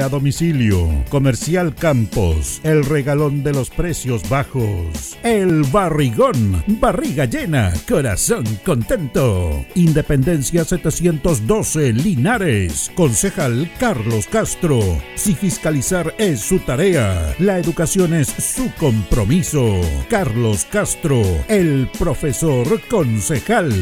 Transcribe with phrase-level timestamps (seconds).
[0.00, 0.88] a domicilio.
[1.08, 5.18] Comercial Campos, el regalón de los precios bajos.
[5.22, 9.64] El barrigón, barriga llena, corazón contento.
[9.74, 12.90] Independencia 712, Linares.
[12.94, 14.80] Concejal Carlos Castro.
[15.14, 19.80] Si fiscalizar es su tarea, la educación es su compromiso.
[20.08, 23.72] Carlos Castro, el profesor concejal.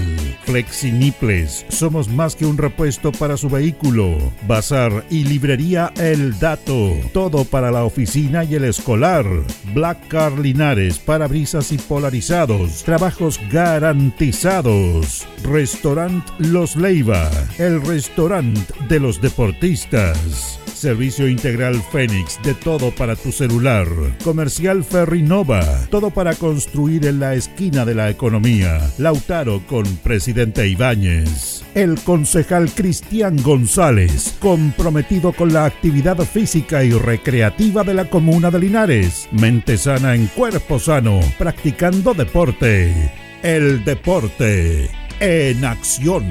[0.44, 4.16] Flexiniples, somos más que un repuesto para su vehículo.
[4.46, 9.26] Bazar y librería El Dato, todo para la oficina y el escolar.
[9.74, 15.28] Black Car Linares, parabrisas y polarizados, trabajos garantizados.
[15.44, 20.58] Restaurant Los Leiva, el restaurante de los deportistas.
[20.78, 23.88] Servicio Integral Fénix, de todo para tu celular.
[24.22, 28.88] Comercial Ferrinova, todo para construir en la esquina de la economía.
[28.96, 31.64] Lautaro con Presidente Ibáñez.
[31.74, 38.60] El concejal Cristian González, comprometido con la actividad física y recreativa de la comuna de
[38.60, 39.28] Linares.
[39.32, 42.94] Mente sana en cuerpo sano, practicando deporte.
[43.42, 44.88] El deporte
[45.18, 46.24] en acción.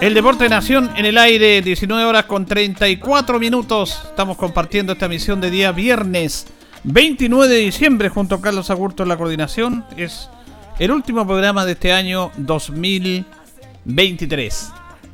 [0.00, 4.00] El Deporte de Nación en el aire, 19 horas con 34 minutos.
[4.06, 6.46] Estamos compartiendo esta emisión de día viernes
[6.84, 9.84] 29 de diciembre junto a Carlos Agurto en la coordinación.
[9.98, 10.30] Es
[10.78, 14.72] el último programa de este año 2023.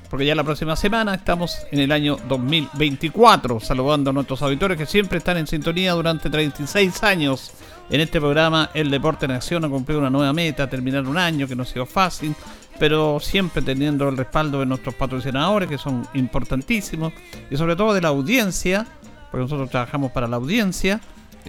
[0.08, 3.58] Porque ya la próxima semana estamos en el año 2024.
[3.58, 7.50] Saludando a nuestros auditores que siempre están en sintonía durante 36 años
[7.90, 8.70] en este programa.
[8.74, 11.66] El Deporte en Acción ha cumplido una nueva meta, terminar un año que no ha
[11.66, 12.34] sido fácil,
[12.78, 17.12] pero siempre teniendo el respaldo de nuestros patrocinadores que son importantísimos
[17.50, 18.86] y sobre todo de la audiencia,
[19.30, 21.00] porque nosotros trabajamos para la audiencia.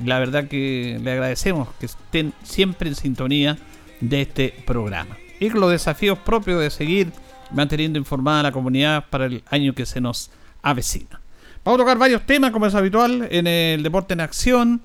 [0.06, 3.58] La verdad que le agradecemos que estén siempre en sintonía
[4.00, 5.18] de este programa.
[5.40, 7.12] Y los desafíos propios de seguir
[7.52, 10.30] manteniendo informada a la comunidad para el año que se nos
[10.62, 11.22] avecina.
[11.64, 14.82] Vamos a tocar varios temas, como es habitual, en el Deporte en Acción.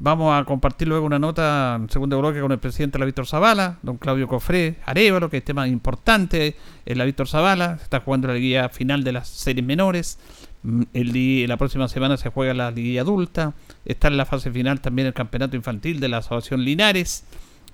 [0.00, 3.26] Vamos a compartir luego una nota en segundo bloque con el presidente de la Víctor
[3.26, 6.54] Zavala, don Claudio Cofré Arevalo, que es tema importante
[6.86, 7.80] en la Víctor Zavala.
[7.82, 10.20] Está jugando la liguilla final de las series menores.
[10.62, 13.54] Mm, El la próxima semana se juega la liguilla adulta.
[13.84, 17.24] Está en la fase final también el campeonato infantil de la Asociación Linares.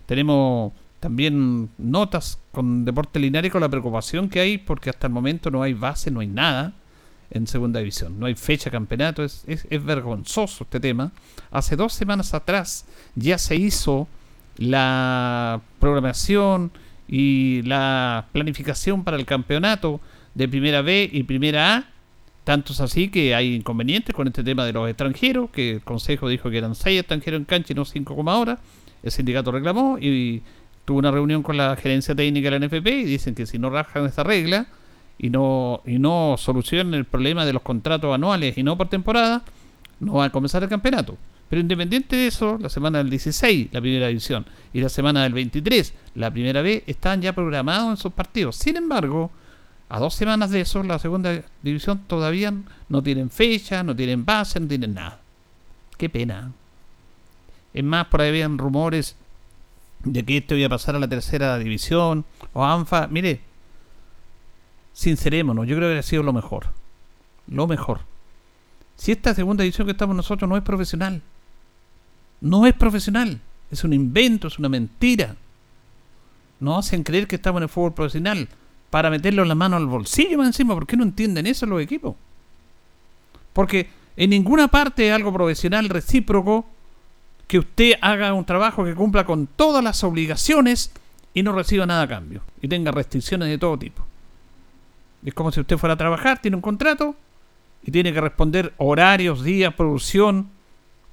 [0.07, 5.51] Tenemos también notas con Deporte Linares con la preocupación que hay porque hasta el momento
[5.51, 6.73] no hay base, no hay nada
[7.35, 8.19] en segunda división.
[8.19, 11.13] No hay fecha campeonato, es, es, es vergonzoso este tema.
[11.51, 14.09] Hace dos semanas atrás ya se hizo
[14.57, 16.71] la programación
[17.09, 20.01] y la planificación para el campeonato
[20.35, 21.85] de primera B y primera A.
[22.45, 26.29] Tanto es así que hay inconvenientes con este tema de los extranjeros, que el Consejo
[26.29, 28.59] dijo que eran seis extranjeros en cancha y no cinco como ahora.
[29.03, 30.43] El sindicato reclamó y
[30.85, 33.71] tuvo una reunión con la gerencia técnica de la NFP y dicen que si no
[33.71, 34.67] rajan esta regla
[35.19, 39.43] y no, y no solucionan el problema de los contratos anuales y no por temporada,
[40.01, 41.17] no va a comenzar el campeonato.
[41.49, 45.35] Pero independiente de eso, la semana del 16, la primera división, y la semana del
[45.35, 48.57] 23, la primera B, están ya programados en sus partidos.
[48.57, 49.31] Sin embargo,
[49.89, 52.53] a dos semanas de eso, la segunda división todavía
[52.89, 55.21] no tienen fecha, no tienen base, no tienen nada.
[55.97, 56.53] Qué pena.
[57.73, 59.17] Es más, por ahí habían rumores
[60.03, 63.09] de que esto iba a pasar a la tercera división o ANFA.
[63.09, 63.41] Mire,
[64.95, 66.69] sincerémonos, yo creo que ha sido lo mejor.
[67.47, 68.01] Lo mejor.
[68.97, 71.21] Si esta segunda división que estamos nosotros no es profesional,
[72.41, 75.37] no es profesional, es un invento, es una mentira.
[76.61, 78.49] Nos hacen creer que estamos en el fútbol profesional
[78.89, 80.75] para meterlo la mano al bolsillo más encima.
[80.75, 82.15] ¿Por qué no entienden eso los equipos?
[83.53, 86.65] Porque en ninguna parte es algo profesional recíproco
[87.49, 90.93] que usted haga un trabajo que cumpla con todas las obligaciones
[91.35, 92.43] y no reciba nada a cambio.
[92.63, 94.04] Y tenga restricciones de todo tipo.
[95.25, 97.17] Es como si usted fuera a trabajar, tiene un contrato
[97.83, 100.51] y tiene que responder horarios, días, producción,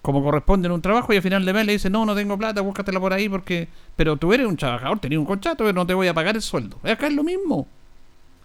[0.01, 2.37] como corresponde en un trabajo y al final de mes le dice, no, no tengo
[2.37, 3.67] plata, búscatela por ahí porque...
[3.95, 6.41] Pero tú eres un trabajador, tenías un contrato, pero no te voy a pagar el
[6.41, 6.77] sueldo.
[6.83, 7.67] Acá es lo mismo.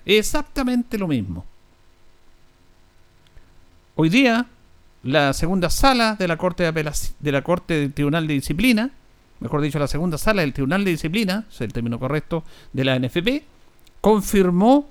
[0.04, 1.44] Exactamente lo mismo.
[3.94, 4.46] Hoy día,
[5.02, 8.90] la segunda sala de la Corte de de la Corte del Tribunal de Disciplina,
[9.40, 12.98] mejor dicho, la segunda sala del Tribunal de Disciplina, es el término correcto, de la
[12.98, 13.44] NFP,
[14.02, 14.90] confirmó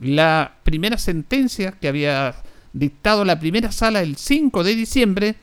[0.00, 2.34] la primera sentencia que había
[2.72, 5.34] dictado la primera sala el 5 de diciembre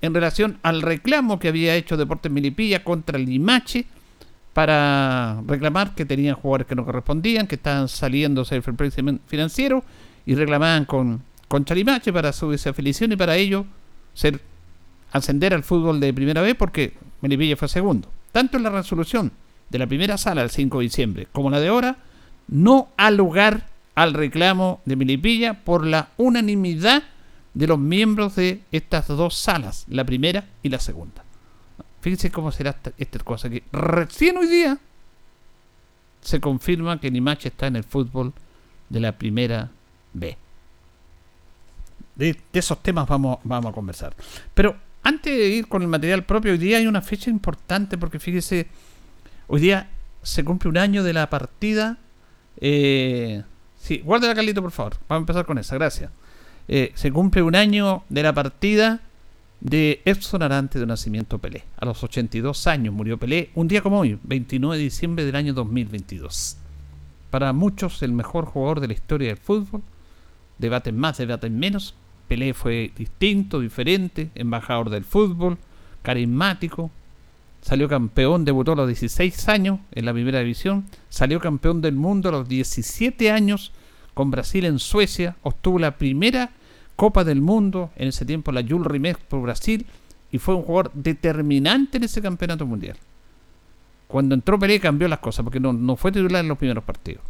[0.00, 3.86] en relación al reclamo que había hecho Deportes Milipilla contra el Limache
[4.52, 9.84] para reclamar que tenían jugadores que no correspondían, que estaban saliéndose del fair financiero
[10.24, 13.66] y reclamaban con, con Chalimache para su desafiliación y para ello
[14.14, 14.40] ser
[15.12, 18.10] ascender al fútbol de primera vez porque Melipilla fue segundo.
[18.32, 19.30] Tanto en la resolución
[19.68, 21.98] de la primera sala del 5 de diciembre como la de ahora,
[22.48, 27.02] no ha lugar al reclamo de Melipilla por la unanimidad
[27.54, 31.24] de los miembros de estas dos salas, la primera y la segunda.
[32.02, 34.78] Fíjense cómo será esta, cosa que recién hoy día
[36.20, 38.34] se confirma que Nimache está en el fútbol
[38.90, 39.70] de la primera
[40.12, 40.36] B.
[42.14, 44.14] De, de esos temas vamos, vamos a conversar.
[44.52, 48.20] Pero antes de ir con el material propio, hoy día hay una fecha importante porque
[48.20, 48.66] fíjese,
[49.46, 49.88] hoy día
[50.22, 51.98] se cumple un año de la partida.
[52.60, 53.42] Eh,
[53.86, 54.94] sí, guárdala, Carlito, por favor.
[55.08, 56.10] Vamos a empezar con esa, gracias.
[56.66, 59.00] Eh, se cumple un año de la partida
[59.60, 61.62] de Edson Arante de Nacimiento Pelé.
[61.76, 65.54] A los 82 años murió Pelé, un día como hoy, 29 de diciembre del año
[65.54, 66.56] 2022.
[67.30, 69.82] Para muchos, el mejor jugador de la historia del fútbol.
[70.58, 71.94] Debaten más, debaten menos.
[72.26, 75.58] Pelé fue distinto, diferente, embajador del fútbol,
[76.02, 76.90] carismático.
[77.66, 80.84] Salió campeón, debutó a los 16 años en la primera división.
[81.08, 83.72] Salió campeón del mundo a los 17 años
[84.14, 85.34] con Brasil en Suecia.
[85.42, 86.50] Obtuvo la primera
[86.94, 89.84] Copa del Mundo, en ese tiempo la Jules Rimet por Brasil,
[90.30, 92.96] y fue un jugador determinante en ese campeonato mundial.
[94.06, 97.24] Cuando entró Pelé cambió las cosas, porque no, no fue titular en los primeros partidos.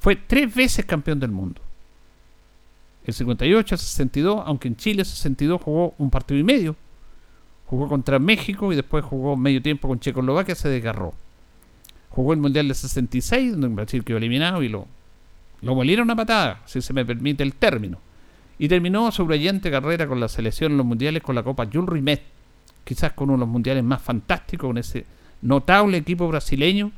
[0.00, 1.60] Fue tres veces campeón del mundo.
[3.04, 6.74] El 58, el 62, aunque en Chile el 62 jugó un partido y medio.
[7.68, 11.12] Jugó contra México y después jugó medio tiempo con Checoslovaquia, se desgarró.
[12.08, 14.86] Jugó el Mundial del 66, donde Brasil quedó eliminado y lo,
[15.60, 17.98] lo molieron a patada, si se me permite el término.
[18.58, 21.90] Y terminó su brillante carrera con la selección en los mundiales con la Copa Jules
[21.90, 22.22] Rimet,
[22.84, 25.04] quizás con uno de los mundiales más fantásticos, con ese
[25.42, 26.90] notable equipo brasileño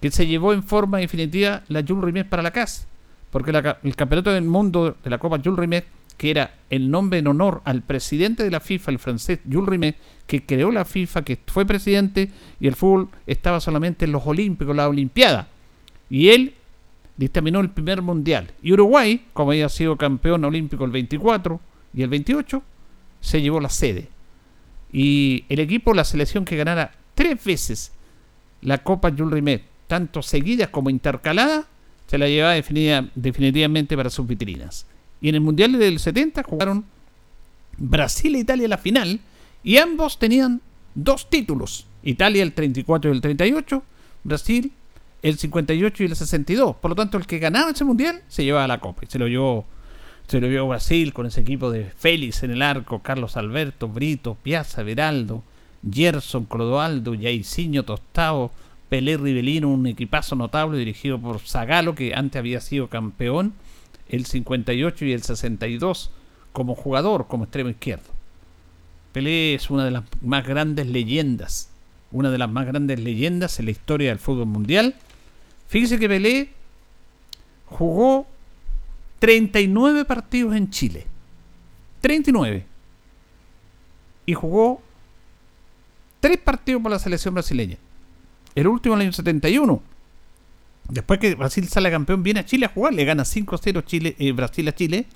[0.00, 2.86] que se llevó en forma definitiva la Jules Rimet para la casa.
[3.30, 7.18] Porque la el campeonato del mundo de la Copa Jules Rimet, que era el nombre
[7.18, 9.96] en honor al presidente de la FIFA, el francés Jules Rimet,
[10.26, 14.74] que creó la FIFA, que fue presidente, y el fútbol estaba solamente en los Olímpicos,
[14.74, 15.48] la Olimpiada.
[16.08, 16.54] Y él
[17.16, 18.50] dictaminó el primer mundial.
[18.62, 21.60] Y Uruguay, como había sido campeón olímpico el 24
[21.94, 22.62] y el 28,
[23.20, 24.08] se llevó la sede.
[24.92, 27.92] Y el equipo, la selección que ganara tres veces
[28.62, 31.66] la Copa Jules Rimet, tanto seguidas como intercaladas,
[32.06, 34.86] se la llevaba definitiva- definitivamente para sus vitrinas.
[35.20, 36.84] Y en el Mundial del 70 jugaron
[37.78, 39.20] Brasil e Italia la final,
[39.62, 40.60] y ambos tenían
[40.94, 41.86] dos títulos.
[42.02, 43.82] Italia el 34 y el 38,
[44.24, 44.72] Brasil
[45.22, 46.76] el 58 y el 62.
[46.76, 49.02] Por lo tanto, el que ganaba ese mundial se llevaba la copa.
[49.04, 49.64] Y se lo llevó,
[50.28, 54.82] se lo Brasil con ese equipo de Félix en el arco, Carlos Alberto, Brito, Piazza,
[54.82, 55.42] Veraldo,
[55.88, 58.52] Gerson, Clodoaldo, Jairzinho, Tostado,
[58.88, 63.54] Pelé Rivelino, un equipazo notable dirigido por Zagalo, que antes había sido campeón
[64.08, 66.10] el 58 y el 62
[66.52, 68.10] como jugador, como extremo izquierdo.
[69.12, 71.70] Pelé es una de las más grandes leyendas,
[72.12, 74.94] una de las más grandes leyendas en la historia del fútbol mundial.
[75.68, 76.50] Fíjese que Pelé
[77.66, 78.26] jugó
[79.18, 81.06] 39 partidos en Chile.
[82.00, 82.64] 39.
[84.26, 84.82] Y jugó
[86.20, 87.78] 3 partidos por la selección brasileña.
[88.54, 89.82] El último en el año 71.
[90.88, 94.32] Después que Brasil sale campeón, viene a Chile a jugar, le gana 5-0 Chile, eh,
[94.32, 95.06] Brasil a Chile.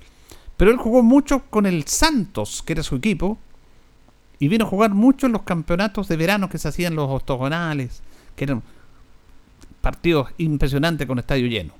[0.56, 3.38] Pero él jugó mucho con el Santos, que era su equipo,
[4.38, 8.02] y vino a jugar mucho en los campeonatos de verano que se hacían los octogonales,
[8.36, 8.62] que eran
[9.80, 11.72] partidos impresionantes con estadio lleno.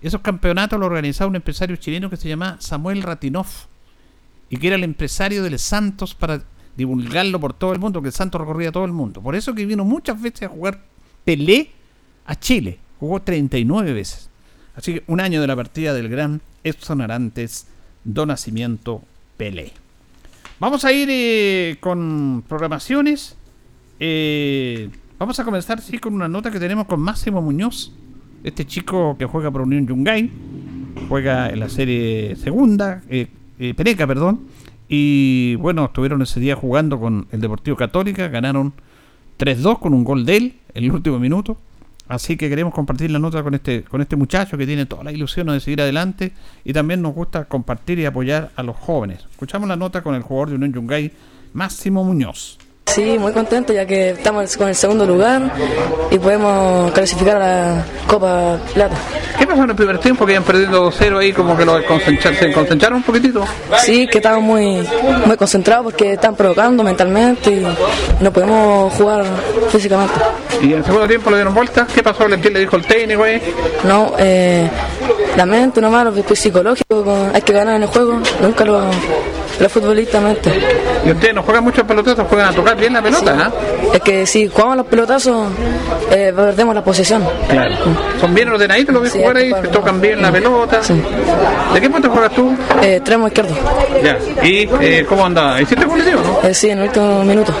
[0.00, 3.66] Esos campeonatos los organizaba un empresario chileno que se llamaba Samuel Ratinoff
[4.48, 6.42] y que era el empresario del Santos para
[6.76, 9.20] divulgarlo por todo el mundo, que el Santos recorría todo el mundo.
[9.20, 10.84] Por eso que vino muchas veces a jugar
[11.24, 11.72] Pelé
[12.24, 12.78] a Chile.
[13.00, 14.30] Jugó 39 veces.
[14.74, 17.66] Así que un año de la partida del gran Edson Arantes,
[18.04, 19.02] Don Nacimiento
[19.36, 19.72] Pelé.
[20.60, 23.36] Vamos a ir eh, con programaciones.
[24.00, 24.88] Eh,
[25.18, 27.92] vamos a comenzar sí, con una nota que tenemos con Máximo Muñoz.
[28.44, 30.30] Este chico que juega por Unión Yungay.
[31.08, 33.02] Juega en la serie segunda.
[33.08, 33.28] Eh,
[33.58, 34.46] eh, Pereca, perdón.
[34.88, 38.28] Y bueno, estuvieron ese día jugando con el Deportivo Católica.
[38.28, 38.72] Ganaron
[39.38, 41.58] 3-2 con un gol de él en el último minuto.
[42.08, 45.12] Así que queremos compartir la nota con este, con este muchacho que tiene toda la
[45.12, 46.32] ilusión de seguir adelante
[46.64, 49.26] y también nos gusta compartir y apoyar a los jóvenes.
[49.30, 51.12] Escuchamos la nota con el jugador de Unión Yungay,
[51.52, 52.58] Máximo Muñoz.
[52.88, 55.52] Sí, muy contento ya que estamos con el segundo lugar
[56.10, 58.96] y podemos clasificar a la Copa Plata.
[59.38, 62.52] ¿Qué pasó en el primer tiempo que iban perdiendo 2-0 ahí como que lo se
[62.52, 63.44] concentraron un poquitito?
[63.84, 64.88] Sí, que estamos muy,
[65.26, 67.66] muy concentrados porque están provocando mentalmente y
[68.20, 69.24] no podemos jugar
[69.70, 70.14] físicamente.
[70.62, 71.86] Y en el segundo tiempo le dieron vuelta.
[71.94, 72.24] ¿Qué pasó?
[72.40, 73.40] ¿Quién le dijo el técnico ahí?
[73.84, 74.68] No, eh,
[75.36, 78.80] la mente nomás, lo que es psicológico, hay que ganar en el juego, nunca lo,
[79.60, 80.52] lo futbolistamente.
[81.04, 83.50] Y ustedes no juegan mucho pelotazos, juegan a tocar bien la pelota, ¿ah?
[83.92, 85.48] Es que si jugamos los pelotazos,
[86.10, 87.24] eh, perdemos la posesión.
[87.48, 87.74] Claro.
[88.20, 90.82] Son bien ordenaditos los que Sí, jugar ahí, se tocan bien la pelota.
[90.82, 90.94] Sí.
[91.72, 92.54] ¿De qué punto juegas tú?
[92.82, 93.54] Eh, extremo izquierdo.
[94.02, 94.18] Ya.
[94.42, 95.60] ¿Y eh, cómo anda?
[95.60, 96.48] ¿Hiciste goles, o no?
[96.48, 97.52] Eh, sí, en el último minuto.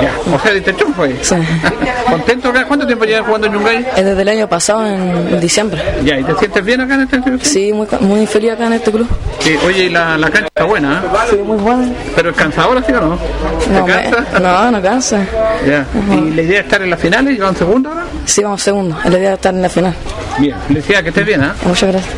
[0.00, 0.12] Ya.
[0.34, 1.18] O sea, diste chufo ahí.
[1.22, 1.34] Sí.
[2.10, 2.64] ¿Contento acá?
[2.66, 3.86] ¿Cuánto tiempo llevas jugando en Yungay?
[3.96, 5.80] Desde el año pasado, en diciembre.
[6.04, 7.40] Ya, ¿y te sientes bien acá en este club?
[7.42, 9.08] Sí, muy, muy feliz acá en este club.
[9.40, 11.18] Sí, oye, y la, la cancha está buena, ¿eh?
[11.30, 11.92] Sí, muy bueno.
[12.14, 13.08] Pero es cansadora, ¿sí o no?
[13.10, 13.18] No,
[13.58, 14.38] ¿Te me- cansa?
[14.40, 15.26] no, no cansa.
[15.66, 15.86] Ya.
[16.16, 18.06] ¿Y la idea es estar en las finales y van segundo ahora?
[18.24, 18.96] Sí, vamos segundo.
[19.04, 19.94] Es la idea de estar en la final.
[20.38, 21.54] Bien, felicidades, que estés bien, ¿ah?
[21.66, 22.14] Muchas gracias.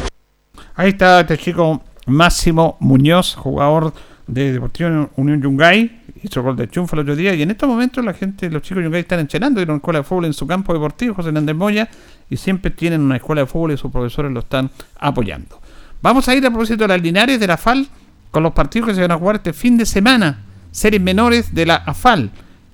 [0.75, 3.93] Ahí está este chico Máximo Muñoz, jugador
[4.27, 6.01] de Deportivo Unión Yungay.
[6.23, 7.35] Hizo gol de Chunfa el otro día.
[7.35, 9.59] Y en estos momentos la gente, los chicos de Yungay están entrenando.
[9.59, 11.89] Tienen una escuela de fútbol en su campo deportivo, José Hernández Moya.
[12.31, 15.61] Y siempre tienen una escuela de fútbol y sus profesores lo están apoyando.
[16.01, 17.87] Vamos a ir a propósito de las Linares de la FAL
[18.31, 20.39] con los partidos que se van a jugar este fin de semana.
[20.73, 22.33] Series menores de la AFAL.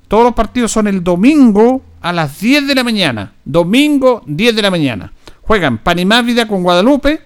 [0.09, 3.33] Todos los partidos son el domingo a las 10 de la mañana.
[3.45, 5.13] Domingo 10 de la mañana.
[5.43, 7.21] Juegan Panimávida con Guadalupe.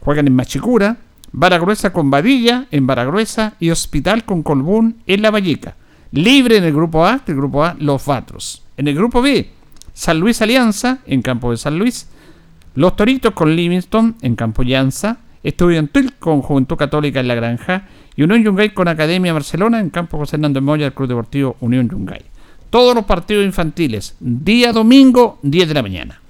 [0.00, 0.96] Juegan en Machicura.
[1.32, 3.52] Baragruesa con Badilla en Baragruesa.
[3.60, 5.74] Y Hospital con Colbún en La Valleca.
[6.12, 7.20] Libre en el grupo A.
[7.26, 8.62] Del grupo A, Los Vatros.
[8.78, 9.50] En el grupo B,
[9.92, 12.06] San Luis Alianza en campo de San Luis.
[12.76, 18.22] Los Toritos con Livingston en Campo Llanza, Estudiantil con Juventud Católica en La Granja y
[18.22, 22.22] Unión Yungay con Academia Barcelona en Campo José Hernández Moya del Club Deportivo Unión Yungay.
[22.70, 26.20] Todos los partidos infantiles, día domingo, 10 de la mañana.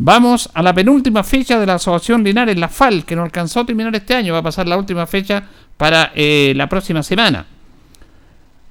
[0.00, 3.66] Vamos a la penúltima fecha de la Asociación Linares, la FAL, que no alcanzó a
[3.66, 4.32] terminar este año.
[4.32, 5.44] Va a pasar la última fecha
[5.76, 7.46] para eh, la próxima semana.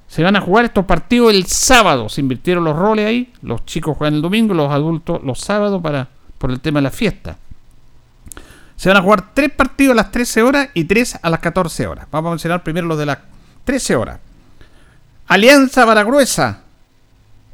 [0.06, 2.08] Se van a jugar estos partidos el sábado.
[2.08, 3.30] Se invirtieron los roles ahí.
[3.42, 6.90] Los chicos juegan el domingo, los adultos los sábados para, por el tema de la
[6.90, 7.36] fiesta.
[8.78, 11.88] Se van a jugar tres partidos a las 13 horas y tres a las 14
[11.88, 12.06] horas.
[12.12, 13.18] Vamos a mencionar primero los de las
[13.64, 14.20] 13 horas.
[15.26, 16.60] Alianza Baragruesa.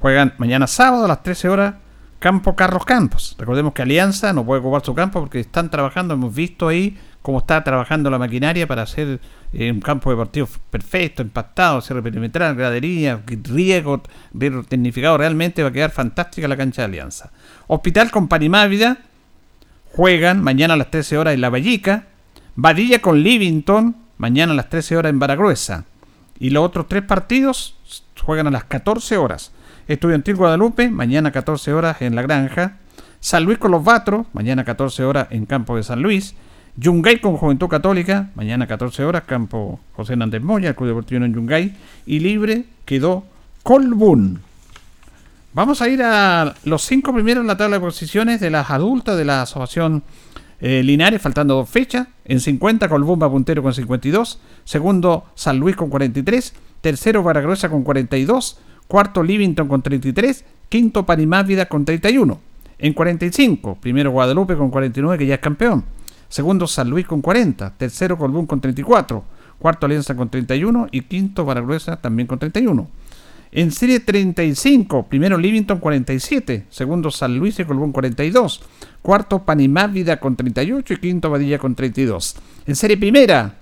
[0.01, 1.75] Juegan mañana sábado a las 13 horas.
[2.19, 3.37] Campo Carlos Campos.
[3.39, 6.13] Recordemos que Alianza no puede ocupar su campo porque están trabajando.
[6.13, 9.19] Hemos visto ahí cómo está trabajando la maquinaria para hacer
[9.55, 14.03] eh, un campo deportivo perfecto, empastado, cierre perimetral, gradería, riego,
[14.35, 15.17] riego tecnificado.
[15.17, 17.31] Realmente va a quedar fantástica la cancha de Alianza.
[17.67, 18.99] Hospital con Panimávida.
[19.97, 22.07] Juegan mañana a las 13 horas en La Vallica.
[22.57, 23.95] Badilla con Livington.
[24.19, 25.85] Mañana a las 13 horas en Baragruesa.
[26.41, 27.77] Y los otros tres partidos
[28.21, 29.53] juegan a las 14 horas.
[29.87, 32.79] Estudiantil Guadalupe, mañana 14 horas en La Granja.
[33.21, 36.35] San Luis con los Vatros, mañana 14 horas en Campo de San Luis.
[36.77, 41.35] Yungay con Juventud Católica, mañana 14 horas, Campo José Hernández Moya, el Club Deportivo en
[41.35, 41.73] Yungay.
[42.05, 43.23] Y libre quedó
[43.63, 44.41] Colbún.
[45.55, 49.17] Vamos a ir a los cinco primeros en la tabla de posiciones de las adultas
[49.17, 50.03] de la Asociación
[50.59, 52.09] eh, Linares, faltando dos fechas.
[52.25, 54.41] En 50, Colbún va puntero con 52.
[54.65, 56.55] Segundo, San Luis con 43.
[56.81, 58.59] Tercero, Baragruesa con 42.
[58.89, 60.45] Cuarto, Livington con 33.
[60.69, 62.41] Quinto, Panimávida con 31.
[62.79, 65.85] En 45, primero Guadalupe con 49, que ya es campeón.
[66.29, 67.75] Segundo, San Luis con 40.
[67.77, 69.23] Tercero, Colbún con 34.
[69.61, 70.89] Cuarto, Alianza con 31.
[70.91, 72.89] Y quinto, Baragruesa también con 31.
[73.57, 78.61] En serie 35, primero Livington 47, segundo San Luis y Colbún 42,
[79.01, 82.37] cuarto Panimávida con 38 y quinto Badilla con 32.
[82.67, 83.55] En serie primera,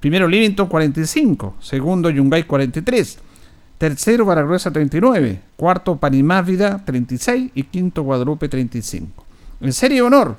[0.00, 3.18] Primero Livington 45, segundo Yungay 43,
[3.78, 9.24] tercero Baragruesa 39, cuarto Panimávida 36 y quinto Guadalupe 35.
[9.62, 10.36] En serie honor,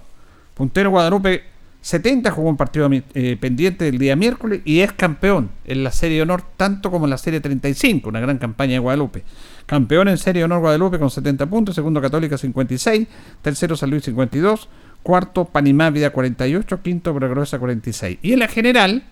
[0.53, 1.43] puntero Guadalupe
[1.87, 6.21] 70 jugó un partido eh, pendiente el día miércoles y es campeón en la serie
[6.21, 9.23] honor tanto como en la serie 35, una gran campaña de Guadalupe.
[9.65, 13.07] Campeón en serie honor Guadalupe con 70 puntos, segundo Católica 56,
[13.41, 14.67] tercero San Luis 52,
[15.01, 18.19] cuarto Panimávida 48, quinto Baragruesa 46.
[18.21, 19.05] Y en la general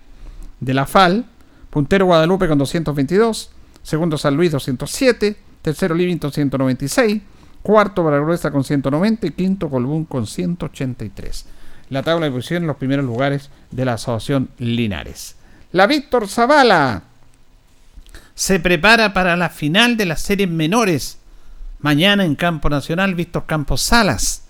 [0.60, 1.24] de la FAL,
[1.70, 3.52] puntero Guadalupe con 222,
[3.82, 7.22] segundo San Luis 207, tercero Livington 196,
[7.62, 11.55] cuarto Baragruesa con 190 y quinto Colbún con 183.
[11.90, 15.36] La tabla de posición en los primeros lugares de la Asociación Linares.
[15.72, 17.02] La Víctor Zavala
[18.34, 21.18] se prepara para la final de las series menores.
[21.80, 24.44] Mañana en Campo Nacional, Víctor Campos Salas.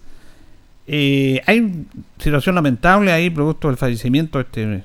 [0.86, 1.86] Eh, hay
[2.18, 4.84] situación lamentable ahí, producto del fallecimiento de este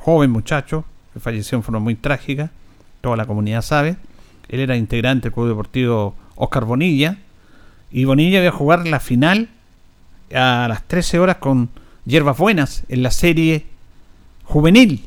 [0.00, 0.84] joven muchacho,
[1.20, 2.50] falleció en forma muy trágica,
[3.00, 3.96] toda la comunidad sabe.
[4.48, 7.18] Él era integrante del Club Deportivo Oscar Bonilla,
[7.90, 9.48] y Bonilla iba a jugar la final
[10.34, 11.70] a las 13 horas con
[12.04, 13.66] Hierbas Buenas en la serie
[14.44, 15.06] juvenil,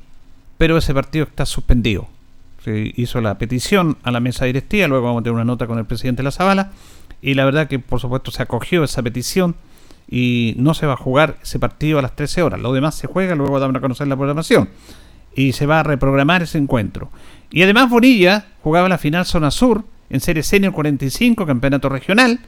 [0.57, 2.07] pero ese partido está suspendido.
[2.63, 5.79] Se hizo la petición a la mesa directiva, luego vamos a tener una nota con
[5.79, 6.71] el presidente de la Zavala,
[7.21, 9.55] y la verdad que por supuesto se acogió esa petición
[10.09, 12.59] y no se va a jugar ese partido a las 13 horas.
[12.59, 14.69] Lo demás se juega, luego damos a conocer la programación.
[15.33, 17.09] Y se va a reprogramar ese encuentro.
[17.49, 22.41] Y además Bonilla jugaba la final zona sur en Serie Senior 45, campeonato regional.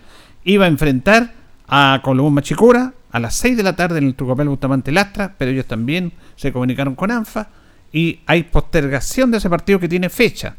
[0.43, 1.33] Iba a enfrentar
[1.67, 5.51] a Colombo Machicura a las 6 de la tarde en el Tucapel Bustamante Lastra, pero
[5.51, 7.49] ellos también se comunicaron con ANFA
[7.91, 10.55] y hay postergación de ese partido que tiene fecha.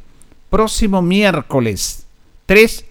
[0.50, 2.06] Próximo miércoles,
[2.46, 2.86] 3,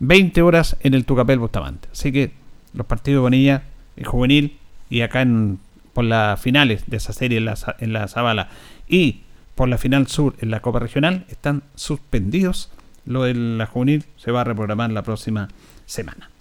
[0.00, 1.88] 20 horas en el Tucapel Bustamante.
[1.92, 2.32] Así que
[2.72, 3.62] los partidos de Bonilla
[3.96, 5.58] en juvenil y acá en,
[5.92, 8.48] por las finales de esa serie en la, en la Zabala
[8.88, 9.20] y
[9.54, 12.70] por la final sur en la Copa Regional están suspendidos.
[13.04, 15.48] Lo de la juvenil se va a reprogramar la próxima
[15.84, 16.31] semana.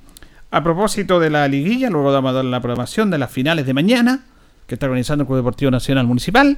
[0.54, 3.74] A propósito de la liguilla, luego vamos a dar la programación de las finales de
[3.74, 4.26] mañana,
[4.68, 6.58] que está organizando el Club Deportivo Nacional Municipal.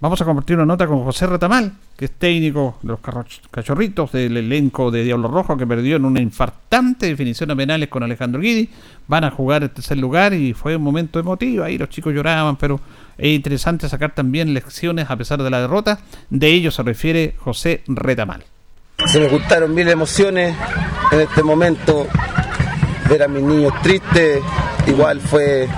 [0.00, 3.00] Vamos a compartir una nota con José Retamal, que es técnico de los
[3.50, 8.02] cachorritos del elenco de Diablo Rojo, que perdió en una infartante definición a penales con
[8.02, 8.70] Alejandro Guidi.
[9.06, 11.62] Van a jugar el tercer lugar y fue un momento emotivo.
[11.62, 12.80] Ahí los chicos lloraban, pero
[13.18, 15.98] es interesante sacar también lecciones a pesar de la derrota.
[16.30, 18.44] De ello se refiere José Retamal.
[19.04, 20.56] Se me gustaron mil emociones
[21.12, 22.06] en este momento.
[23.08, 24.42] Ver a mis niños tristes,
[24.86, 25.68] igual fue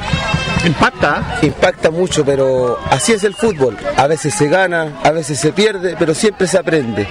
[0.65, 1.39] Impacta.
[1.43, 3.77] Impacta mucho, pero así es el fútbol.
[3.97, 7.07] A veces se gana, a veces se pierde, pero siempre se aprende.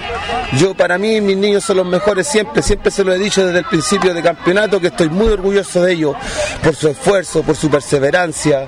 [0.56, 3.58] Yo para mí mis niños son los mejores siempre, siempre se lo he dicho desde
[3.58, 6.16] el principio de campeonato que estoy muy orgulloso de ellos
[6.62, 8.66] por su esfuerzo, por su perseverancia.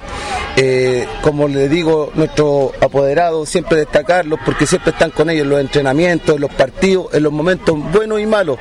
[0.56, 5.60] Eh, como le digo, nuestro apoderado, siempre destacarlos porque siempre están con ellos en los
[5.60, 8.58] entrenamientos, en los partidos, en los momentos buenos y malos.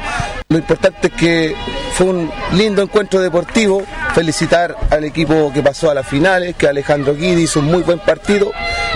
[0.47, 1.55] Lo importante es que
[1.93, 3.84] fue un lindo encuentro deportivo.
[4.15, 7.99] Felicitar al equipo que pasó a las finales, que Alejandro Guidi hizo un muy buen
[7.99, 8.51] partido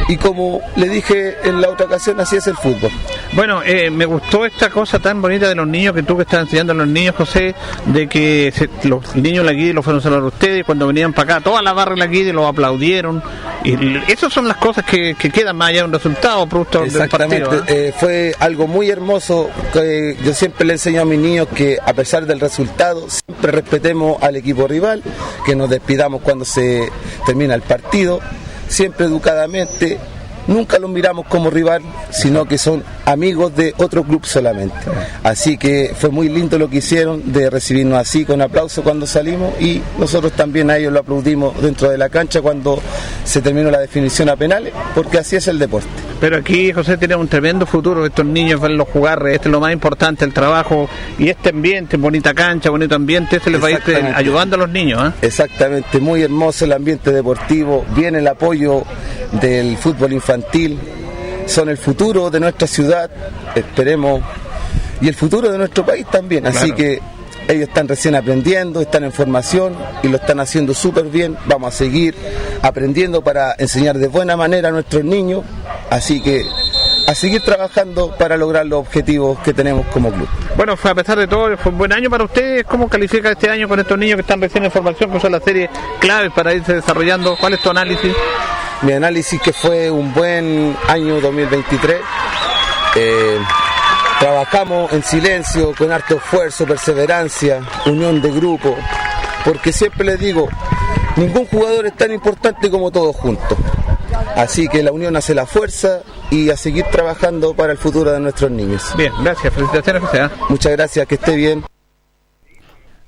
[0.07, 2.91] y como le dije en la otra ocasión, así es el fútbol.
[3.33, 6.41] Bueno, eh, me gustó esta cosa tan bonita de los niños que tú que estás
[6.41, 9.99] enseñando a los niños, José, de que se- los niños de la Guidi los fueron
[9.99, 12.31] a saludar a ustedes y cuando venían para acá, toda la barra de la Guidi
[12.31, 13.23] los aplaudieron.
[13.63, 13.75] Y
[14.11, 17.53] esas son las cosas que, que quedan más allá de un resultado, producto del partido.
[17.53, 17.87] ¿eh?
[17.87, 21.93] eh, fue algo muy hermoso que yo siempre le enseño a mis niños que a
[21.93, 25.01] pesar del resultado siempre respetemos al equipo rival,
[25.45, 26.89] que nos despidamos cuando se
[27.25, 28.19] termina el partido,
[28.67, 29.99] siempre educadamente,
[30.47, 34.75] nunca los miramos como rival, sino que son amigos de otro club solamente.
[35.23, 39.59] Así que fue muy lindo lo que hicieron de recibirnos así con aplauso cuando salimos
[39.59, 42.81] y nosotros también a ellos lo aplaudimos dentro de la cancha cuando
[43.23, 45.87] se terminó la definición a penales, porque así es el deporte.
[46.19, 49.73] Pero aquí José tiene un tremendo futuro, estos niños verlos jugar, este es lo más
[49.73, 50.87] importante, el trabajo
[51.19, 54.17] y este ambiente, bonita cancha, bonito ambiente, este les va a ir Exactamente.
[54.17, 55.03] ayudando a los niños.
[55.05, 55.11] ¿eh?
[55.21, 58.83] Exactamente, muy hermoso el ambiente deportivo, viene el apoyo
[59.33, 60.32] del fútbol infantil,
[61.45, 63.09] son el futuro de nuestra ciudad,
[63.55, 64.21] esperemos,
[65.01, 66.75] y el futuro de nuestro país también, así Claro.
[66.75, 66.99] que
[67.49, 71.77] ellos están recién aprendiendo, están en formación y lo están haciendo súper bien, vamos a
[71.77, 72.15] seguir
[72.61, 75.43] aprendiendo para enseñar de buena manera a nuestros niños,
[75.89, 76.45] así que
[77.05, 80.27] a seguir trabajando para lograr los objetivos que tenemos como club.
[80.55, 82.63] Bueno, a pesar de todo, fue un buen año para ustedes.
[82.63, 85.43] ¿Cómo califica este año con estos niños que están recién en formación, que son las
[85.43, 85.69] series
[85.99, 87.35] claves para irse desarrollando?
[87.37, 88.13] ¿Cuál es tu análisis?
[88.83, 91.97] Mi análisis que fue un buen año 2023.
[92.95, 93.39] Eh,
[94.19, 98.75] trabajamos en silencio, con harto esfuerzo, perseverancia, unión de grupo,
[99.45, 100.49] porque siempre les digo,
[101.15, 103.57] ningún jugador es tan importante como todos juntos.
[104.35, 108.19] Así que la unión hace la fuerza y a seguir trabajando para el futuro de
[108.19, 108.93] nuestros niños.
[108.97, 110.21] Bien, gracias, felicitaciones José.
[110.21, 110.31] ¿ah?
[110.49, 111.63] Muchas gracias, que esté bien.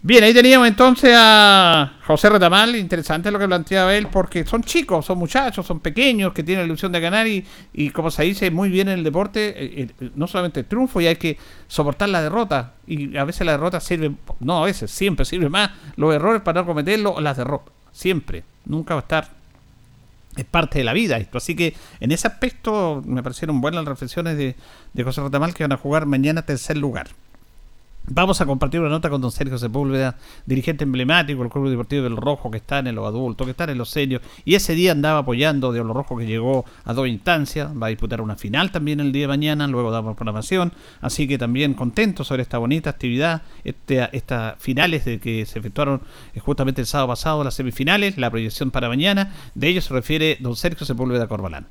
[0.07, 5.03] Bien, ahí teníamos entonces a José Retamal, interesante lo que planteaba él, porque son chicos,
[5.03, 8.51] son muchachos, son pequeños, que tienen la ilusión de ganar y, y como se dice
[8.51, 12.09] muy bien en el deporte, eh, eh, no solamente el triunfo, y hay que soportar
[12.09, 16.13] la derrota, y a veces la derrota sirve, no a veces, siempre sirve más los
[16.13, 19.29] errores para no cometerlos, las derrotas, siempre, nunca va a estar,
[20.35, 23.89] es parte de la vida esto, así que en ese aspecto me parecieron buenas las
[23.89, 24.55] reflexiones de,
[24.93, 27.07] de José Retamal que van a jugar mañana tercer lugar.
[28.07, 30.15] Vamos a compartir una nota con don Sergio Sepúlveda,
[30.45, 33.79] dirigente emblemático del Club Deportivo del Rojo, que está en los adultos, que está en
[33.79, 37.71] los seniors, y ese día andaba apoyando de Olo Rojo, que llegó a dos instancias,
[37.71, 41.39] va a disputar una final también el día de mañana, luego damos programación, así que
[41.39, 46.01] también contento sobre esta bonita actividad, este, estas finales de que se efectuaron
[46.35, 50.37] eh, justamente el sábado pasado, las semifinales, la proyección para mañana, de ello se refiere
[50.39, 51.65] don Sergio Sepúlveda Corbalán.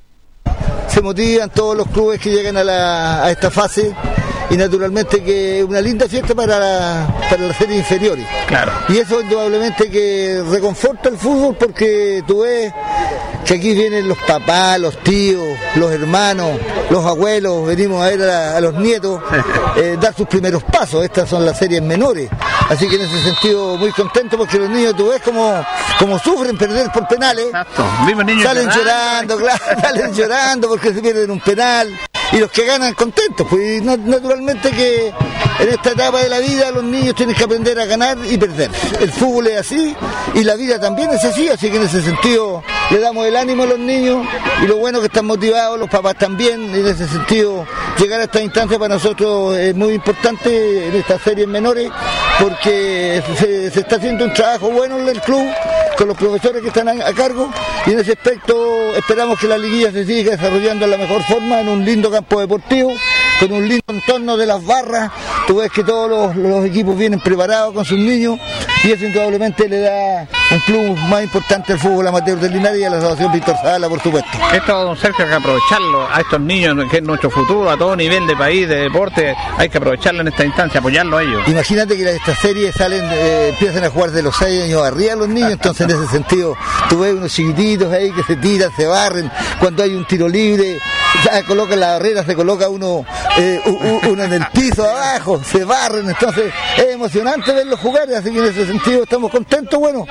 [0.88, 3.94] Se motivan todos los clubes que llegan a, la- a esta fase
[4.50, 8.26] y naturalmente que es una linda fiesta para, la- para las series inferiores.
[8.46, 8.72] Claro.
[8.88, 12.72] Y eso indudablemente que reconforta el fútbol porque tú ves
[13.44, 15.42] que aquí vienen los papás, los tíos,
[15.74, 19.20] los hermanos, los abuelos, venimos a ver a, a los nietos
[19.76, 21.04] eh, dar sus primeros pasos.
[21.04, 22.30] Estas son las series menores.
[22.70, 25.62] Así que en ese sentido muy contento porque los niños tú ves como,
[25.98, 27.46] como sufren perder por penales.
[27.46, 27.84] Exacto.
[28.42, 29.36] Salen llorando.
[29.36, 31.88] llorando, claro, salen llorando porque se pierden un penal
[32.34, 33.46] y los que ganan contentos.
[33.48, 35.12] Pues naturalmente que
[35.60, 38.70] en esta etapa de la vida los niños tienen que aprender a ganar y perder.
[39.00, 39.94] El fútbol es así
[40.34, 43.62] y la vida también es así, así que en ese sentido le damos el ánimo
[43.62, 44.26] a los niños
[44.62, 47.66] y lo bueno que están motivados, los papás también, en ese sentido
[47.98, 51.90] llegar a esta instancia para nosotros es muy importante en estas series menores
[52.40, 55.46] porque se, está haciendo un trabajo bueno en el club
[55.96, 57.48] con los profesores que están a, cargo
[57.86, 58.54] y en ese aspecto
[58.96, 62.40] esperamos que la liguilla se siga desarrollando de la mejor forma en un lindo campo
[62.40, 62.90] deportivo,
[63.38, 65.10] con un lindo entorno de las barras,
[65.46, 68.38] tú ves que todos los, los equipos vienen preparados con sus niños
[68.82, 72.84] y eso indudablemente le da un plus más importante al fútbol amateur de Linares y
[72.84, 74.30] a la Asociación Víctor Sala, por supuesto.
[74.52, 77.96] Esto, don Sergio, hay que aprovecharlo a estos niños, que es nuestro futuro, a todo
[77.96, 81.42] nivel de país, de deporte, hay que aprovecharlo en esta instancia, apoyarlo a ellos.
[81.48, 85.28] Imagínate que estas series salen, eh, empiezan a jugar de los 6 años arriba los
[85.28, 86.56] niños, entonces en ese sentido
[86.88, 90.78] tú ves unos chiquititos ahí que se tiran, se barren, cuando hay un tiro libre,
[91.24, 93.05] ya colocan la barrera, se coloca uno,
[93.37, 93.61] eh,
[94.09, 98.44] uno en el piso abajo, se barren, entonces es emocionante verlos jugar, así que en
[98.46, 100.07] ese sentido estamos contentos, bueno,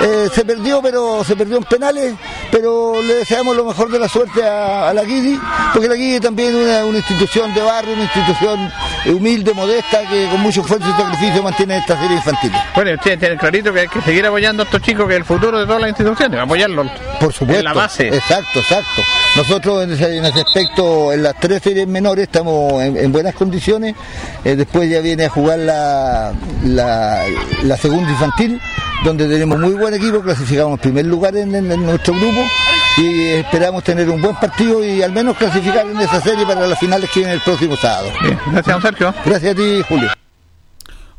[0.00, 2.14] eh, se perdió, pero se perdió en penales,
[2.50, 5.38] pero le deseamos lo mejor de la suerte a, a la Guidi,
[5.72, 8.72] porque la Guidi también es una, una institución de barrio, una institución
[9.04, 12.52] eh, humilde, modesta, que con mucho esfuerzo y sacrificio mantiene esta serie infantil.
[12.74, 15.24] Bueno, ustedes tienen clarito que hay que seguir apoyando a estos chicos, que es el
[15.24, 16.86] futuro de todas las instituciones, apoyarlos.
[17.20, 17.58] Por supuesto.
[17.58, 18.08] En la base.
[18.08, 19.02] Exacto, exacto.
[19.38, 23.34] Nosotros en ese, en ese aspecto, en las tres series menores, estamos en, en buenas
[23.36, 23.94] condiciones.
[24.44, 26.32] Eh, después ya viene a jugar la,
[26.64, 27.22] la,
[27.62, 28.60] la segunda infantil,
[29.04, 32.40] donde tenemos muy buen equipo, clasificamos en primer lugar en, en- en nuestro grupo
[32.96, 36.78] y esperamos tener un buen partido y al menos clasificar en esa serie para las
[36.80, 38.08] finales que vienen el próximo sábado.
[38.20, 39.14] Bien, gracias, don Sergio.
[39.24, 40.08] Gracias a ti, Julio.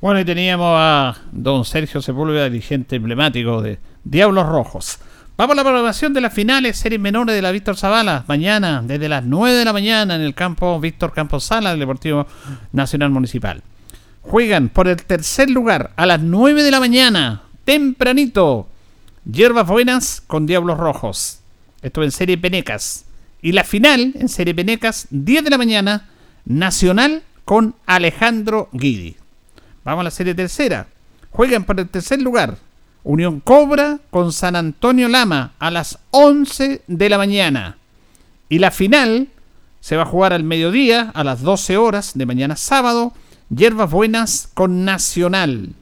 [0.02, 5.00] Bueno, y teníamos a don Sergio Sepúlveda, dirigente emblemático de Diablos Rojos.
[5.40, 9.08] Vamos a la programación de las finales, series menores de la Víctor Zavala, mañana, desde
[9.08, 12.28] las 9 de la mañana, en el campo Víctor Campos Sala del Deportivo
[12.74, 13.64] Nacional Municipal.
[14.22, 18.68] Juegan por el tercer lugar a las 9 de la mañana, tempranito,
[19.24, 21.40] Hierbas Buenas con Diablos Rojos.
[21.82, 23.06] Esto en Serie Penecas.
[23.42, 26.10] Y la final, en Serie Penecas, 10 de la mañana,
[26.44, 29.16] Nacional con Alejandro Guidi.
[29.86, 30.88] Vamos a la serie tercera.
[31.32, 32.58] Juegan por el tercer lugar.
[33.10, 37.78] Unión Cobra con San Antonio Lama a las 11 de la mañana.
[38.50, 39.30] Y la final
[39.80, 43.14] se va a jugar al mediodía a las 12 horas de mañana sábado.
[43.50, 45.74] Hierbas Buenas con Nacional.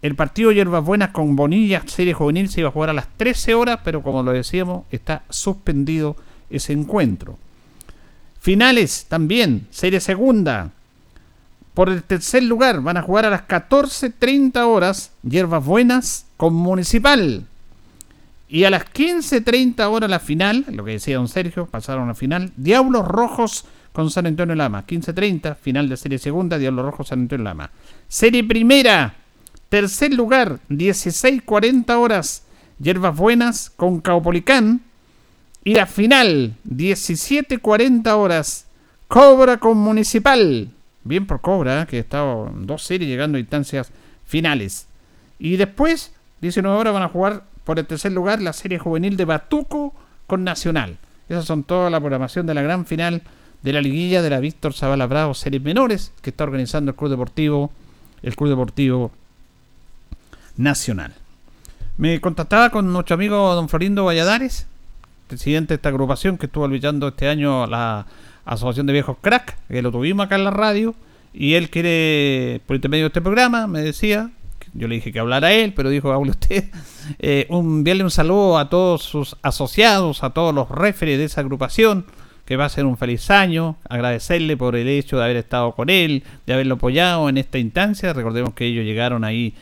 [0.00, 3.52] El partido Hierbas Buenas con Bonilla, serie juvenil, se iba a jugar a las 13
[3.52, 6.16] horas, pero como lo decíamos, está suspendido
[6.48, 7.36] ese encuentro.
[8.40, 10.70] Finales también, serie segunda.
[11.80, 17.46] Por el tercer lugar van a jugar a las 14.30 horas Hierbas Buenas con Municipal.
[18.50, 22.14] Y a las 15.30 horas la final, lo que decía don Sergio, pasaron a la
[22.14, 23.64] final, Diablos Rojos
[23.94, 24.86] con San Antonio Lama.
[24.86, 27.70] 15.30, final de serie segunda, Diablos Rojos San Antonio Lama.
[28.08, 29.14] Serie primera,
[29.70, 32.42] tercer lugar, 16.40 horas,
[32.78, 34.82] Hierbas Buenas con Caupolicán.
[35.64, 38.66] Y la final, 17.40 horas,
[39.08, 40.74] Cobra con Municipal.
[41.04, 41.86] Bien por Cobra, ¿eh?
[41.86, 43.90] que ha estado en dos series llegando a instancias
[44.26, 44.86] finales.
[45.38, 49.24] Y después, 19 horas, van a jugar por el tercer lugar la serie juvenil de
[49.24, 49.94] Batuco
[50.26, 50.98] con Nacional.
[51.28, 53.22] Esas son toda la programación de la gran final
[53.62, 57.10] de la liguilla de la Víctor Zavala Bravo Series Menores que está organizando el Club
[57.10, 57.70] Deportivo,
[58.22, 59.12] el Club Deportivo
[60.56, 61.14] Nacional.
[61.98, 64.66] Me contactaba con nuestro amigo don Florindo Valladares,
[65.28, 68.06] presidente de esta agrupación que estuvo luchando este año la
[68.44, 70.94] Asociación de Viejos Crack, que lo tuvimos acá en la radio,
[71.32, 74.30] y él quiere, por intermedio de este programa, me decía,
[74.74, 76.70] yo le dije que hablara él, pero dijo, hable usted,
[77.18, 81.40] eh, un, enviarle un saludo a todos sus asociados, a todos los referes de esa
[81.40, 82.06] agrupación,
[82.44, 85.88] que va a ser un feliz año, agradecerle por el hecho de haber estado con
[85.88, 89.54] él, de haberlo apoyado en esta instancia, recordemos que ellos llegaron ahí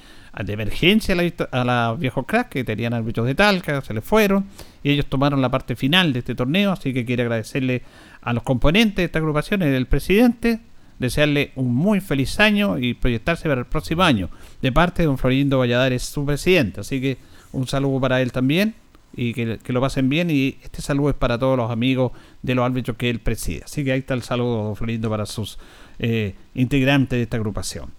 [0.43, 4.05] de emergencia a la, a la Viejo Crack, que tenían árbitros de Talca, se les
[4.05, 4.47] fueron,
[4.83, 7.83] y ellos tomaron la parte final de este torneo, así que quiere agradecerle
[8.23, 10.61] a los componentes de esta agrupación, el presidente,
[10.99, 14.31] desearle un muy feliz año y proyectarse para el próximo año,
[14.63, 17.19] de parte de don Florindo Valladares, su presidente, así que
[17.53, 18.75] un saludo para él también,
[19.15, 22.55] y que, que, lo pasen bien, y este saludo es para todos los amigos de
[22.55, 25.59] los árbitros que él preside, así que ahí está el saludo, don Florindo, para sus
[25.99, 27.91] eh, integrantes de esta agrupación.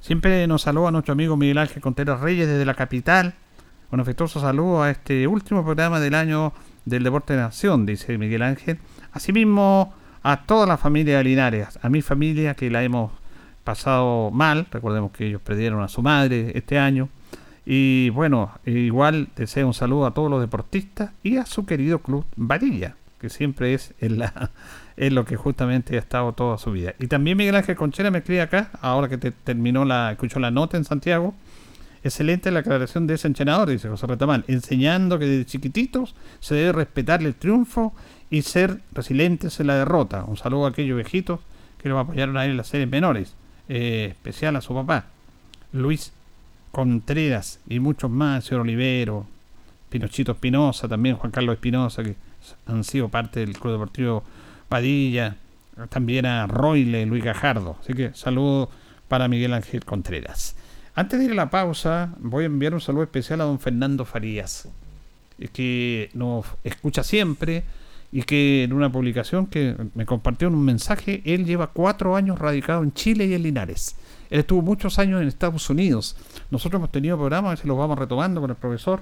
[0.00, 3.34] Siempre nos saluda nuestro amigo Miguel Ángel Contreras Reyes desde la capital.
[3.90, 6.54] Un afectuoso saludo a este último programa del año
[6.84, 8.78] del Deporte de Nación, dice Miguel Ángel.
[9.12, 13.12] Asimismo, a toda la familia de Linares, a mi familia que la hemos
[13.64, 14.66] pasado mal.
[14.70, 17.08] Recordemos que ellos perdieron a su madre este año.
[17.64, 22.24] Y bueno, igual deseo un saludo a todos los deportistas y a su querido club
[22.36, 24.50] Varilla, que siempre es en la,
[24.96, 26.94] lo que justamente ha estado toda su vida.
[26.98, 30.50] Y también Miguel Ángel Conchera me escribe acá, ahora que te terminó la, escuchó la
[30.50, 31.34] nota en Santiago.
[32.02, 36.72] Excelente la aclaración de ese entrenador, dice José Retamal, enseñando que desde chiquititos se debe
[36.72, 37.92] respetar el triunfo
[38.30, 40.24] y ser resilientes en la derrota.
[40.24, 41.40] Un saludo a aquellos viejitos
[41.78, 43.34] que lo apoyaron a él en las series menores,
[43.68, 45.06] eh, especial a su papá,
[45.72, 46.12] Luis
[46.70, 49.26] Contreras y muchos más, señor Olivero,
[49.88, 52.14] Pinochito Espinosa, también Juan Carlos Espinosa, que
[52.66, 54.22] han sido parte del Club Deportivo
[54.68, 55.36] Padilla,
[55.88, 57.76] también a Royle, Luis Gajardo.
[57.82, 58.70] Así que saludo
[59.08, 60.54] para Miguel Ángel Contreras.
[60.94, 64.04] Antes de ir a la pausa, voy a enviar un saludo especial a don Fernando
[64.04, 64.68] Farías,
[65.52, 67.64] que nos escucha siempre
[68.12, 72.38] y que en una publicación que me compartió en un mensaje, él lleva cuatro años
[72.38, 73.96] radicado en Chile y en Linares.
[74.30, 76.16] Él estuvo muchos años en Estados Unidos.
[76.50, 79.00] Nosotros hemos tenido programas, a veces los vamos retomando con el profesor,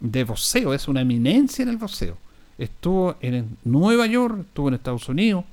[0.00, 2.16] de voceo, es una eminencia en el voceo
[2.58, 5.44] estuvo en Nueva York, estuvo en Estados Unidos,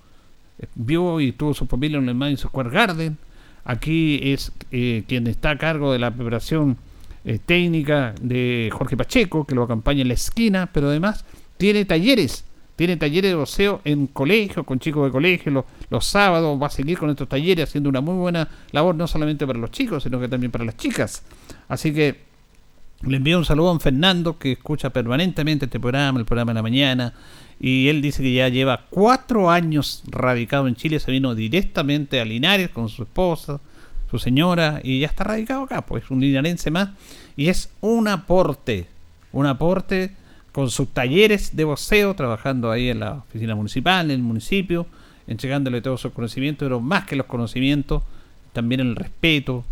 [0.59, 3.17] eh, vio y tuvo su familia en el Madison Square Garden.
[3.65, 6.77] Aquí es eh, quien está a cargo de la preparación
[7.25, 11.25] eh, técnica de Jorge Pacheco, que lo acompaña en la esquina, pero además
[11.57, 16.61] tiene talleres, tiene talleres de voceo en colegio, con chicos de colegio, los, los sábados
[16.61, 19.71] va a seguir con estos talleres haciendo una muy buena labor, no solamente para los
[19.71, 21.23] chicos, sino que también para las chicas.
[21.67, 22.33] Así que
[23.05, 26.61] le envío un saludo a Fernando que escucha permanentemente este programa, el programa de la
[26.61, 27.13] mañana.
[27.59, 30.99] Y él dice que ya lleva cuatro años radicado en Chile.
[30.99, 33.59] Se vino directamente a Linares con su esposa,
[34.09, 35.85] su señora, y ya está radicado acá.
[35.85, 36.89] Pues un linarense más.
[37.35, 38.87] Y es un aporte,
[39.31, 40.11] un aporte
[40.53, 44.85] con sus talleres de voceo, trabajando ahí en la oficina municipal, en el municipio,
[45.27, 48.03] entregándole todos sus conocimientos, pero más que los conocimientos,
[48.53, 49.65] también el respeto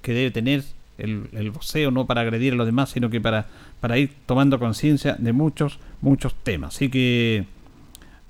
[0.00, 0.64] que debe tener
[0.98, 3.46] el, el voceo no para agredir a los demás, sino que para,
[3.80, 6.76] para ir tomando conciencia de muchos, muchos temas.
[6.76, 7.44] Así que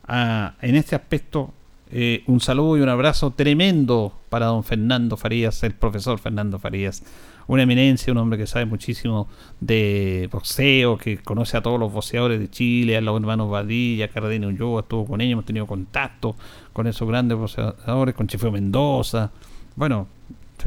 [0.09, 1.53] ah, en este aspecto,
[1.91, 7.03] eh, un saludo y un abrazo tremendo para don Fernando Farías, el profesor Fernando Farías.
[7.47, 9.29] Una eminencia, un hombre que sabe muchísimo
[9.61, 14.49] de boxeo, que conoce a todos los boxeadores de Chile, a los hermanos Badilla, Cardenio
[14.49, 16.37] Ulloa, estuvo con ellos, hemos tenido contacto
[16.73, 19.31] con esos grandes boxeadores, con Chifeo Mendoza.
[19.77, 20.09] Bueno,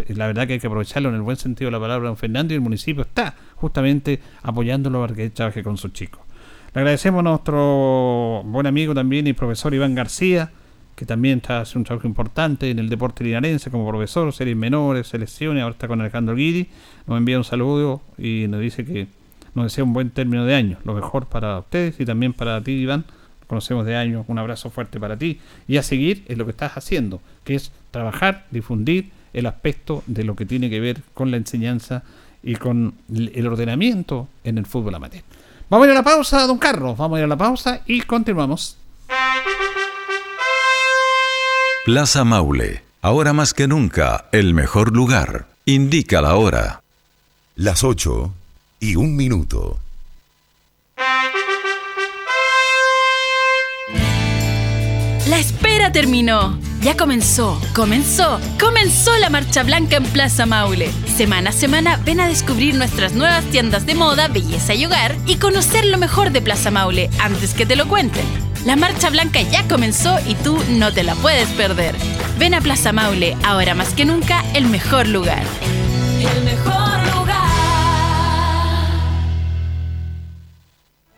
[0.10, 2.54] la verdad que hay que aprovecharlo en el buen sentido de la palabra, don Fernando,
[2.54, 6.22] y el municipio está justamente apoyándolo para que trabaje con sus chicos.
[6.74, 10.52] Le agradecemos a nuestro buen amigo también y profesor Iván García,
[10.96, 15.08] que también está haciendo un trabajo importante en el deporte linarense como profesor, series menores,
[15.08, 16.68] selecciones, ahora está con Alejandro Guidi,
[17.06, 19.08] nos envía un saludo y nos dice que
[19.54, 22.72] nos desea un buen término de año, lo mejor para ustedes y también para ti,
[22.72, 23.06] Iván,
[23.48, 26.78] conocemos de años, un abrazo fuerte para ti y a seguir es lo que estás
[26.78, 31.38] haciendo, que es trabajar, difundir el aspecto de lo que tiene que ver con la
[31.38, 32.04] enseñanza
[32.42, 35.24] y con el ordenamiento en el fútbol amateur.
[35.70, 38.02] Vamos a ir a la pausa, don Carlos, vamos a ir a la pausa y
[38.02, 38.78] continuamos.
[41.86, 45.46] Plaza Maule, ahora más que nunca, el mejor lugar.
[45.66, 46.82] Indica la hora.
[47.56, 48.34] Las 8
[48.80, 49.78] y un minuto.
[55.28, 56.58] La espera terminó.
[56.86, 60.92] Ya comenzó, comenzó, comenzó la Marcha Blanca en Plaza Maule.
[61.18, 65.38] Semana a semana ven a descubrir nuestras nuevas tiendas de moda, belleza y hogar y
[65.38, 68.24] conocer lo mejor de Plaza Maule antes que te lo cuenten.
[68.68, 71.96] La Marcha Blanca ya comenzó y tú no te la puedes perder.
[72.38, 75.42] Ven a Plaza Maule, ahora más que nunca, el mejor lugar.
[76.20, 77.45] El mejor lugar.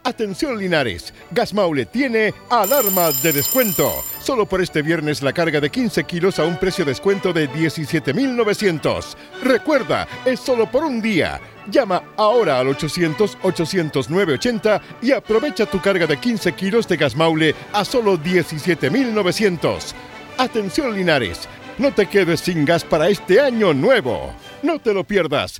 [0.08, 3.92] Atención Linares, Gas Maule tiene alarmas de descuento.
[4.22, 9.18] Solo por este viernes la carga de 15 kilos a un precio descuento de 17.900.
[9.44, 11.42] Recuerda, es solo por un día.
[11.70, 17.84] Llama ahora al 800-800-980 y aprovecha tu carga de 15 kilos de Gas Maule a
[17.84, 19.94] solo 17.900.
[20.38, 24.34] Atención Linares, no te quedes sin gas para este año nuevo.
[24.64, 25.60] No te lo pierdas.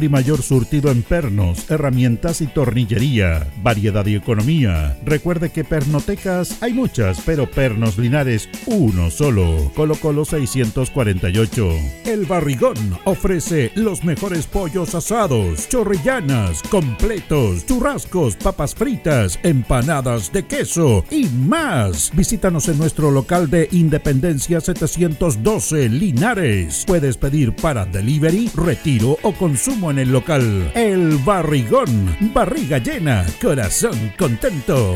[0.03, 4.97] y mayor surtido en pernos, herramientas y tornillería, variedad y economía.
[5.05, 9.71] Recuerde que pernotecas hay muchas, pero pernos linares uno solo.
[9.75, 11.69] Colo Colo 648.
[12.05, 21.03] El Barrigón ofrece los mejores pollos asados, chorrillanas, completos, churrascos, papas fritas, empanadas de queso
[21.09, 22.11] y más.
[22.13, 26.83] Visítanos en nuestro local de Independencia 712 Linares.
[26.85, 30.71] Puedes pedir para delivery, retiro o consumo en el local.
[30.75, 32.15] El Barrigón.
[32.33, 34.95] Barriga llena, corazón contento.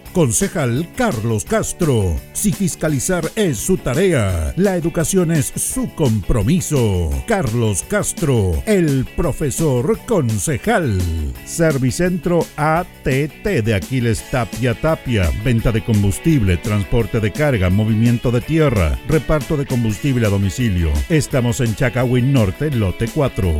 [0.13, 2.15] Concejal Carlos Castro.
[2.33, 7.09] Si fiscalizar es su tarea, la educación es su compromiso.
[7.27, 10.99] Carlos Castro, el profesor concejal.
[11.45, 15.31] Servicentro ATT de Aquiles Tapia Tapia.
[15.45, 20.91] Venta de combustible, transporte de carga, movimiento de tierra, reparto de combustible a domicilio.
[21.09, 23.59] Estamos en Chacawin Norte, lote 4.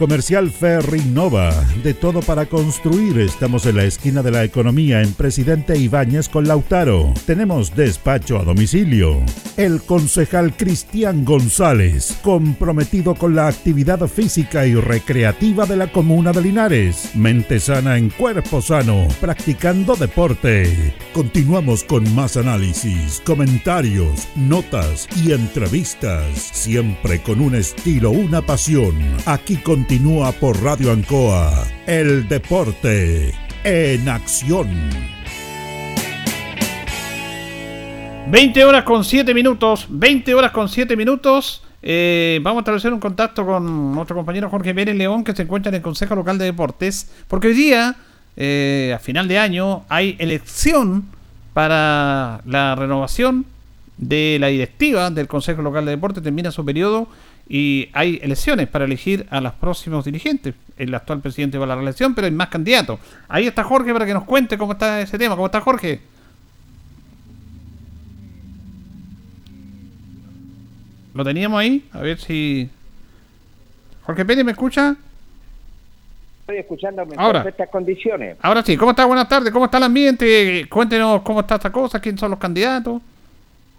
[0.00, 1.52] Comercial Ferrinova
[1.84, 3.18] de todo para construir.
[3.20, 7.12] Estamos en la esquina de la economía en Presidente Ibáñez con Lautaro.
[7.26, 9.20] Tenemos despacho a domicilio.
[9.58, 16.40] El concejal Cristian González, comprometido con la actividad física y recreativa de la comuna de
[16.40, 17.10] Linares.
[17.14, 20.94] Mente sana en cuerpo sano, practicando deporte.
[21.12, 28.94] Continuamos con más análisis, comentarios, notas y entrevistas, siempre con un estilo, una pasión.
[29.26, 29.56] Aquí
[29.90, 33.34] continúa por Radio Ancoa, el deporte
[33.64, 34.68] en acción.
[38.30, 39.88] 20 horas con 7 minutos.
[39.88, 41.64] 20 horas con 7 minutos.
[41.82, 45.70] Eh, vamos a establecer un contacto con nuestro compañero Jorge Pérez León, que se encuentra
[45.70, 47.10] en el Consejo Local de Deportes.
[47.26, 47.96] Porque hoy día,
[48.36, 51.06] eh, a final de año, hay elección
[51.52, 53.44] para la renovación
[53.96, 56.22] de la directiva del Consejo Local de Deportes.
[56.22, 57.08] Termina su periodo
[57.52, 60.54] y hay elecciones para elegir a los próximos dirigentes.
[60.78, 63.00] El actual presidente va a la reelección, pero hay más candidatos.
[63.28, 65.34] Ahí está Jorge para que nos cuente cómo está ese tema.
[65.34, 66.00] ¿Cómo está Jorge?
[71.12, 71.84] ¿Lo teníamos ahí?
[71.92, 72.70] A ver si...
[74.04, 74.94] Jorge Pérez, ¿me escucha?
[76.42, 77.42] Estoy escuchando en Ahora.
[77.42, 78.36] perfectas condiciones.
[78.42, 79.06] Ahora sí, ¿cómo está?
[79.06, 80.66] Buenas tardes, ¿cómo está el ambiente?
[80.70, 83.02] Cuéntenos cómo está esta cosa, quiénes son los candidatos.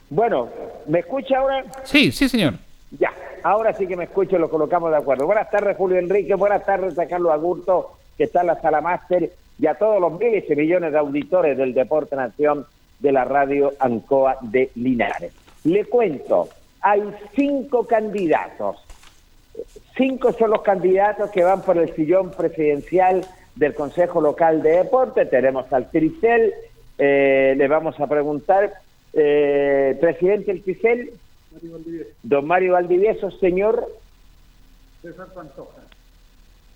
[0.10, 0.50] Bueno,
[0.90, 1.64] ¿me escucha ahora?
[1.86, 2.56] Sí, sí, señor.
[3.00, 3.14] Ya,
[3.44, 5.26] ahora sí que me escucho, lo colocamos de acuerdo.
[5.26, 9.32] Buenas tardes, Julio Enrique, buenas tardes a Carlos Agurto, que está en la sala máster,
[9.58, 12.66] y a todos los miles y millones de auditores del Deporte Nación
[13.00, 15.34] de la radio Ancoa de Linares.
[15.64, 16.50] Le cuento,
[16.82, 17.02] hay
[17.34, 18.84] cinco candidatos.
[19.96, 23.26] Cinco son los candidatos que van por el sillón presidencial
[23.56, 25.26] del Consejo Local de Deporte.
[25.26, 26.54] Tenemos al Tricel,
[26.98, 28.74] eh, le vamos a preguntar,
[29.14, 31.12] eh, presidente del Tricel,
[32.24, 33.88] don Mario Valdivieso, señor,
[35.02, 35.82] César Pantoja.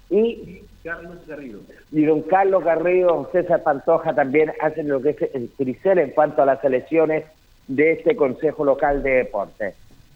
[0.10, 1.60] y, Carlos Garrido.
[1.92, 6.12] y don Carlos Garrido, don César Pantoja también hacen lo que es el Tricel en
[6.12, 7.26] cuanto a las elecciones
[7.68, 9.76] de este Consejo Local de Deportes.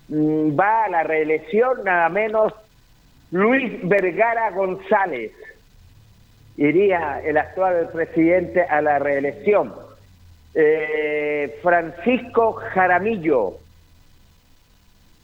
[0.09, 2.53] Mm, Va a la reelección nada menos
[3.31, 5.31] Luis Vergara González.
[6.57, 9.73] Iría el actual presidente a la reelección.
[10.53, 13.57] Eh, Francisco Jaramillo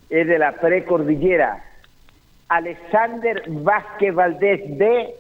[0.09, 1.63] es de la precordillera.
[2.47, 5.15] Alexander Vázquez Valdés de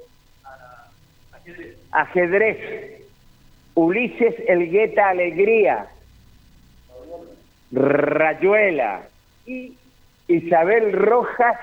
[1.91, 3.01] ajedrez.
[3.73, 5.87] Ulises Elgueta Alegría.
[7.71, 9.03] Rayuela.
[9.45, 9.77] Y
[10.27, 11.57] Isabel Rojas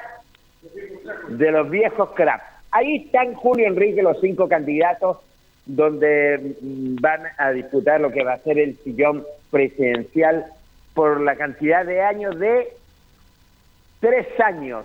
[1.29, 2.41] de los viejos crap.
[2.71, 5.19] Ahí están Julio Enrique, los cinco candidatos,
[5.67, 10.47] donde mm, van a disputar lo que va a ser el sillón presidencial
[10.95, 12.73] por la cantidad de años de
[14.03, 14.85] tres años.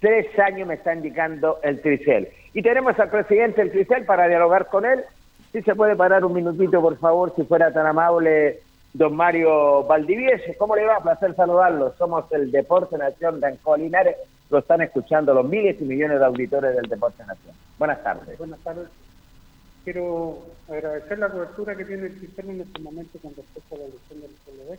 [0.00, 2.28] Tres años me está indicando el Tricel.
[2.54, 5.04] Y tenemos al presidente del Tricel para dialogar con él.
[5.52, 8.60] Si se puede parar un minutito, por favor, si fuera tan amable,
[8.94, 10.52] don Mario Valdivieso.
[10.56, 11.00] ¿Cómo le va?
[11.00, 11.94] Placer saludarlo.
[11.98, 14.16] Somos el Deporte Nación de Ancoa Linares.
[14.50, 17.54] Lo están escuchando los miles y millones de auditores del Deporte Nación.
[17.78, 18.38] Buenas tardes.
[18.38, 18.88] Buenas tardes.
[19.84, 20.38] Quiero
[20.68, 24.20] agradecer la cobertura que tiene el sistema en este momento con respecto a la elección
[24.22, 24.78] del PLD.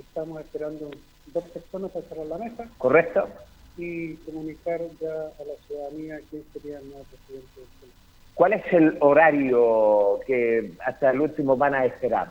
[0.00, 0.90] Estamos esperando
[1.26, 3.28] dos personas para cerrar la mesa ¿Correcto?
[3.76, 7.92] y comunicar ya a la ciudadanía quién sería el nuevo presidente del PLD.
[8.34, 12.28] ¿Cuál es el horario que hasta el último van a esperar?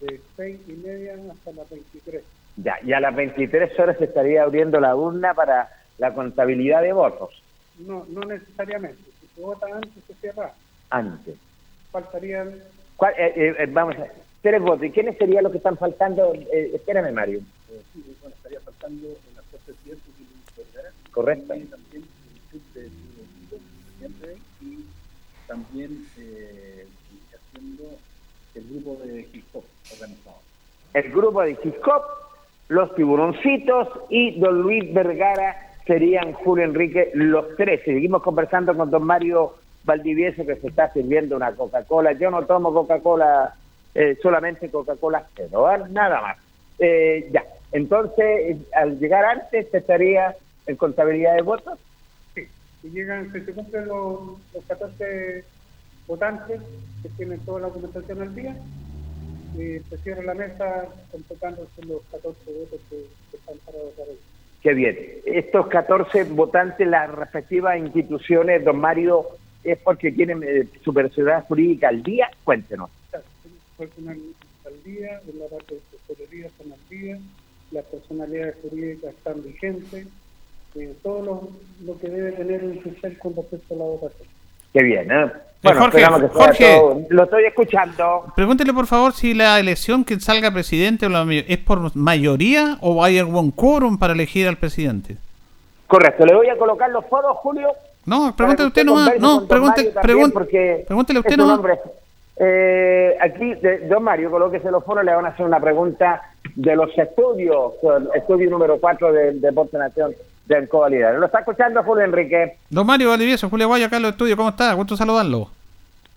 [0.00, 2.24] De seis y media hasta las 23.
[2.56, 6.92] Ya, y a las 23 horas se estaría abriendo la urna para la contabilidad de
[6.92, 7.30] votos.
[7.78, 9.02] No, no necesariamente.
[9.20, 10.54] Si se vota antes, se cierra.
[10.90, 11.38] Antes.
[11.90, 12.62] Faltarían
[12.96, 14.06] ¿Cuál- eh, eh, vamos a
[14.42, 14.84] tres votos.
[14.84, 16.34] ¿Y quiénes serían los que están faltando?
[16.34, 17.40] Eh, espérame, Mario.
[17.92, 21.54] sí, bueno, estaría faltando el actual presidente Luis Vergara, Correcto.
[21.54, 22.90] y también el club de
[24.60, 24.84] y
[25.46, 26.86] también eh,
[27.34, 27.84] haciendo
[28.54, 30.36] el grupo de hip hop organizado.
[30.94, 32.04] El grupo de Ciscop,
[32.68, 37.80] los tiburoncitos y don Luis Vergara serían Julio Enrique los tres.
[37.84, 42.12] Seguimos conversando con don Mario Valdivieso que se está sirviendo una Coca-Cola.
[42.12, 43.54] Yo no tomo Coca-Cola,
[43.94, 45.84] eh, solamente Coca-Cola cero, ¿vale?
[45.90, 46.38] nada más.
[46.78, 50.34] Eh, ya, entonces al llegar antes se estaría
[50.66, 51.78] en contabilidad de votos.
[52.34, 52.46] Sí,
[52.80, 55.44] si llegan, si se cumplen los, los 14
[56.06, 56.60] votantes
[57.02, 58.56] que tienen toda la documentación al día,
[59.58, 64.18] eh, se cierra la mesa completándose los 14 votos que, que están para ahí.
[64.62, 64.96] Qué bien.
[65.26, 69.26] Estos 14 votantes, las respectivas instituciones, don Mario,
[69.64, 72.30] ¿es porque tienen eh, su personalidad jurídica al día?
[72.44, 72.90] Cuéntenos.
[73.78, 74.16] Personal
[74.66, 77.18] al día, en la parte de tesorería están al día,
[77.72, 80.06] las personalidades jurídicas están vigentes,
[80.74, 81.48] eh, todo lo,
[81.86, 84.28] lo que debe tener un fiscal con respecto a la votación.
[84.72, 85.30] Qué bien, ¿eh?
[85.62, 86.76] Bueno, Jorge, que Jorge.
[86.76, 88.24] todo- Lo estoy escuchando.
[88.34, 91.06] Pregúntele por favor si la elección que salga presidente
[91.46, 95.16] es por mayoría o hay algún quórum para elegir al presidente.
[95.86, 96.24] Correcto.
[96.26, 97.68] Le voy a colocar los foros, Julio.
[98.06, 99.12] No, pregúntele que usted nomás.
[99.20, 101.58] No, pregunte, pregunte, porque pregúntele usted nomás.
[101.58, 101.78] hombre.
[102.44, 106.22] Eh, aquí, de- don Mario, colóquese los foros, le van a hacer una pregunta
[106.56, 110.12] de los estudios, el estudio número 4 del Deporte Nación
[110.46, 111.14] de Líder.
[111.20, 112.58] ¿Lo está escuchando, Julio Enrique?
[112.68, 114.72] Don Mario Valdivieso, Julio Guaya, acá en los estudios, ¿cómo está?
[114.74, 115.50] Gusto saludarlo.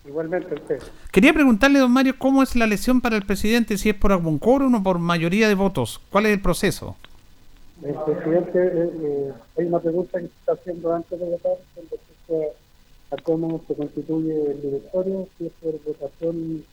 [0.08, 0.80] Igualmente usted.
[1.12, 3.78] Quería preguntarle, don Mario, ¿cómo es la elección para el presidente?
[3.78, 6.02] Si es por algún quórum o por mayoría de votos.
[6.12, 6.96] ¿Cuál es el proceso?
[7.84, 11.84] El presidente, eh, eh, hay una pregunta que se está haciendo antes de votar con
[11.84, 12.55] respecto
[13.18, 16.64] a, cómo se constituye el directorio, si es por votación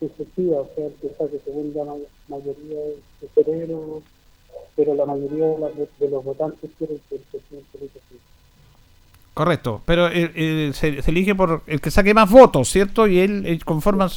[0.00, 1.94] sucesiva, o sea, que saque según la ma-
[2.28, 2.80] mayoría
[3.20, 4.02] de febrero,
[4.76, 8.18] pero la mayoría de, las- de los votantes quieren que el presidente así.
[9.34, 13.06] Correcto, pero eh, eh, se, se elige por el que saque más votos, ¿cierto?
[13.06, 14.08] Y él, él conforma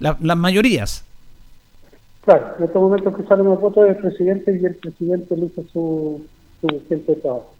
[0.00, 1.04] la- las mayorías.
[2.24, 6.26] Claro, en estos momentos que salen los votos del presidente y el presidente elige su,
[6.60, 6.66] su
[7.12, 7.54] de trabajo.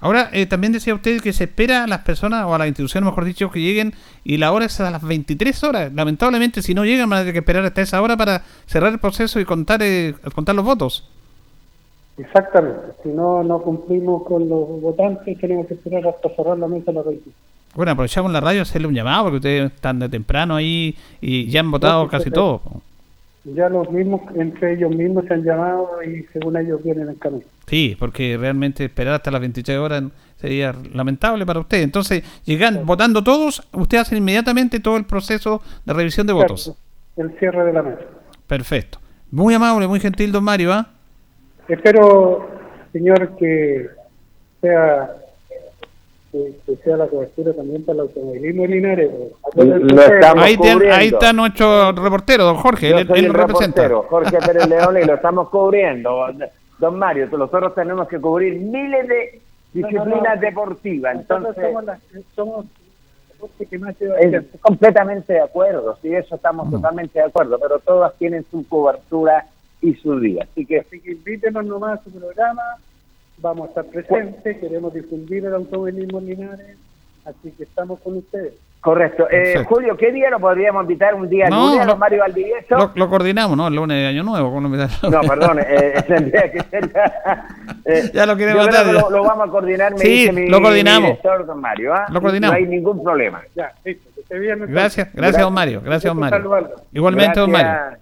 [0.00, 3.06] Ahora, eh, también decía usted que se espera a las personas, o a las instituciones,
[3.10, 5.92] mejor dicho, que lleguen, y la hora es a las 23 horas.
[5.92, 9.00] Lamentablemente, si no llegan, van a tener que esperar hasta esa hora para cerrar el
[9.00, 11.08] proceso y contar, eh, contar los votos.
[12.16, 16.90] Exactamente, si no, no cumplimos con los votantes, tenemos que esperar hasta cerrar la mesa
[16.90, 17.30] a las 20.
[17.74, 21.48] Bueno, aprovechamos la radio a hacerle un llamado, porque ustedes están de temprano ahí y
[21.48, 22.60] ya han votado No, casi eh, todo.
[23.54, 27.44] Ya los mismos, entre ellos mismos se han llamado y según ellos vienen en camino.
[27.66, 30.04] Sí, porque realmente esperar hasta las 23 horas
[30.36, 31.82] sería lamentable para usted.
[31.82, 36.74] Entonces, llegan votando todos, usted hace inmediatamente todo el proceso de revisión de votos.
[37.16, 38.00] El cierre de la mesa.
[38.46, 38.98] Perfecto.
[39.30, 40.88] Muy amable, muy gentil, don Mario, ¿ah?
[41.68, 42.48] Espero,
[42.92, 43.88] señor, que
[44.62, 45.10] sea
[46.32, 49.10] que, que sea la cobertura también para el automovilismo en Linares.
[49.56, 50.96] Estamos Ahí, ten- cubriendo.
[50.96, 53.82] ahí está nuestro reportero, don Jorge, Yo él, soy él el representa.
[53.88, 56.26] reportero, Jorge Pérez León, y lo estamos cubriendo.
[56.78, 59.40] Don Mario, nosotros tenemos que cubrir miles de
[59.72, 60.40] disciplinas No, no, no.
[60.40, 61.14] deportivas.
[61.16, 61.98] Nosotros Entonces, somos, la-
[62.34, 62.66] somos
[63.70, 68.12] que más lleva es completamente de acuerdo, sí, eso estamos totalmente de acuerdo, pero todas
[68.18, 69.46] tienen su cobertura
[69.80, 70.42] y su día.
[70.50, 72.62] Así que Así que invítenos nomás a su programa,
[73.40, 76.76] vamos a estar presentes, queremos difundir el automovilismo en Linares,
[77.24, 78.54] así que estamos con ustedes.
[78.80, 79.26] Correcto.
[79.28, 79.64] Eh.
[79.68, 81.12] Julio, ¿qué día lo podríamos invitar?
[81.16, 82.76] ¿Un día No, lunes a lo- don Mario Valdivieso?
[82.76, 83.66] Lo, lo coordinamos, ¿no?
[83.66, 84.60] El lunes de Año Nuevo.
[84.60, 84.70] No,
[85.26, 86.90] perdón, eh, tendría que ser...
[87.84, 88.92] eh, Ya lo quiere yo creo que.
[88.92, 91.00] Lo, lo vamos a coordinar, me Sí, dice mi, lo coordinamos.
[91.02, 91.92] mi director, don Mario.
[91.92, 92.06] ¿ah?
[92.08, 92.52] Lo coordinamos.
[92.56, 93.42] No hay ningún problema.
[93.56, 94.68] Ya, listo, entonces.
[94.68, 95.80] Gracias, gracias, don Mario.
[95.84, 96.70] Gracias, don Mario.
[96.92, 97.68] Igualmente, don Mario.
[97.72, 98.00] Gracias-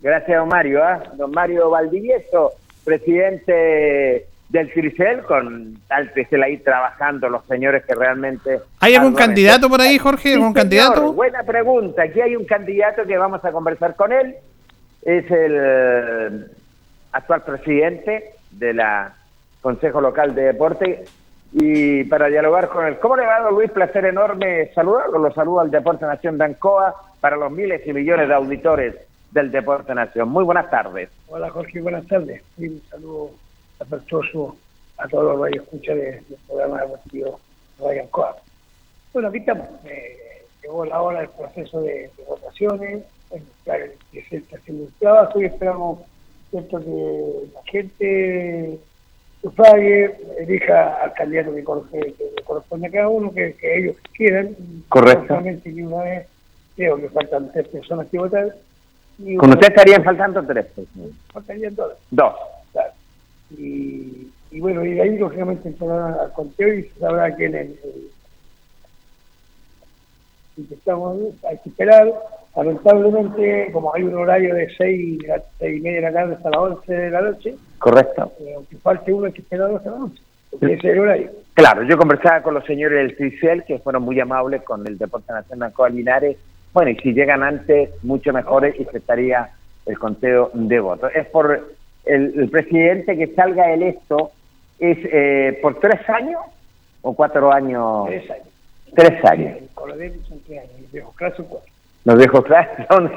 [0.00, 0.84] Gracias, don Mario.
[0.84, 1.02] ¿ah?
[1.16, 2.52] Don Mario Valdivieso,
[2.84, 8.60] presidente del CIRCEL, con tal que estén ahí trabajando los señores que realmente...
[8.80, 10.30] ¿Hay algún candidato por ahí, Jorge?
[10.30, 11.12] Sí, ¿Algún señor, candidato?
[11.12, 12.02] Buena pregunta.
[12.02, 14.36] Aquí hay un candidato que vamos a conversar con él.
[15.02, 16.46] Es el eh,
[17.12, 19.14] actual presidente de la
[19.60, 21.04] Consejo Local de Deporte.
[21.52, 23.70] Y para dialogar con él, ¿cómo le va, don Luis?
[23.70, 25.18] Placer enorme saludarlo.
[25.18, 28.94] Lo saludo al Deporte Nación de Ancoa para los miles y millones de auditores
[29.30, 30.28] del Deporte Nación.
[30.30, 31.10] Muy buenas tardes.
[31.28, 32.42] Hola Jorge, buenas tardes.
[32.56, 33.30] Y un saludo
[33.80, 34.56] afectuoso
[34.96, 37.40] a todos los radioescuchas de- del programa deportivo
[37.80, 38.36] Radio Ancoa.
[39.12, 39.66] Bueno, aquí estamos.
[39.84, 40.16] Eh,
[40.62, 43.04] llegó la hora del proceso de, de votaciones.
[43.30, 46.00] Bueno, claro, el presidente haciendo un trabajo y esperamos
[46.50, 48.78] cierto, que la gente
[49.42, 53.96] sufrague, elija al candidato que, cor- que- que corresponde a cada uno, que, que ellos
[54.16, 54.56] quieran.
[54.88, 55.26] Correcto.
[55.28, 56.26] Solamente que una vez
[56.74, 58.54] creo que faltan tres personas que votar.
[59.18, 60.66] Y Con usted estarían faltando tres.
[60.74, 60.86] pues.
[61.32, 61.92] faltarían dos.
[62.10, 62.34] Dos.
[63.56, 67.68] Y, y bueno, y de ahí lógicamente entrará al conteo y se sabrá quién es
[67.84, 68.10] el.
[70.70, 71.16] estamos,
[71.48, 72.12] hay que esperar.
[72.56, 76.34] Lamentablemente, como hay un horario de seis, de las seis y media de la tarde
[76.34, 78.32] hasta las 11 de la noche, Correcto.
[78.40, 80.20] eh, aunque falte uno, hay que esperar hasta la noche.
[80.50, 81.30] Porque ese es el horario.
[81.54, 85.32] Claro, yo conversaba con los señores del CICEL que fueron muy amables con el Deporte
[85.32, 86.36] Nacional Ancoa Linares.
[86.72, 89.50] Bueno, y si llegan antes, mucho mejores y se estaría
[89.86, 91.12] el conteo de votos.
[91.14, 91.74] Es por
[92.08, 94.32] el, el presidente que salga electo,
[94.78, 96.40] ¿es eh, por tres años
[97.02, 98.06] o cuatro años?
[98.08, 98.46] Tres años.
[98.94, 99.58] Tres años.
[99.58, 101.62] El Colodetti son tres años, cuatro.
[102.04, 103.12] Los viejos cracks son,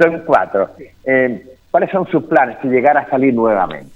[0.00, 0.70] son cuatro.
[1.04, 3.90] Eh, ¿Cuáles son sus planes si llegara a salir nuevamente?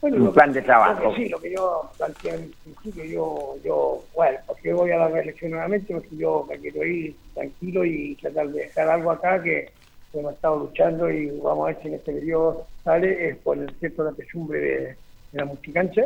[0.00, 1.14] Bueno, Un plan que- de trabajo.
[1.16, 5.50] sí, lo que yo planteé en principio, yo, yo, bueno, porque voy a la reelección
[5.52, 9.70] nuevamente, porque yo me quiero ir tranquilo y tratar de dejar algo acá que
[10.18, 13.74] hemos estado luchando y vamos a ver si en este periodo sale, es por el
[13.78, 14.96] cierto la techumbre de, de
[15.32, 16.02] la multicancha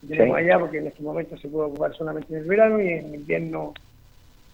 [0.00, 0.44] que tenemos Sí.
[0.44, 3.74] allá, porque en este momento se puede ocupar solamente en el verano y en invierno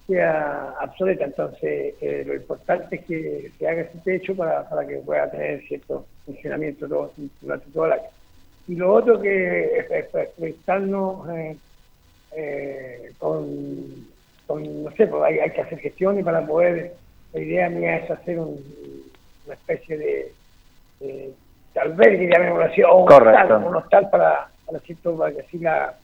[0.07, 1.25] sea obsoleta.
[1.25, 5.63] Entonces, eh, lo importante es que se haga ese techo para, para que pueda tener
[5.69, 8.09] cierto funcionamiento todo- durante todo el año.
[8.67, 11.59] Y lo otro que es, es- eh,
[12.37, 14.07] eh, con,
[14.47, 16.95] con, no sé, pues hay, hay que hacer gestiones para poder,
[17.33, 18.98] la idea mía es hacer un-
[19.49, 20.33] una especie de,
[21.01, 21.33] de,
[21.75, 25.59] de albergue, llamémoslo así, o un hostal, un hostal para, para, cierto, para que así
[25.59, 25.95] la,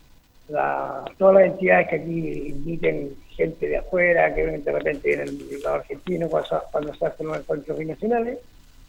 [0.49, 5.33] la, todas las entidades que aquí inviten gente de afuera, que de repente en el
[5.51, 8.39] mercado argentino cuando, cuando se hacen los encuentros binacionales,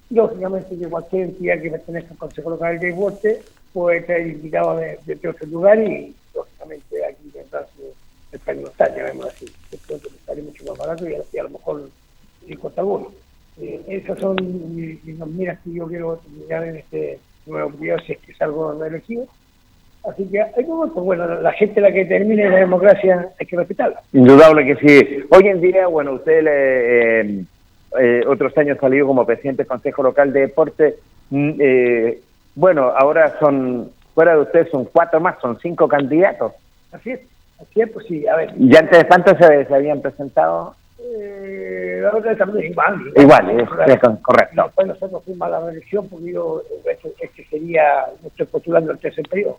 [0.09, 3.41] lógicamente que cualquier entidad que pertenezca al Consejo Local de Deporte
[3.73, 7.93] puede traer invitados de, de otros lugares y lógicamente aquí tendrá su
[8.31, 11.49] el llamémoslo así, que pronto que sale mucho más barato y a, y a lo
[11.49, 11.89] mejor
[12.45, 13.11] sí cuesta alguno.
[13.61, 18.19] Eh, esas son dos miras que yo quiero terminar en este nuevo periodo si es
[18.19, 19.27] que salgo reelegido.
[20.09, 24.01] Así que hay pues bueno, la, gente la que termine la democracia hay que respetarla.
[24.13, 25.23] Indudable que sí.
[25.31, 27.45] Hoy en día, bueno, usted le, eh,
[27.99, 30.95] eh, otros años ha salido como presidente del Consejo Local de Deporte.
[31.31, 32.19] Mm, eh,
[32.53, 36.53] bueno, ahora son, fuera de usted, son cuatro más, son cinco candidatos.
[36.91, 37.21] Así es,
[37.59, 38.53] así es, pues sí, a ver.
[38.59, 40.75] ¿Y antes de cuánto se, se habían presentado?
[41.07, 42.95] Eh, la otra también igual.
[43.15, 44.55] Igual, es- es correcto.
[44.55, 48.99] No, pues nosotros fuimos a la reelección porque yo, este, este sería, estoy postulando el
[48.99, 49.57] tercer periodo.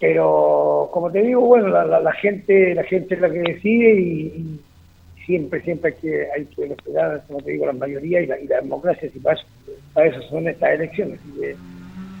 [0.00, 3.94] Pero, como te digo, bueno, la, la, la gente la gente es la que decide
[4.00, 4.60] y, y
[5.24, 8.46] siempre, siempre hay que, hay que respetar, como te digo, la mayoría y la, y
[8.48, 9.46] la democracia, si para eso,
[9.94, 11.20] para eso son estas elecciones.
[11.20, 11.56] Así que,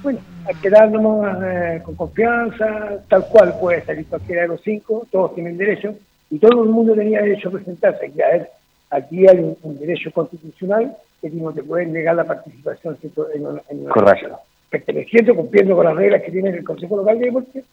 [0.04, 5.04] bueno, hay que darnos eh, con confianza, tal cual puede salir cualquiera de los cinco,
[5.10, 5.94] todos tienen derecho,
[6.32, 8.06] y todo el mundo tenía derecho a presentarse.
[8.06, 8.50] Aquí, a ver,
[8.88, 13.28] aquí hay un, un derecho constitucional que no te pueden negar la participación ¿cierto?
[13.34, 14.38] en una, en una Correcto.
[14.70, 17.64] Perteneciendo, cumpliendo con las reglas que tiene el Consejo Local de Deporte,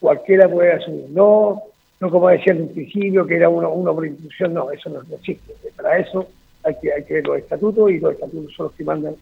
[0.00, 1.06] cualquiera puede asumir.
[1.10, 1.62] No,
[2.00, 5.00] no como decía en un principio, que era uno, uno por institución, no, eso no,
[5.04, 5.54] no existe.
[5.76, 6.26] Para eso
[6.64, 9.14] hay que, hay que ver los estatutos y los estatutos son los que mandan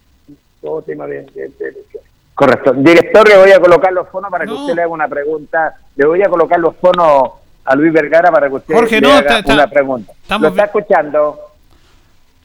[0.62, 2.10] todo tema de, de, de elecciones.
[2.34, 2.72] Correcto.
[2.72, 5.74] Director, le voy a colocar los fonos para que usted le haga una pregunta.
[5.96, 9.08] Le voy a colocar los fonos a Luis Vergara para que usted Jorge, le no,
[9.14, 10.12] haga está- está- una pregunta.
[10.22, 11.38] estamos Lo está escuchando.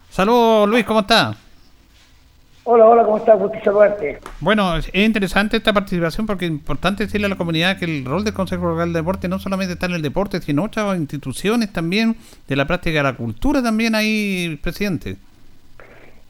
[0.09, 1.35] Saludos Luis, ¿cómo está?
[2.63, 3.39] Hola, hola, ¿cómo estás?
[3.39, 4.19] Gusto saludarte.
[4.39, 8.05] Bueno, es es interesante esta participación porque es importante decirle a la comunidad que el
[8.05, 11.73] rol del Consejo Local de Deporte no solamente está en el deporte, sino otras instituciones
[11.73, 12.15] también
[12.47, 15.17] de la práctica de la cultura también ahí, presidente.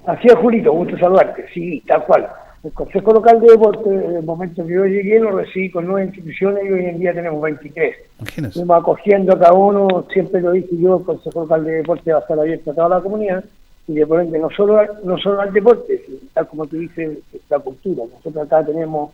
[0.08, 1.46] Así es, Julito, gusto saludarte.
[1.54, 2.28] Sí, tal cual.
[2.64, 6.06] El Consejo Local de Deporte, en el momento que yo llegué, lo recibí con nueve
[6.06, 7.96] instituciones y hoy en día tenemos 23.
[8.20, 8.54] Imagínese.
[8.60, 12.20] Fuimos acogiendo a cada uno, siempre lo dije yo, el Consejo Local de Deporte va
[12.20, 13.44] a estar abierto a toda la comunidad
[13.88, 16.78] y de por ende no solo, al- no solo al deporte, sino tal como tú
[16.78, 17.18] dices,
[17.50, 18.04] la cultura.
[18.14, 19.10] Nosotros acá tenemos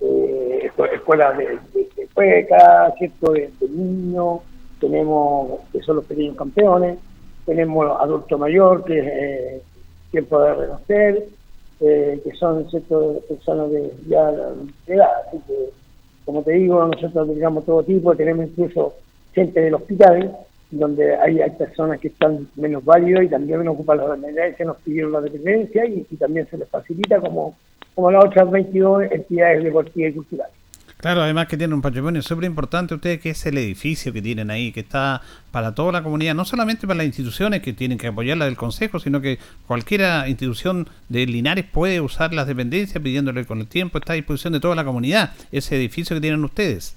[0.00, 3.32] eh, escu- escuelas de, de, de cueca, ¿cierto?
[3.32, 4.40] De, de niños,
[4.80, 6.98] tenemos que son los pequeños campeones,
[7.46, 9.62] tenemos adulto mayor, que es eh,
[10.10, 11.24] tiempo de reconocer,
[11.80, 13.20] eh, que son ¿cierto?
[13.28, 15.10] personas de ya de edad.
[15.26, 15.70] Así que,
[16.24, 18.94] como te digo, nosotros digamos todo tipo, tenemos incluso
[19.32, 20.36] gente del hospital,
[20.70, 25.12] donde hay, hay personas que están menos válidas y también ocupan la dependencia, nos pidieron
[25.12, 27.56] la dependencia y, y también se les facilita como,
[27.94, 30.57] como las otras 22 entidades deportivas y culturales.
[30.98, 34.50] Claro, además que tiene un patrimonio súper importante ustedes, que es el edificio que tienen
[34.50, 35.20] ahí, que está
[35.52, 38.98] para toda la comunidad, no solamente para las instituciones que tienen que apoyar del Consejo,
[38.98, 39.38] sino que
[39.68, 44.54] cualquier institución de Linares puede usar las dependencias pidiéndole con el tiempo, está a disposición
[44.54, 46.96] de toda la comunidad, ese edificio que tienen ustedes.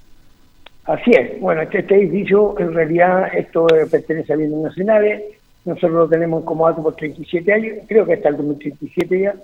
[0.85, 1.39] Así es.
[1.39, 5.21] Bueno, este, este edificio, en realidad, esto eh, pertenece a bienes nacionales.
[5.63, 9.35] Nosotros lo tenemos como dato por 37 años, creo que hasta el 2037 ya.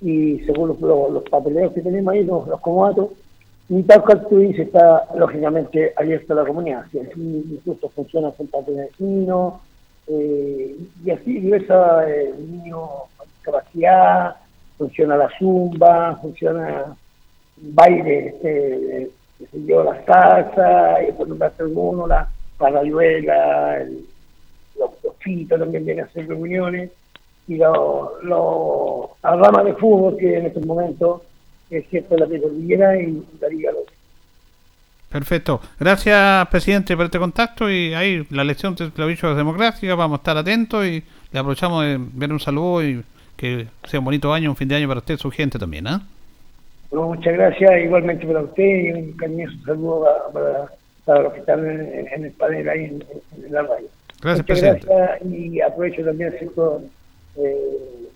[0.00, 3.10] Y según los, los, los papeleos que tenemos ahí, los, los comodatos,
[4.04, 6.80] cual tú dices, está lógicamente abierto a la comunidad.
[6.86, 9.54] Así, así incluso funciona con patio de vecinos,
[10.08, 14.36] eh, y así diversos eh, niños con discapacidad,
[14.76, 16.96] funciona la zumba, funciona
[17.58, 24.04] baile, eh, qué sé yo, la salsa, y por nombrarte alguno, la, la rayuela, el,
[24.78, 25.14] los, los
[25.48, 26.90] también vienen a hacer reuniones,
[27.46, 31.22] y los lo, la rama de fútbol que en estos momentos
[31.70, 33.70] es cierto la Cordillera y la Liga.
[35.08, 35.60] Perfecto.
[35.78, 39.94] Gracias, presidente, por este contacto y ahí la elección de esclavicho democrática.
[39.96, 41.02] Vamos a estar atentos y
[41.32, 43.02] le aprovechamos de ver un saludo y
[43.36, 45.88] que sea un bonito año, un fin de año para usted su gente también.
[45.88, 46.02] ¿ah?
[46.90, 50.68] Bueno, muchas gracias, igualmente para usted y un cariñoso saludo para,
[51.04, 53.04] para, los que están en, en el panel ahí en,
[53.44, 53.86] en la radio.
[54.20, 54.86] Gracias, Muchas presidente.
[54.86, 56.82] gracias y aprovecho también ¿cierto?
[57.36, 57.56] Eh,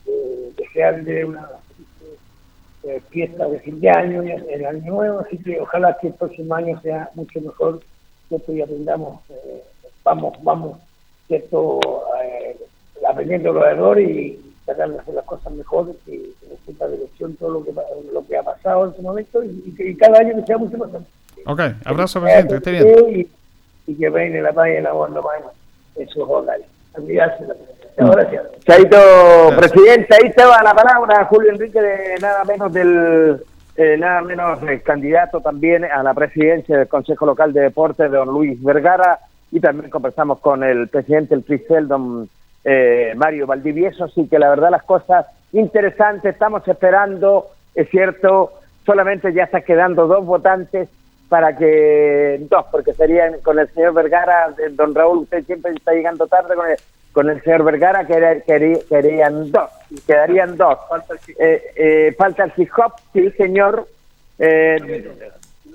[0.07, 1.49] de desearle una
[2.87, 6.55] eh, fiesta de fin de año el año nuevo, así que ojalá que el próximo
[6.55, 7.81] año sea mucho mejor
[8.29, 8.53] ¿cierto?
[8.53, 9.63] y aprendamos, eh,
[10.03, 10.79] vamos, vamos,
[11.27, 11.81] ¿cierto?
[12.23, 12.57] Eh,
[13.09, 16.31] aprendiendo los errores y tratando de hacer las cosas mejor, que,
[16.79, 17.73] nos lección todo lo que,
[18.13, 20.79] lo que ha pasado en este momento y, y y cada año que sea mucho
[20.79, 21.03] mejor.
[21.47, 23.21] Ok, abrazo, presidente, esté bien.
[23.87, 25.37] Y, y que reine la paz y el amor nomás
[25.97, 26.67] en sus hogares.
[26.95, 27.55] Olvidarse la
[27.97, 28.43] gracias.
[28.67, 28.97] Chaito,
[29.57, 33.41] presidente, ahí te va la palabra, Julio Enrique, de nada menos del
[33.77, 38.29] eh, nada menos el candidato también a la presidencia del Consejo Local de Deportes, don
[38.29, 39.19] Luis Vergara,
[39.51, 42.29] y también conversamos con el presidente del PRICEL, don
[42.65, 48.53] eh, Mario Valdivieso, así que la verdad las cosas interesantes, estamos esperando, es cierto,
[48.87, 50.89] solamente ya está quedando dos votantes
[51.29, 55.93] para que, dos, porque serían con el señor Vergara, eh, don Raúl, usted siempre está
[55.93, 56.77] llegando tarde con el,
[57.15, 59.71] con el señor Vergara, quer- quer- querían dos,
[60.07, 60.77] quedarían dos.
[61.39, 63.89] Eh, eh, falta el hip hop, sí, señor.
[64.39, 65.11] Eh,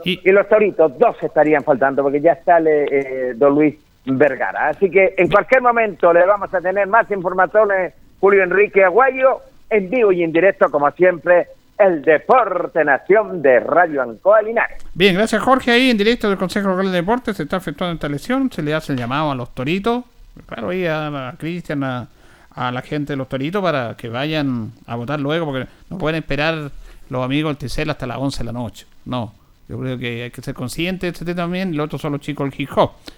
[0.04, 3.76] y, los toritos, dos estarían faltando, porque ya sale eh, don Luis
[4.06, 4.68] Vergara.
[4.70, 9.90] Así que en cualquier momento le vamos a tener más informaciones, Julio Enrique Aguayo, en
[9.90, 14.84] vivo y en directo, como siempre, el Deporte Nación de Radio Ancoa Linares.
[14.94, 15.72] Bien, gracias Jorge.
[15.72, 18.52] Ahí en directo del Consejo Local de Deportes se está efectuando esta elección.
[18.52, 20.04] Se le hace el llamado a los toritos.
[20.46, 22.08] Claro, ahí a, a Cristian, a,
[22.52, 26.22] a la gente de los toritos para que vayan a votar luego, porque no pueden
[26.22, 26.72] esperar
[27.10, 28.86] los amigos del Ticel hasta las 11 de la noche.
[29.06, 29.34] No,
[29.68, 31.76] yo creo que hay que ser conscientes de este también.
[31.76, 32.70] Los otros son los chicos del hip.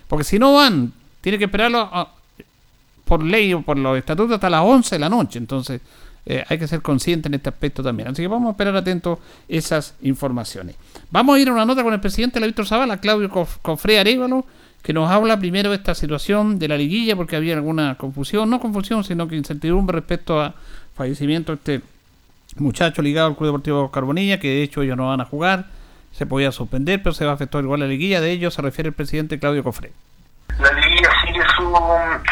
[0.08, 0.92] Porque si no van,
[1.22, 2.12] tiene que esperarlo a-
[3.06, 5.38] por ley o por los estatutos hasta las 11 de la noche.
[5.40, 5.82] Entonces,
[6.26, 8.08] eh, hay que ser consciente en este aspecto también.
[8.10, 9.20] Así que vamos a esperar atentos
[9.50, 10.76] esas informaciones.
[11.10, 13.58] Vamos a ir a una nota con el presidente de la Víctor Zavala, Claudio Cof-
[13.62, 14.46] Cofré Arevalo,
[14.82, 18.60] que nos habla primero de esta situación de la liguilla, porque había alguna confusión, no
[18.60, 20.54] confusión, sino que incertidumbre respecto a
[20.96, 21.82] fallecimiento de este
[22.58, 25.68] muchacho ligado al Club Deportivo Carbonilla, que de hecho ellos no van a jugar,
[26.12, 28.20] se podía suspender, pero se va a afectar igual la liguilla.
[28.22, 29.92] De ello se refiere el presidente Claudio Cofré.
[30.60, 31.64] La liguilla sigue su,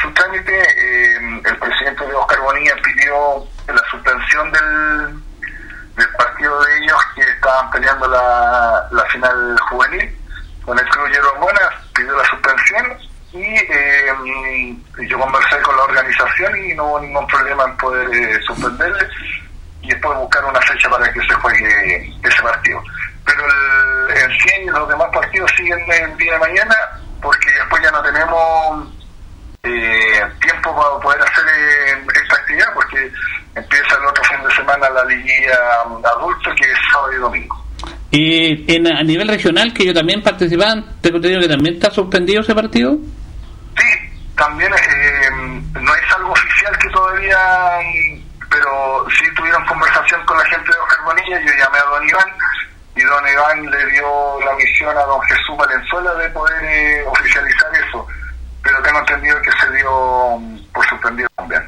[0.02, 0.60] su trámite.
[0.60, 5.20] eh, el presidente de Oscar Bonilla pidió la suspensión del,
[5.96, 10.19] del partido de ellos que estaban peleando la, la final juvenil
[10.70, 12.98] con el club Hierbas Buenas, pidió la suspensión
[13.34, 14.78] y eh,
[15.10, 19.08] yo conversé con la organización y no hubo ningún problema en poder eh, suspenderle
[19.82, 22.84] y después buscar una fecha para que se juegue ese partido.
[23.26, 26.76] Pero el, en sí los demás partidos siguen el día de mañana
[27.20, 28.90] porque después ya no tenemos
[29.64, 33.12] eh, tiempo para poder hacer eh, esta actividad porque
[33.56, 35.58] empieza el otro fin de semana la liguilla
[36.14, 37.59] adulto que es sábado y domingo.
[38.12, 42.42] Y en, a nivel regional, que yo también participaban, tengo entendido que también está suspendido
[42.42, 42.98] ese partido.
[44.36, 45.30] También eh,
[45.80, 47.38] no es algo oficial que todavía,
[48.50, 52.30] pero sí tuvieron conversación con la gente de Oscar Bonilla, yo llamé a don Iván
[52.96, 57.70] y don Iván le dio la misión a don Jesús Valenzuela de poder eh, oficializar
[57.76, 58.08] eso,
[58.64, 61.62] pero tengo entendido que se dio mm, por suspendido también.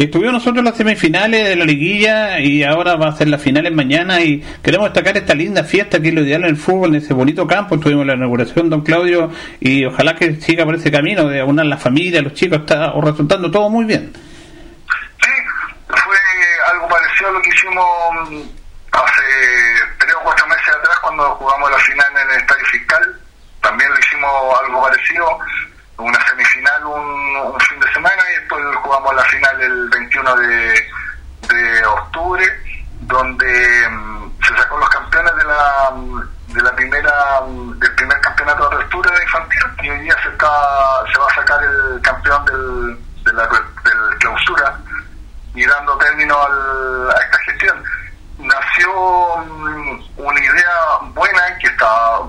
[0.00, 4.18] Estuvimos nosotros las semifinales de la liguilla y ahora va a ser las finales mañana
[4.22, 7.12] y queremos destacar esta linda fiesta que es lo ideal en el fútbol, en ese
[7.12, 7.74] bonito campo.
[7.74, 9.30] Estuvimos la inauguración, don Claudio,
[9.60, 13.50] y ojalá que siga por ese camino de aunar la familia, los chicos, está resultando
[13.50, 14.10] todo muy bien.
[15.86, 16.16] Fue
[16.72, 17.86] algo parecido a lo que hicimos
[18.30, 18.40] mm,
[18.92, 19.22] hace
[19.98, 23.20] tres o cuatro meses atrás cuando jugamos la final en el Estadio Fiscal.
[23.60, 24.30] También lo hicimos
[24.64, 25.38] algo parecido,
[25.98, 30.88] una semifinal un, un fin de semana y después jugamos la final el 21 de,
[31.48, 32.42] de octubre,
[33.00, 36.20] donde mm, se sacó los campeones de la mm,
[36.54, 40.30] de la primera mm, del primer campeonato de apertura de infantil y hoy día se
[40.30, 40.48] está
[41.12, 44.78] se va a sacar el campeón del, de la del clausura
[45.54, 47.84] y dando término al- a esta gestión.
[48.38, 50.74] Nació mm, una idea
[51.12, 52.20] buena que está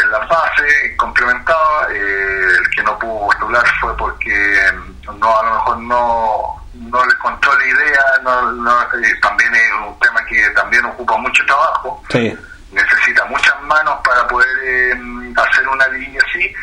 [0.00, 1.88] en la base, complementada.
[1.90, 7.06] eh, el que no pudo postular fue porque mm, no a lo mejor no, no
[7.06, 8.02] le encontró la idea.
[8.22, 12.36] No, no, eh, también es un tema que también ocupa mucho trabajo Sí.
[12.70, 14.94] necesita muchas manos para poder eh,
[15.36, 16.54] hacer una liguilla así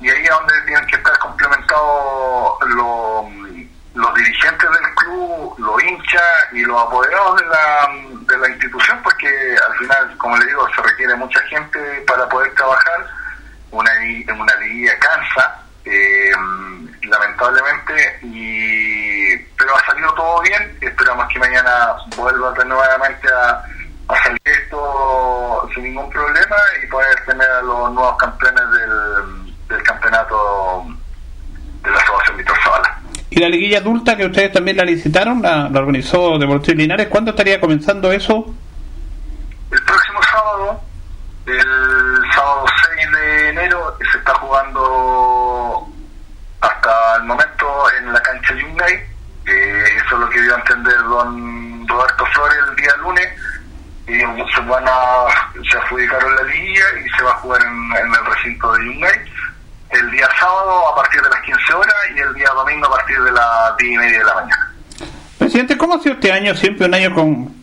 [0.00, 3.24] y ahí es donde tienen que estar complementados los,
[3.94, 7.88] los dirigentes del club, los hinchas y los apoderados de la,
[8.26, 12.52] de la institución porque al final, como le digo, se requiere mucha gente para poder
[12.54, 13.06] trabajar
[13.70, 16.32] una, li- una liguilla cansa, eh,
[17.02, 20.78] lamentablemente, y pero ha salido todo bien.
[20.80, 23.62] Esperamos que mañana vuelva de nuevamente a,
[24.12, 29.82] a salir esto sin ningún problema y poder tener a los nuevos campeones del, del
[29.82, 30.84] campeonato
[31.82, 32.98] de la Asociación Víctor Zavala.
[33.30, 37.30] Y la liguilla adulta que ustedes también la licitaron, la, la organizó Deportivo Linares, ¿cuándo
[37.30, 38.54] estaría comenzando eso?
[39.70, 40.80] El próximo sábado,
[41.46, 42.64] el sábado
[42.96, 45.88] 6 de enero, se está jugando
[46.60, 47.66] hasta el momento
[47.98, 48.94] en la cancha Yungay.
[49.46, 53.28] Eh, eso es lo que dio a entender don Roberto Flores el día lunes.
[54.06, 55.26] Y se van a,
[55.70, 59.32] se adjudicaron la liguilla y se va a jugar en, en el recinto de Yungay
[59.92, 63.22] el día sábado a partir de las 15 horas y el día domingo a partir
[63.22, 64.72] de las 10 y media de la mañana.
[65.38, 67.54] Presidente, ¿cómo ha sido este Siempre un año con,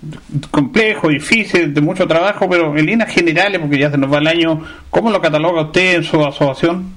[0.52, 4.28] complejo, difícil, de mucho trabajo, pero en líneas generales, porque ya se nos va el
[4.28, 6.96] año, ¿cómo lo cataloga usted en su asociación?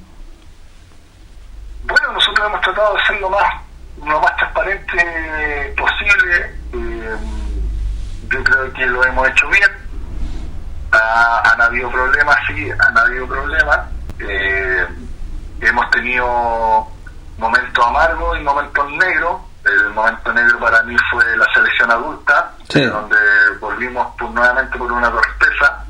[1.84, 3.54] Bueno, nosotros hemos tratado de ser lo más,
[4.04, 6.54] lo más transparente posible.
[6.74, 7.16] Eh,
[8.30, 9.70] yo creo que lo hemos hecho bien.
[10.92, 13.80] Ha- han habido problemas, sí, han habido problemas.
[14.18, 14.86] Eh,
[15.60, 16.86] hemos tenido
[17.38, 19.36] momentos amargos y momentos negros.
[19.64, 22.84] El momento negro para mí fue la selección adulta, Sí.
[22.84, 23.16] donde
[23.60, 25.84] volvimos por- nuevamente por una torpeza,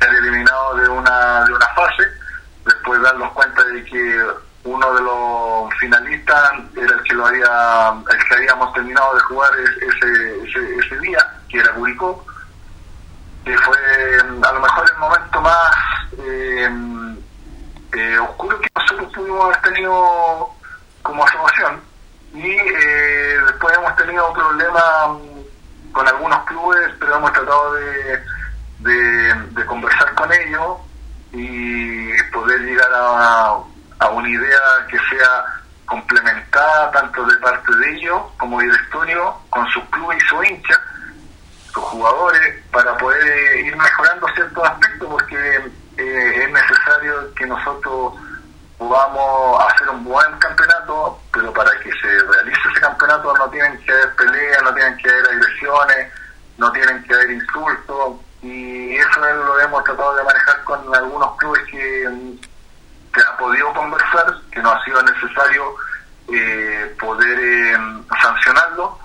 [0.00, 2.04] ser eliminado de una, de una fase,
[2.64, 4.22] después darnos cuenta de que
[4.62, 9.50] uno de los finalistas era el que lo había, el que habíamos terminado de jugar
[9.58, 12.24] es- ese, ese, ese día, que era Curicó,
[13.44, 13.76] que fue
[14.30, 15.70] mm, a lo mejor el momento más
[16.18, 16.68] eh,
[17.92, 20.50] eh, oscuro que nosotros pudimos haber tenido
[21.02, 21.80] como asociación
[22.34, 25.18] y eh, después hemos tenido problemas
[25.92, 28.22] con algunos clubes pero hemos tratado de,
[28.80, 30.76] de, conversar con ellos
[31.32, 33.58] y poder llegar a,
[34.00, 35.44] a una idea que sea
[35.86, 40.80] complementada tanto de parte de ellos como directorio con sus clubes y sus hinchas
[41.72, 48.14] sus jugadores para poder eh, ir mejorando ciertos aspectos porque eh, es necesario que nosotros
[48.78, 53.92] podamos hacer un buen campeonato, pero para que se realice ese campeonato no tienen que
[53.92, 56.12] haber peleas, no tienen que haber agresiones,
[56.58, 61.36] no tienen que haber insultos y eso es lo hemos tratado de manejar con algunos
[61.36, 65.74] clubes que, mm, que ha podido conversar, que no ha sido necesario
[66.28, 67.78] eh, poder eh,
[68.20, 68.98] sancionarlo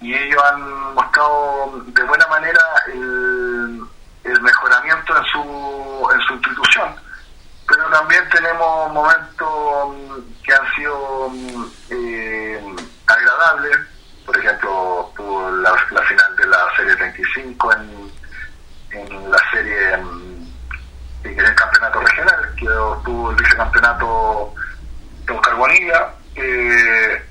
[0.00, 2.60] y ellos han mostrado de buena manera
[2.92, 3.82] el,
[4.24, 7.11] el mejoramiento en su, en su institución.
[7.68, 9.96] Pero también tenemos momentos
[10.44, 11.30] que han sido
[11.90, 13.78] eh, agradables,
[14.26, 18.12] por ejemplo, tuvo la, final de la Serie 35 en,
[18.90, 19.98] en la Serie
[21.24, 22.66] era el campeonato regional, que
[23.04, 24.54] tuvo el vicecampeonato
[25.26, 26.10] de Oscar Bonilla.
[26.34, 27.22] eh,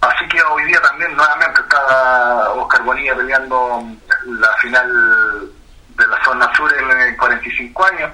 [0.00, 3.84] Así que hoy día también nuevamente está Oscar Bonilla peleando
[4.26, 5.48] la final
[5.96, 8.10] de la zona sur en 45 años.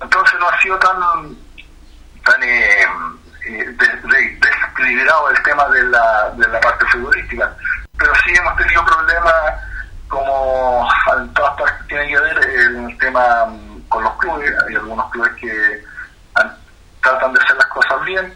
[0.00, 1.00] Entonces no ha sido tan
[2.24, 2.82] tan eh,
[3.46, 7.50] eh, de- de- desequilibrado el tema de la, de la parte futbolística.
[7.98, 9.34] Pero sí hemos tenido problemas
[10.08, 14.52] como en todas partes tiene que ver el tema mm, con los clubes.
[14.68, 15.82] Hay algunos clubes que
[16.34, 16.56] han-
[17.02, 18.34] tratan de hacer las cosas bien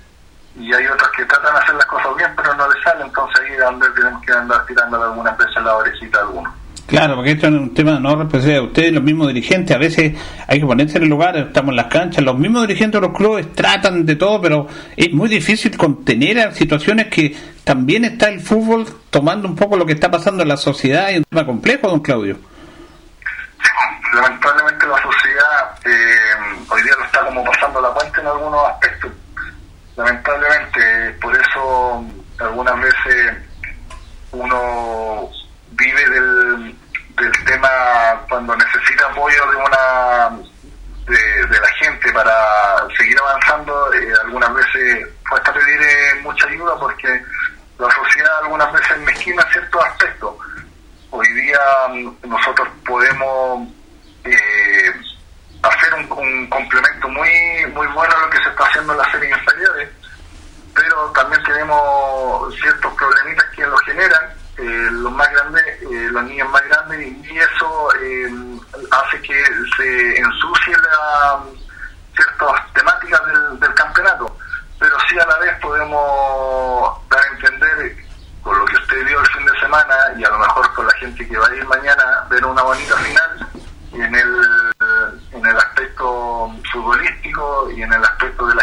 [0.57, 3.41] y hay otros que tratan de hacer las cosas bien pero no les sale, entonces
[3.41, 6.53] ahí es donde tenemos que andar tirando algunas veces la orejita a algunos.
[6.93, 10.13] Claro, porque esto es un tema no responsabilidad de ustedes, los mismos dirigentes, a veces
[10.47, 13.17] hay que ponerse en el lugar, estamos en las canchas, los mismos dirigentes de los
[13.17, 17.35] clubes tratan de todo, pero es muy difícil contener a situaciones que
[17.65, 21.17] también está el fútbol tomando un poco lo que está pasando en la sociedad y
[21.17, 22.37] un tema complejo, don Claudio.
[24.13, 29.11] lamentablemente la sociedad eh, hoy día lo está como pasando la cuenta en algunos aspectos.
[29.97, 32.05] Lamentablemente, por eso
[32.39, 33.37] algunas veces
[34.33, 35.31] uno
[35.71, 36.77] vive del,
[37.17, 37.69] del tema
[38.29, 40.31] cuando necesita apoyo de una
[41.07, 47.09] de, la gente para seguir avanzando, eh, algunas veces cuesta pedir eh, mucha ayuda porque
[47.79, 50.35] la sociedad algunas veces mezquina ciertos aspectos.
[51.11, 51.61] Hoy día
[51.91, 53.69] mm, nosotros podemos
[54.25, 54.93] eh,
[55.63, 57.31] hacer un, un complemento muy
[57.75, 59.89] muy bueno a lo que se está haciendo en las series inferiores,
[60.75, 66.49] pero también tenemos ciertos problemitas que lo generan, eh, los más grandes, eh, los niños
[66.51, 66.62] más
[69.77, 71.41] se ensucie la,
[72.15, 74.37] ciertas temáticas del, del campeonato,
[74.79, 77.97] pero sí a la vez podemos dar a entender
[78.43, 80.95] con lo que usted vio el fin de semana y a lo mejor con la
[80.95, 83.49] gente que va a ir mañana ver una bonita final
[83.93, 84.47] en el
[85.33, 88.23] en el aspecto futbolístico y en el aspecto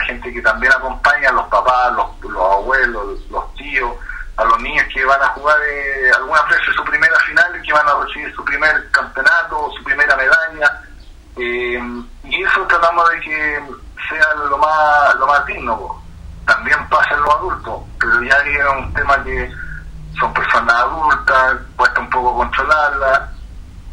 [0.09, 3.91] gente que también acompaña, los papás, los, los abuelos, los tíos,
[4.37, 7.73] a los niños que van a jugar eh, algunas veces su primera final y que
[7.73, 10.81] van a recibir su primer campeonato, su primera medalla.
[11.37, 11.79] Eh,
[12.23, 13.63] y eso tratamos de que
[14.09, 15.77] sea lo más, lo más digno.
[15.77, 16.01] po.
[16.45, 19.51] También pasa en los adultos, pero ya es un tema que
[20.19, 23.29] son personas adultas, cuesta un poco controlarlas,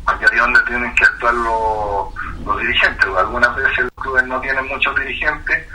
[0.08, 2.14] y ahí es donde tienen que actuar los,
[2.46, 3.06] los dirigentes.
[3.06, 3.18] po.
[3.18, 5.66] Algunas veces los clubes no tienen muchos dirigentes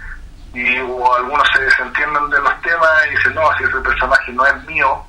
[0.53, 4.45] y o algunos se desentienden de los temas y dicen, no, si ese personaje no
[4.45, 5.03] es mío,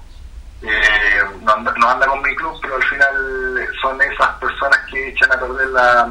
[0.62, 5.08] eh, no, anda, no anda con mi club, pero al final son esas personas que
[5.08, 6.08] echan a perder la,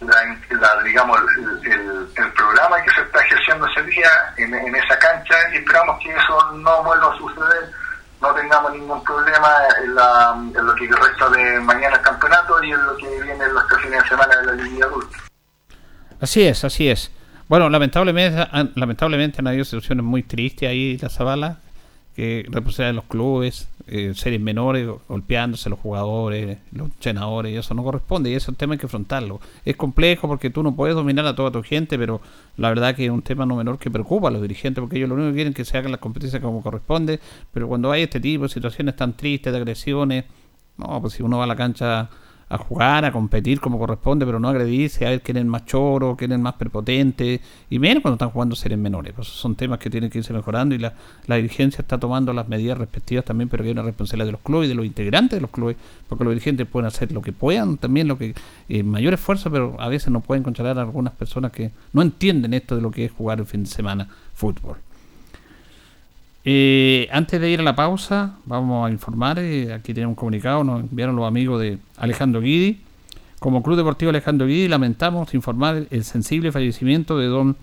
[0.00, 4.76] la, la, digamos el, el, el programa que se está ejerciendo ese día en, en
[4.76, 7.72] esa cancha y esperamos que eso no vuelva a suceder
[8.20, 12.72] no tengamos ningún problema en, la, en lo que resta de mañana el campeonato y
[12.72, 15.18] en lo que viene los tres fines de semana de la Liga Adulta.
[16.24, 17.10] Así es, así es.
[17.50, 18.42] Bueno, lamentablemente,
[18.76, 21.58] lamentablemente han habido situaciones muy tristes ahí en la Zabala,
[22.16, 27.84] que representan los clubes, eh, series menores golpeándose los jugadores, los entrenadores, y eso no
[27.84, 29.38] corresponde, y ese es un tema hay que afrontarlo.
[29.66, 32.22] Es complejo porque tú no puedes dominar a toda tu gente, pero
[32.56, 35.10] la verdad que es un tema no menor que preocupa a los dirigentes, porque ellos
[35.10, 37.20] lo único que quieren es que se hagan las competencias como corresponde,
[37.52, 40.24] pero cuando hay este tipo de situaciones tan tristes, de agresiones,
[40.78, 42.08] no, pues si uno va a la cancha
[42.48, 46.16] a jugar, a competir como corresponde, pero no agredirse, a ver quién es más choro,
[46.16, 47.40] quién es más prepotente,
[47.70, 49.12] y menos cuando están jugando seres menores.
[49.14, 50.94] Pues son temas que tienen que irse mejorando y la,
[51.26, 54.40] la dirigencia está tomando las medidas respectivas también, pero que hay una responsabilidad de los
[54.40, 55.76] clubes y de los integrantes de los clubes,
[56.08, 58.34] porque los dirigentes pueden hacer lo que puedan, también lo que
[58.68, 62.54] eh, mayor esfuerzo, pero a veces no pueden controlar a algunas personas que no entienden
[62.54, 64.76] esto de lo que es jugar el fin de semana fútbol.
[66.46, 69.38] Eh, antes de ir a la pausa, vamos a informar.
[69.38, 72.80] eh, aquí tenemos un comunicado, nos enviaron los amigos de Alejandro Guidi.
[73.38, 77.56] Como Club Deportivo Alejandro Guidi, lamentamos informar el sensible fallecimiento de don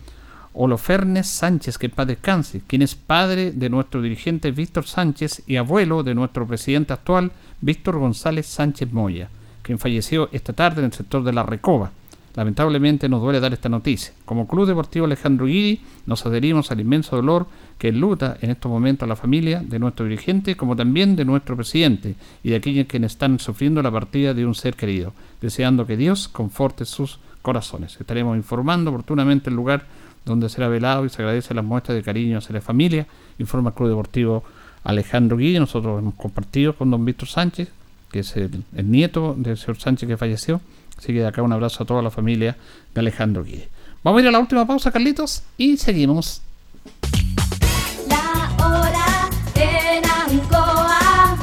[0.54, 5.56] Holofernes Sánchez, que en paz descanse, quien es padre de nuestro dirigente Víctor Sánchez y
[5.56, 9.30] abuelo de nuestro presidente actual, Víctor González Sánchez Moya,
[9.62, 11.92] quien falleció esta tarde en el sector de La Recoba.
[12.36, 14.14] Lamentablemente nos duele dar esta noticia.
[14.26, 19.06] Como Club Deportivo Alejandro Guidi nos adherimos al inmenso dolor que enluta en estos momentos
[19.06, 23.14] a la familia de nuestro dirigente, como también de nuestro presidente y de aquellos quienes
[23.14, 27.98] están sufriendo la partida de un ser querido, deseando que Dios conforte sus corazones.
[28.00, 29.86] Estaremos informando oportunamente el lugar
[30.26, 33.08] donde será velado y se agradece las muestras de cariño hacia la familia,
[33.40, 34.44] informa el Club Deportivo
[34.84, 35.60] Alejandro Guidi.
[35.60, 37.70] Nosotros hemos compartido con don Víctor Sánchez,
[38.12, 40.62] que es el nieto del señor Sánchez que falleció.
[41.02, 42.56] Así que de acá un abrazo a toda la familia
[42.94, 43.68] de Alejandro Guide.
[44.04, 46.44] Vamos a ir a la última pausa, Carlitos, y seguimos.
[48.08, 51.40] La hora en Ancoa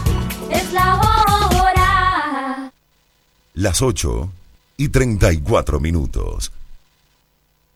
[0.48, 2.72] es la hora.
[3.54, 4.30] Las 8
[4.76, 6.52] y 34 minutos.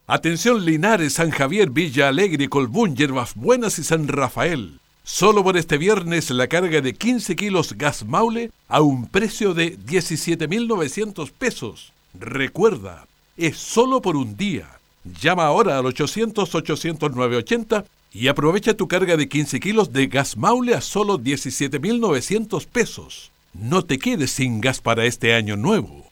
[0.07, 4.79] Atención Linares, San Javier, Villa Alegre, Colbún, Yerbas Buenas y San Rafael.
[5.05, 9.77] Solo por este viernes la carga de 15 kilos gas maule a un precio de
[9.77, 11.93] 17.900 pesos.
[12.15, 14.79] Recuerda, es solo por un día.
[15.21, 20.81] Llama ahora al 800-800-980 y aprovecha tu carga de 15 kilos de gas maule a
[20.81, 23.33] solo 17.900 pesos.
[23.55, 26.12] No te quedes sin gas para este año nuevo.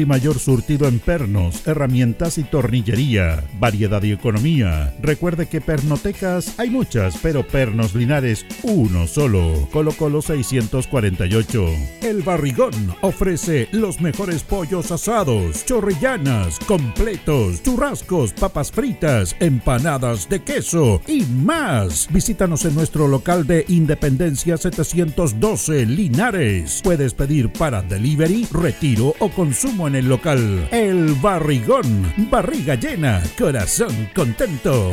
[0.00, 3.44] y mayor surtido en pernos, herramientas y tornillería.
[3.58, 4.94] Variedad y economía.
[5.00, 9.68] Recuerde que pernotecas hay muchas, pero pernos Linares uno solo.
[9.72, 11.66] Colo Colo 648.
[12.02, 21.00] El Barrigón ofrece los mejores pollos asados, chorrillanas, completos, churrascos, papas fritas, empanadas de queso
[21.06, 22.08] y más.
[22.10, 26.80] Visítanos en nuestro local de Independencia 712 Linares.
[26.82, 30.68] Puedes pedir para delivery, retiro o consumo en el local.
[30.70, 34.92] El Barrigón, barriga llena, corazón contento.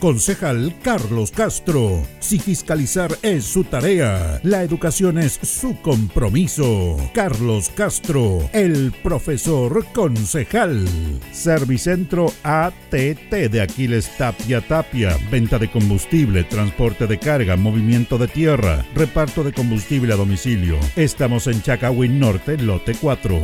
[0.00, 2.02] Concejal Carlos Castro.
[2.20, 6.96] Si fiscalizar es su tarea, la educación es su compromiso.
[7.14, 10.86] Carlos Castro, el profesor concejal.
[11.32, 15.16] Servicentro ATT de Aquiles Tapia Tapia.
[15.30, 20.78] Venta de combustible, transporte de carga, movimiento de tierra, reparto de combustible a domicilio.
[20.96, 23.40] Estamos en Chacawin Norte, lote 4.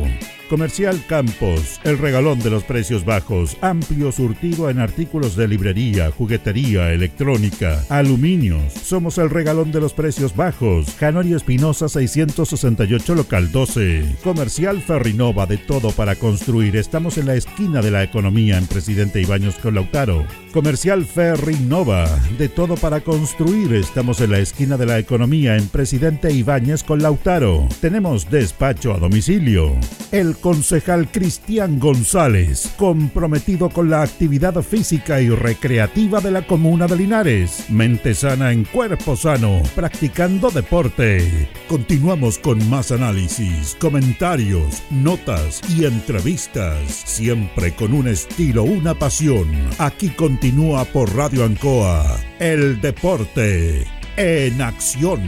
[0.49, 6.11] Comercial Campos, el regalón de los precios bajos, amplio surtido en artículos de librería,
[6.51, 8.73] electrónica, aluminios.
[8.73, 10.95] Somos el regalón de los precios bajos.
[10.99, 14.17] Janorio Espinosa 668 local 12.
[14.23, 16.75] Comercial Ferrinova de todo para construir.
[16.75, 20.25] Estamos en la esquina de la economía en Presidente Ibaños con Lautaro.
[20.53, 22.05] Comercial Ferrinova
[22.37, 23.73] de todo para construir.
[23.73, 27.67] Estamos en la esquina de la economía en Presidente Ibáñez con Lautaro.
[27.81, 29.75] Tenemos despacho a domicilio.
[30.11, 36.97] El concejal Cristian González, comprometido con la actividad física y recreativa de la comuna de
[36.97, 37.65] Linares.
[37.69, 41.49] Mente sana en cuerpo sano, practicando deporte.
[41.67, 49.47] Continuamos con más análisis, comentarios, notas y entrevistas, siempre con un estilo, una pasión.
[49.79, 50.09] Aquí
[50.43, 52.03] continúa por Radio Ancoa,
[52.37, 53.87] el deporte
[54.17, 55.21] en acción.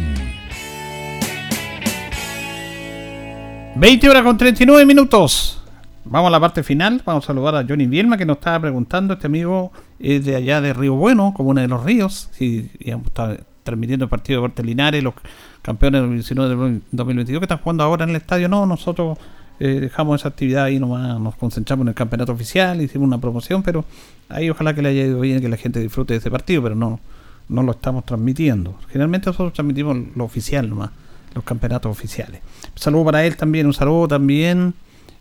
[3.77, 5.63] 20 horas con 39 minutos.
[6.03, 7.01] Vamos a la parte final.
[7.05, 9.13] Vamos a saludar a Johnny Bielma que nos estaba preguntando.
[9.13, 12.27] Este amigo es de allá de Río Bueno, como uno de los ríos.
[12.33, 15.13] Si digamos, está transmitiendo el partido de Linares, los
[15.61, 18.49] campeones del 19 del 2022 que están jugando ahora en el estadio.
[18.49, 19.17] No, nosotros
[19.59, 23.63] eh, dejamos esa actividad ahí nomás, nos concentramos en el campeonato oficial, hicimos una promoción,
[23.63, 23.85] pero
[24.29, 26.75] ahí ojalá que le haya ido bien, que la gente disfrute de ese partido, pero
[26.75, 26.99] no,
[27.47, 28.75] no lo estamos transmitiendo.
[28.89, 30.91] Generalmente nosotros transmitimos lo oficial nomás,
[31.33, 32.41] los campeonatos oficiales.
[32.73, 34.73] Un saludo para él también, un saludo también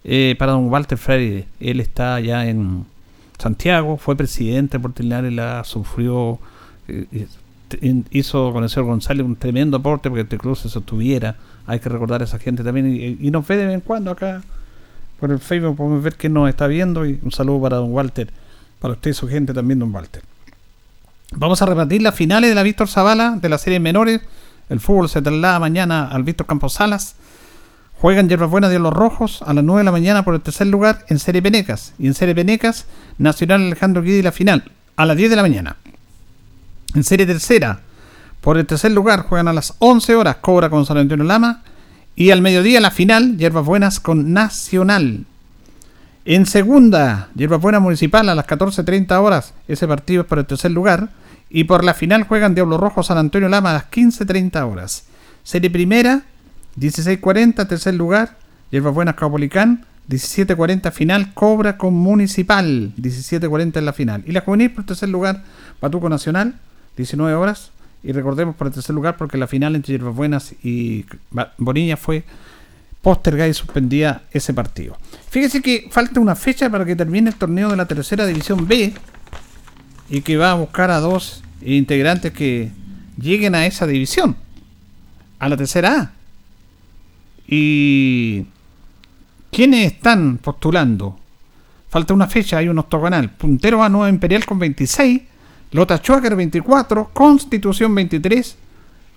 [0.02, 1.46] eh, para don Walter Freire.
[1.60, 2.86] Él está allá en
[3.38, 6.38] Santiago, fue presidente de Deportes Linares, la sufrió,
[6.88, 7.26] eh,
[8.10, 11.36] hizo con el señor González un tremendo aporte porque este club se sostuviera.
[11.66, 14.42] Hay que recordar a esa gente también y, nos ve de vez en cuando acá
[15.20, 18.28] por el Facebook, podemos ver que nos está viendo y un saludo para don Walter,
[18.80, 20.22] para usted y su gente también, don Walter.
[21.32, 24.20] Vamos a repetir las finales de la Víctor Zavala de la serie menores.
[24.68, 27.16] El fútbol se traslada mañana al Víctor Campos Salas.
[28.00, 30.66] Juegan Hierbas Buenas de los Rojos a las 9 de la mañana por el tercer
[30.66, 31.94] lugar en Serie Penecas.
[31.98, 32.86] Y en Serie Penecas,
[33.18, 35.76] Nacional Alejandro Guidi la final a las 10 de la mañana.
[36.94, 37.80] En serie tercera,
[38.40, 41.62] por el tercer lugar juegan a las 11 horas Cobra con San Antonio Lama
[42.14, 45.24] y al mediodía la final Hierbas Buenas con Nacional.
[46.24, 50.70] En segunda, Hierbas Buenas Municipal a las 14.30 horas, ese partido es por el tercer
[50.70, 51.10] lugar.
[51.50, 55.04] Y por la final juegan Diablo Rojo San Antonio Lama a las 15.30 horas.
[55.42, 56.22] Serie primera,
[56.78, 58.36] 16.40 tercer lugar,
[58.70, 64.24] Hierbas Buenas Caupolicán, 17.40 final, Cobra con Municipal, 17.40 en la final.
[64.26, 65.42] Y la juvenil por tercer lugar,
[65.80, 66.54] Patuco Nacional,
[66.96, 67.70] 19 horas.
[68.02, 71.06] Y recordemos por el tercer lugar porque la final entre Hierbas Buenas y
[71.56, 72.24] Bonilla fue
[73.00, 74.96] postergada y suspendida ese partido.
[75.28, 78.94] Fíjese que falta una fecha para que termine el torneo de la tercera división B
[80.08, 82.70] y que va a buscar a dos integrantes que
[83.18, 84.36] lleguen a esa división,
[85.38, 86.12] a la tercera A.
[87.46, 88.46] Y
[89.50, 91.18] ¿quiénes están postulando?
[91.88, 93.30] Falta una fecha, hay un octogonal.
[93.30, 95.22] Puntero A Nueva Imperial con 26,
[95.74, 98.56] Lota Schwager 24, Constitución 23,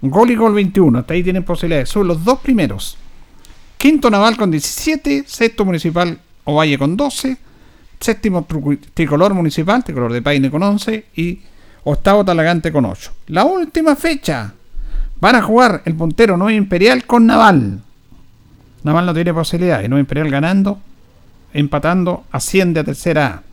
[0.02, 0.98] Gol y Gol 21.
[0.98, 1.88] Hasta ahí tienen posibilidades.
[1.88, 2.98] Son los dos primeros.
[3.78, 7.38] Quinto Naval con 17, sexto Municipal Ovalle con 12,
[8.00, 8.48] séptimo
[8.96, 11.40] Tricolor Municipal, Tricolor de Paine con 11 y
[11.84, 13.12] octavo Talagante con 8.
[13.28, 14.52] La última fecha
[15.20, 17.82] van a jugar el puntero Nueva Imperial con Naval.
[18.82, 20.80] Naval no tiene posibilidades, Nueva Imperial ganando,
[21.54, 23.44] empatando, asciende a tercera A.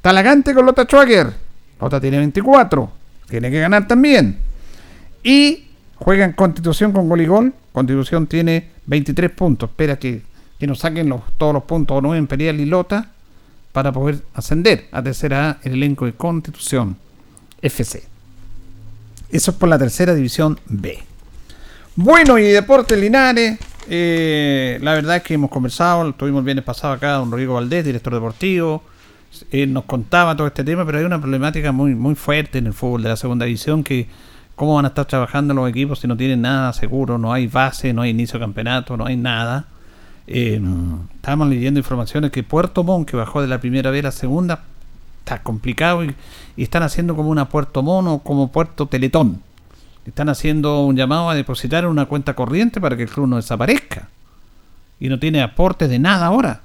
[0.00, 1.47] Talagante con Lota Schwager,
[1.80, 2.90] Lota tiene 24,
[3.28, 4.38] tiene que ganar también.
[5.22, 5.64] Y
[5.96, 7.54] juegan Constitución con gol y gol.
[7.72, 9.70] Constitución tiene 23 puntos.
[9.70, 10.22] Espera que,
[10.58, 13.10] que nos saquen los, todos los puntos o Nueva Imperial y Lota
[13.72, 16.96] para poder ascender a tercera A el elenco de Constitución
[17.62, 18.02] FC.
[19.30, 20.98] Eso es por la tercera división B.
[21.96, 23.58] Bueno, y Deportes Linares.
[23.88, 27.84] eh, la verdad es que hemos conversado, tuvimos el viernes pasado acá, don Rodrigo Valdés,
[27.84, 28.82] director deportivo.
[29.50, 32.72] Eh, nos contaba todo este tema, pero hay una problemática muy, muy fuerte en el
[32.72, 34.08] fútbol de la segunda división que
[34.56, 37.92] cómo van a estar trabajando los equipos si no tienen nada seguro, no hay base,
[37.92, 39.66] no hay inicio de campeonato, no hay nada.
[40.26, 40.60] Eh,
[41.14, 44.64] estábamos leyendo informaciones que Puerto Montt, que bajó de la primera vez a la segunda,
[45.20, 46.14] está complicado y,
[46.56, 49.42] y están haciendo como una Puerto Montt o como Puerto Teletón.
[50.04, 53.36] Están haciendo un llamado a depositar en una cuenta corriente para que el club no
[53.36, 54.08] desaparezca.
[54.98, 56.62] Y no tiene aportes de nada ahora.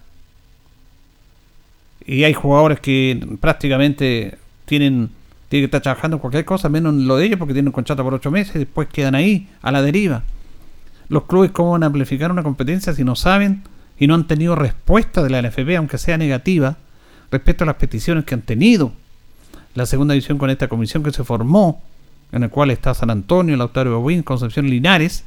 [2.05, 5.09] Y hay jugadores que prácticamente tienen,
[5.49, 7.73] tienen que estar trabajando en cualquier cosa, menos en lo de ellos, porque tienen un
[7.73, 10.23] contrato por ocho meses y después quedan ahí, a la deriva.
[11.09, 13.63] Los clubes, ¿cómo van a amplificar una competencia si no saben
[13.97, 16.77] y no han tenido respuesta de la NFP, aunque sea negativa,
[17.31, 18.93] respecto a las peticiones que han tenido?
[19.75, 21.84] La segunda división con esta comisión que se formó,
[22.31, 25.23] en la cual está San Antonio, Lautaro Bobín, Concepción Linares,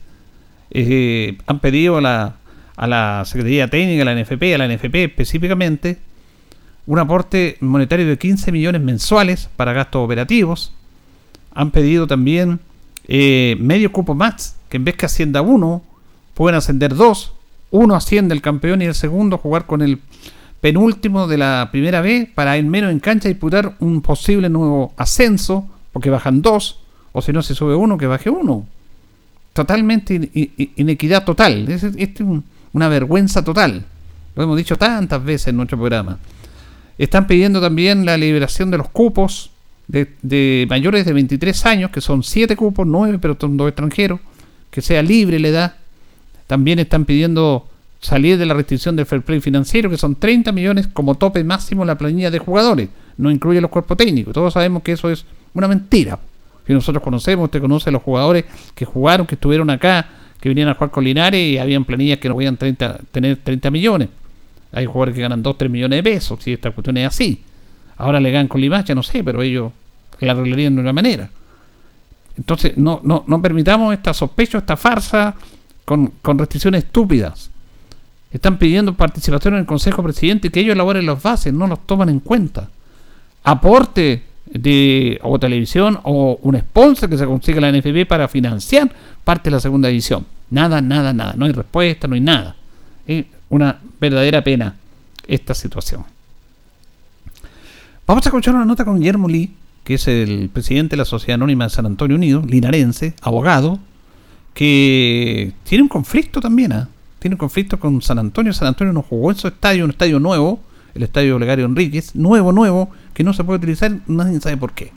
[0.71, 2.37] eh, han pedido a la,
[2.77, 5.99] a la Secretaría Técnica, a la NFP, a la NFP específicamente,
[6.87, 10.73] un aporte monetario de 15 millones mensuales para gastos operativos.
[11.55, 12.61] Han pedido también
[13.09, 15.83] eh, medio cupo más, que en vez que ascienda uno,
[16.35, 17.33] pueden ascender dos.
[17.71, 20.01] Uno asciende el campeón y el segundo jugar con el
[20.61, 25.67] penúltimo de la primera vez para en menos en cancha disputar un posible nuevo ascenso,
[25.93, 26.81] porque bajan dos,
[27.13, 28.67] o si no se sube uno, que baje uno.
[29.53, 31.69] Totalmente in- in- inequidad total.
[31.71, 33.85] Es, es un- una vergüenza total.
[34.35, 36.19] Lo hemos dicho tantas veces en nuestro programa.
[36.99, 39.51] Están pidiendo también la liberación de los cupos
[39.89, 44.21] de, de mayores de 23 años, que son 7 cupos, 9, pero son dos extranjeros,
[44.71, 45.75] que sea libre la edad.
[46.47, 47.69] También están pidiendo
[48.01, 51.85] salir de la restricción del fair play financiero, que son 30 millones como tope máximo
[51.85, 52.89] la planilla de jugadores.
[53.17, 54.35] No incluye los cuerpos técnicos.
[54.35, 55.25] Todos sabemos que eso es
[55.55, 56.19] una mentira.
[56.67, 58.45] Si nosotros conocemos, usted conoce a los jugadores
[58.75, 60.07] que jugaron, que estuvieron acá,
[60.41, 63.71] que venían a jugar con Linares y habían planillas que no podían 30, tener 30
[63.71, 64.09] millones.
[64.73, 67.43] Hay jugadores que ganan 2, 3 millones de pesos, si esta cuestión es así.
[67.97, 69.73] Ahora le ganan con Limacha, no sé, pero ellos
[70.21, 71.31] la arreglarían de una manera.
[72.37, 75.35] Entonces, no, no, no permitamos esta sospecha, esta farsa
[75.85, 77.51] con, con restricciones estúpidas.
[78.31, 81.87] Están pidiendo participación en el Consejo Presidente y que ellos elaboren las bases, no los
[81.87, 82.69] toman en cuenta.
[83.45, 88.93] Aporte de o televisión o un sponsor que se consiga la NFB para financiar
[89.25, 90.27] parte de la segunda división.
[90.51, 91.35] Nada, nada, nada.
[91.37, 92.57] No hay respuesta, no hay nada.
[93.07, 94.77] Es una verdadera pena
[95.27, 96.05] esta situación.
[98.07, 99.53] Vamos a escuchar una nota con Guillermo Lee,
[99.83, 103.79] que es el presidente de la Sociedad Anónima de San Antonio Unido, linarense, abogado,
[104.55, 106.89] que tiene un conflicto también, ¿ah?
[107.19, 108.53] tiene un conflicto con San Antonio.
[108.53, 110.61] San Antonio no jugó en su estadio, un estadio nuevo,
[110.95, 114.93] el estadio Olegario Enríquez, nuevo, nuevo, que no se puede utilizar, nadie sabe por qué.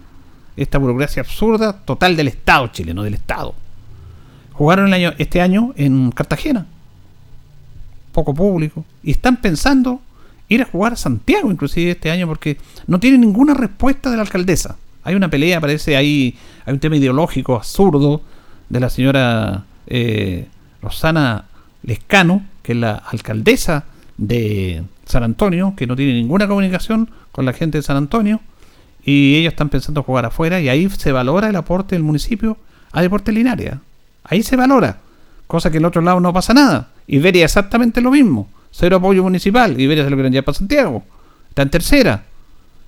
[0.56, 3.56] Esta burocracia absurda total del Estado chileno, del Estado.
[4.54, 6.68] Jugaron el año, este año en Cartagena,
[8.12, 10.02] poco público, y están pensando
[10.48, 12.58] ir a jugar a Santiago inclusive este año porque
[12.88, 14.78] no tienen ninguna respuesta de la alcaldesa.
[15.04, 18.22] Hay una pelea, parece, hay, hay un tema ideológico absurdo
[18.68, 20.48] de la señora eh,
[20.82, 21.46] Rosana
[21.84, 23.86] Lescano, que es la alcaldesa
[24.18, 28.42] de San Antonio, que no tiene ninguna comunicación con la gente de San Antonio,
[29.04, 32.58] y ellos están pensando jugar afuera, y ahí se valora el aporte del municipio
[32.92, 33.76] a Deportes Linares.
[34.24, 34.98] Ahí se valora,
[35.50, 36.90] cosa que en el otro lado no pasa nada.
[37.08, 41.04] Iberia exactamente lo mismo, cero apoyo municipal, Iberia se lo quieren llevar para Santiago,
[41.50, 42.24] está en tercera.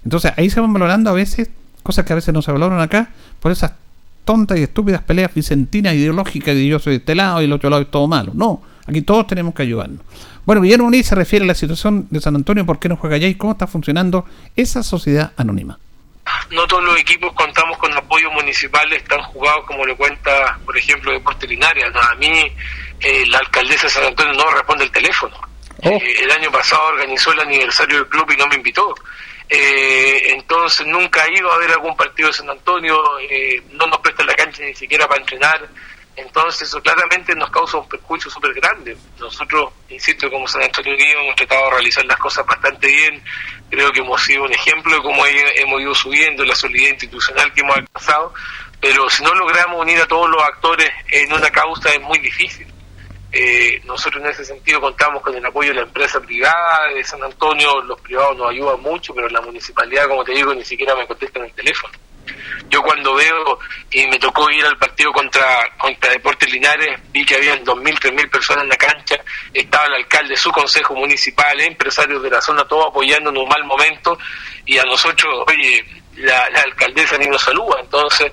[0.05, 1.49] Entonces ahí se van valorando a veces
[1.81, 3.09] cosas que a veces no se valoran acá
[3.39, 3.71] por esas
[4.25, 7.67] tontas y estúpidas peleas vicentinas ideológicas de yo soy de este lado y el otro
[7.71, 8.31] lado es todo malo.
[8.35, 10.01] No, aquí todos tenemos que ayudarnos.
[10.45, 13.15] Bueno, Guillermo Muniz se refiere a la situación de San Antonio, por qué no juega
[13.15, 14.23] allá y cómo está funcionando
[14.55, 15.79] esa sociedad anónima.
[16.49, 21.11] No todos los equipos contamos con apoyos municipales tan jugados como le cuenta, por ejemplo,
[21.11, 21.85] Deportes Linares.
[21.93, 22.51] No, a mí
[22.99, 25.35] eh, la alcaldesa de San Antonio no responde el teléfono.
[25.81, 28.93] Eh, el año pasado organizó el aniversario del club y no me invitó.
[29.53, 33.99] Eh, entonces nunca he ido a ver algún partido de San Antonio, eh, no nos
[33.99, 35.67] presta la cancha ni siquiera para entrenar.
[36.21, 38.95] Entonces eso claramente nos causa un perjuicio súper grande.
[39.19, 43.23] Nosotros, insisto, como San Antonio Unido hemos tratado de realizar las cosas bastante bien.
[43.69, 47.51] Creo que hemos sido un ejemplo de cómo he- hemos ido subiendo la solidez institucional
[47.53, 48.33] que hemos alcanzado.
[48.79, 52.67] Pero si no logramos unir a todos los actores en una causa es muy difícil.
[53.33, 57.23] Eh, nosotros en ese sentido contamos con el apoyo de la empresa privada de San
[57.23, 61.07] Antonio, los privados nos ayudan mucho, pero la municipalidad, como te digo, ni siquiera me
[61.07, 61.93] contesta en el teléfono.
[62.69, 63.59] Yo cuando veo
[63.91, 65.43] y me tocó ir al partido contra,
[65.77, 69.17] contra Deportes Linares, vi que habían 2.000, 3.000 personas en la cancha,
[69.53, 73.63] estaba el alcalde, su consejo municipal, empresarios de la zona, todos apoyando en un mal
[73.65, 74.17] momento,
[74.65, 75.85] y a nosotros, oye,
[76.17, 78.31] la, alcaldesa ni nos saluda, entonces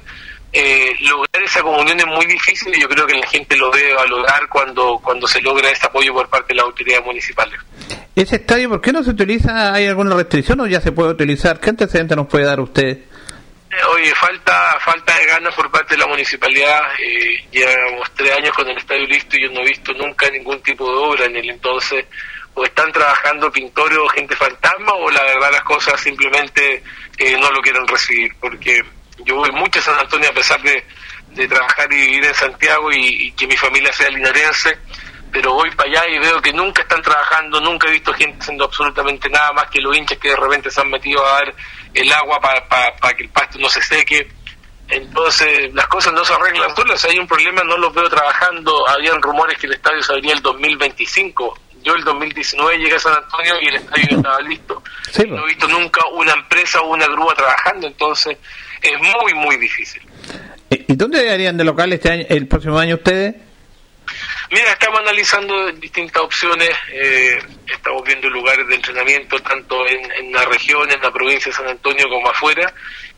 [0.52, 3.92] eh, lograr esa comunión es muy difícil y yo creo que la gente lo debe
[3.94, 7.60] valorar cuando, cuando se logra este apoyo por parte de las autoridades municipales.
[8.14, 9.72] ¿Ese estadio por qué no se utiliza?
[9.72, 11.60] ¿Hay alguna restricción o ya se puede utilizar?
[11.60, 12.98] ¿Qué antecedente nos puede dar usted?
[13.70, 16.80] Eh, Oye, falta falta de ganas por parte de la municipalidad.
[16.98, 20.60] Eh, llevamos tres años con el estadio listo y yo no he visto nunca ningún
[20.62, 22.06] tipo de obra en el entonces.
[22.54, 26.82] O están trabajando pintores o gente fantasma o la verdad las cosas simplemente
[27.18, 28.32] eh, no lo quieren recibir.
[28.40, 28.80] Porque
[29.18, 30.82] yo voy mucho a San Antonio a pesar de,
[31.34, 34.78] de trabajar y vivir en Santiago y, que mi familia sea linarense.
[35.30, 38.64] Pero voy para allá y veo que nunca están trabajando, nunca he visto gente haciendo
[38.64, 41.54] absolutamente nada más que los hinchas que de repente se han metido a dar
[42.00, 44.28] el agua para que el pasto no se seque.
[44.88, 47.04] Entonces, las cosas no se arreglan solas.
[47.04, 48.88] Hay un problema, no los veo trabajando.
[48.88, 51.60] Habían rumores que el estadio se abría el 2025.
[51.82, 54.82] Yo el 2019 llegué a San Antonio y el estadio estaba listo.
[55.28, 57.86] No he visto nunca una empresa o una grúa trabajando.
[57.86, 58.36] Entonces,
[58.80, 60.02] es muy, muy difícil.
[60.70, 63.34] ¿Y dónde harían de local este año, el próximo año ustedes?
[64.50, 70.44] Mira, estamos analizando distintas opciones, eh, estamos viendo lugares de entrenamiento tanto en, en la
[70.46, 72.72] región, en la provincia de San Antonio como afuera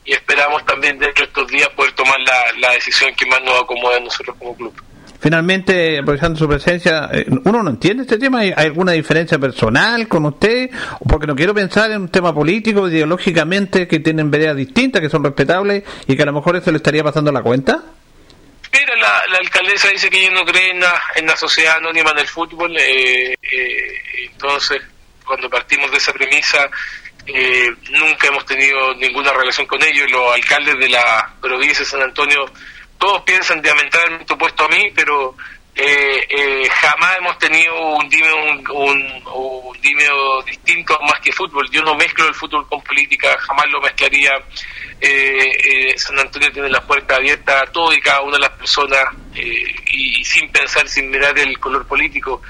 [0.05, 2.17] y esperamos también dentro de estos días poder tomar
[2.61, 4.73] la, decisión que más nos acomoda a nosotros como club.
[5.21, 8.41] Finalmente, aprovechando su presencia, eh, ¿uno no entiende este tema?
[8.41, 10.71] ¿Hay hay alguna diferencia personal con usted?
[11.07, 15.23] Porque no quiero pensar en un tema político, ideológicamente, que tienen veredas distintas, que son
[15.23, 17.83] respetables y que a lo mejor eso le estaría pasando la cuenta.
[18.73, 22.13] Mira, la, la alcaldesa dice que ella no cree en la, en la sociedad anónima
[22.13, 24.81] del fútbol, eh, eh, entonces
[25.25, 26.69] cuando partimos de esa premisa
[27.27, 32.03] eh, nunca hemos tenido ninguna relación con ellos, los alcaldes de la provincia de San
[32.03, 32.47] Antonio
[32.99, 35.35] todos piensan diametralmente opuesto a mí, pero
[35.81, 41.69] eh, eh, jamás hemos tenido un dimeo, un, un- un distinto más que fútbol.
[41.71, 44.31] Yo no mezclo el fútbol con política, jamás lo mezclaría.
[45.01, 45.57] Eh,
[45.93, 49.01] eh, San Antonio tiene las puertas abiertas a todo y cada una de las personas
[49.35, 52.43] eh, y sin pensar, sin mirar el color político.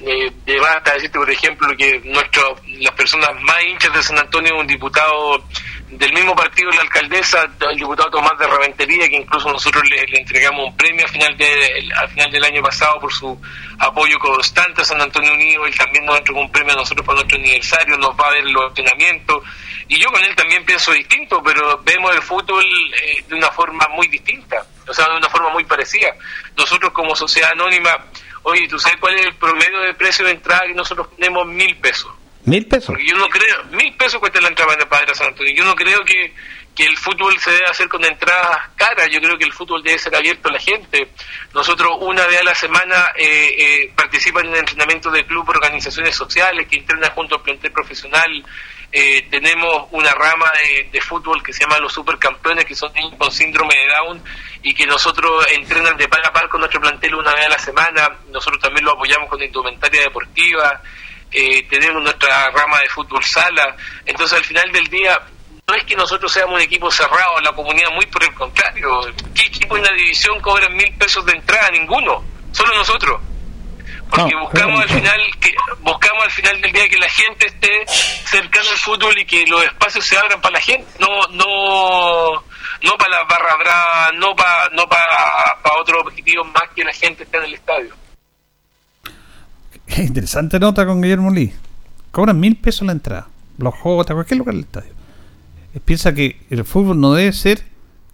[0.00, 0.30] Eh,
[0.60, 5.42] basta decirte, por ejemplo, que nuestro, las personas más hinchas de San Antonio, un diputado
[5.90, 10.66] del mismo partido, la alcaldesa, el diputado Tomás de Reventería, que incluso nosotros le, entregamos
[10.66, 13.40] un premio al final, de, al final del año pasado por su
[13.78, 17.16] apoyo constante a San Antonio Unido, él también nos entregó un premio a nosotros para
[17.16, 19.42] nuestro aniversario, nos va a ver los entrenamientos,
[19.88, 22.64] y yo con él también pienso distinto, pero vemos el fútbol
[23.02, 26.14] eh, de una forma muy distinta, o sea, de una forma muy parecida.
[26.56, 27.96] Nosotros como sociedad anónima,
[28.42, 31.46] oye, ¿tú sabes cuál es el promedio de precio de entrada que nosotros tenemos?
[31.46, 32.12] Mil pesos.
[32.48, 32.96] Mil pesos.
[33.06, 35.52] Yo no creo, mil pesos cuesta la entrada en el Padre San Antonio.
[35.54, 36.32] Yo no creo que,
[36.74, 39.06] que el fútbol se debe hacer con entradas caras.
[39.10, 41.10] Yo creo que el fútbol debe ser abierto a la gente.
[41.52, 46.16] Nosotros una vez a la semana eh, eh, participan en el entrenamiento del club organizaciones
[46.16, 48.30] sociales que entrenan junto al plantel profesional.
[48.90, 53.12] Eh, tenemos una rama de, de fútbol que se llama los supercampeones, que son niños
[53.18, 54.24] con síndrome de Down
[54.62, 57.58] y que nosotros entrenan de par a par con nuestro plantel una vez a la
[57.58, 58.08] semana.
[58.30, 60.80] Nosotros también lo apoyamos con indumentaria deportiva.
[61.30, 63.76] Eh, tenemos nuestra rama de fútbol sala.
[64.04, 65.20] Entonces, al final del día,
[65.66, 69.00] no es que nosotros seamos un equipo cerrado en la comunidad, muy por el contrario.
[69.34, 71.68] ¿Qué equipo en la división cobran mil pesos de entrada?
[71.70, 73.20] Ninguno, solo nosotros.
[74.10, 78.70] Porque buscamos al final que buscamos al final del día que la gente esté cercana
[78.70, 82.42] al fútbol y que los espacios se abran para la gente, no no
[82.82, 86.92] no para las barras bravas, no para no para, para otro objetivo más que la
[86.92, 87.94] gente esté en el estadio.
[89.96, 91.52] Interesante nota con Guillermo Lee.
[92.10, 93.28] Cobran mil pesos la entrada.
[93.58, 94.92] Los juegos cualquier lugar del estadio.
[95.74, 97.62] Eh, Piensa que el fútbol no debe ser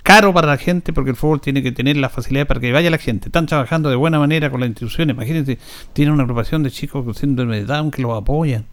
[0.03, 2.91] caro para la gente porque el fútbol tiene que tener la facilidad para que vaya
[2.91, 3.29] la gente.
[3.29, 5.15] Están trabajando de buena manera con las instituciones.
[5.15, 5.59] Imagínense,
[5.93, 8.67] tienen una agrupación de chicos con síndrome de Down que los apoyan.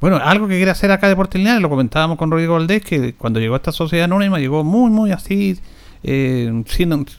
[0.00, 3.40] Bueno, algo que quiere hacer acá Deportes Lineares, lo comentábamos con Rodrigo Valdés, que cuando
[3.40, 5.58] llegó a esta sociedad anónima llegó muy, muy así,
[6.02, 6.62] eh,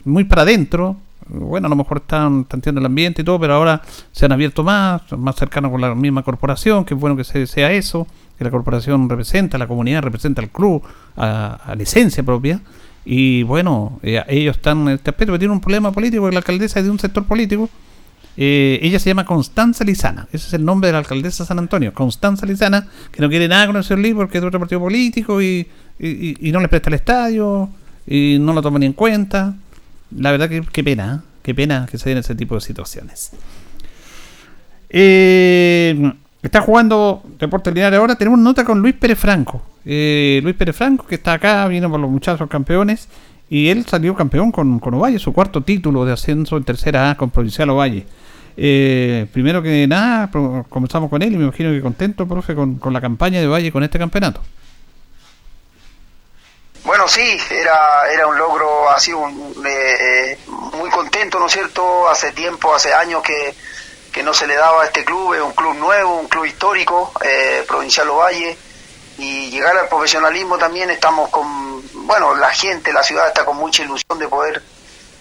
[0.04, 0.96] muy para adentro.
[1.28, 3.82] Bueno, a lo mejor están tanteando el ambiente y todo, pero ahora
[4.12, 7.46] se han abierto más, más cercanos con la misma corporación, que es bueno que se,
[7.46, 8.06] sea eso,
[8.38, 10.82] que la corporación representa a la comunidad, representa al club,
[11.16, 12.60] a, a la esencia propia.
[13.04, 16.40] Y bueno, eh, ellos están en este aspecto, pero tienen un problema político, porque la
[16.40, 17.70] alcaldesa es de un sector político,
[18.36, 20.28] eh, ella se llama Constanza Lizana.
[20.32, 21.92] Ese es el nombre de la alcaldesa de San Antonio.
[21.92, 24.80] Constanza Lizana, que no quiere nada con el señor Lee porque es de otro partido
[24.80, 25.66] político y
[25.98, 27.68] no le presta el estadio
[28.06, 29.54] y no lo toma ni en cuenta.
[30.16, 31.28] La verdad que qué pena, ¿eh?
[31.42, 33.32] qué pena que se den ese tipo de situaciones.
[34.90, 36.12] Eh,
[36.42, 38.16] está jugando Deportes Linares ahora.
[38.16, 39.62] Tenemos nota con Luis Pérez Franco.
[39.84, 43.08] Eh, Luis Pérez Franco, que está acá, vino por los muchachos campeones.
[43.50, 47.16] Y él salió campeón con, con Ovalle, su cuarto título de ascenso en tercera A
[47.16, 48.06] con Provincial Ovalle.
[48.58, 50.30] Eh, primero que nada,
[50.68, 53.72] comenzamos con él y me imagino que contento, profe, con, con la campaña de Ovalle
[53.72, 54.42] con este campeonato.
[56.88, 62.08] Bueno, sí, era, era un logro así, un, eh, eh, muy contento, ¿no es cierto?
[62.08, 63.54] Hace tiempo, hace años que,
[64.10, 67.12] que no se le daba a este club, es un club nuevo, un club histórico,
[67.20, 68.56] eh, Provincial Ovalle,
[69.18, 73.82] y llegar al profesionalismo también estamos con, bueno, la gente, la ciudad está con mucha
[73.82, 74.62] ilusión de poder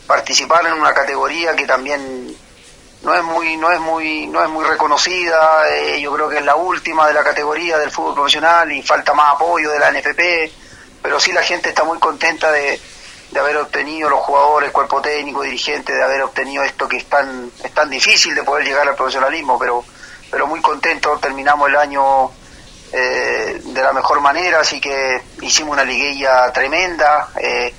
[0.07, 2.33] participar en una categoría que también
[3.03, 6.45] no es muy no es muy no es muy reconocida eh, yo creo que es
[6.45, 10.66] la última de la categoría del fútbol profesional y falta más apoyo de la NFP
[11.01, 12.79] pero sí la gente está muy contenta de,
[13.31, 17.51] de haber obtenido los jugadores cuerpo técnico dirigente de haber obtenido esto que es tan
[17.63, 19.83] es tan difícil de poder llegar al profesionalismo pero
[20.29, 22.31] pero muy contento terminamos el año
[22.91, 27.73] eh, de la mejor manera así que hicimos una liguilla tremenda eh,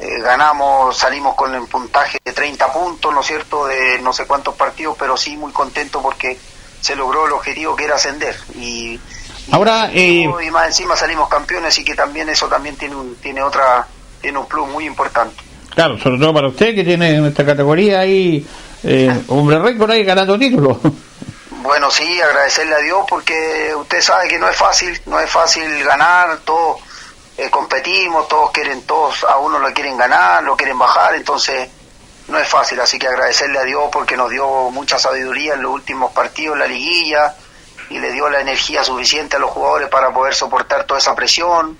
[0.00, 4.26] eh, ganamos, salimos con el puntaje de 30 puntos, ¿no es cierto?, de no sé
[4.26, 6.38] cuántos partidos, pero sí muy contento porque
[6.80, 8.34] se logró el objetivo que era ascender.
[8.54, 8.98] Y,
[9.52, 13.42] Ahora, eh, y más encima salimos campeones y que también eso también tiene un, tiene
[13.42, 13.86] otra,
[14.20, 15.42] tiene un plus muy importante.
[15.74, 18.46] Claro, sobre todo para usted que tiene en esta categoría ahí,
[18.84, 20.78] eh, hombre récord ahí ganando títulos.
[21.62, 25.84] Bueno, sí, agradecerle a Dios porque usted sabe que no es fácil, no es fácil
[25.84, 26.78] ganar, todos
[27.36, 31.68] eh, competimos, todos quieren, todos a uno lo quieren ganar, lo quieren bajar, entonces
[32.28, 35.72] no es fácil, así que agradecerle a Dios porque nos dio mucha sabiduría en los
[35.72, 37.34] últimos partidos, en la liguilla,
[37.90, 41.76] y le dio la energía suficiente a los jugadores para poder soportar toda esa presión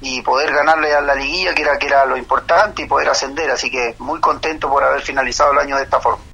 [0.00, 3.50] y poder ganarle a la liguilla, que era, que era lo importante, y poder ascender,
[3.50, 6.24] así que muy contento por haber finalizado el año de esta forma.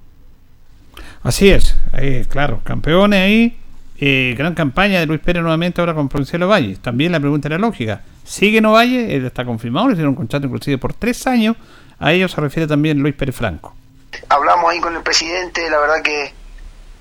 [1.22, 1.76] Así es,
[2.30, 3.58] claro, campeones ahí.
[4.00, 6.76] eh, gran campaña de Luis Pérez nuevamente ahora con Provincial Ovalle.
[6.76, 8.02] También la pregunta era lógica.
[8.24, 9.16] ¿Sigue en Ovalle?
[9.16, 11.56] Él está confirmado, le hicieron un contrato inclusive por tres años.
[11.98, 13.74] A ello se refiere también Luis Pérez Franco.
[14.28, 16.32] hablamos ahí con el presidente, la verdad que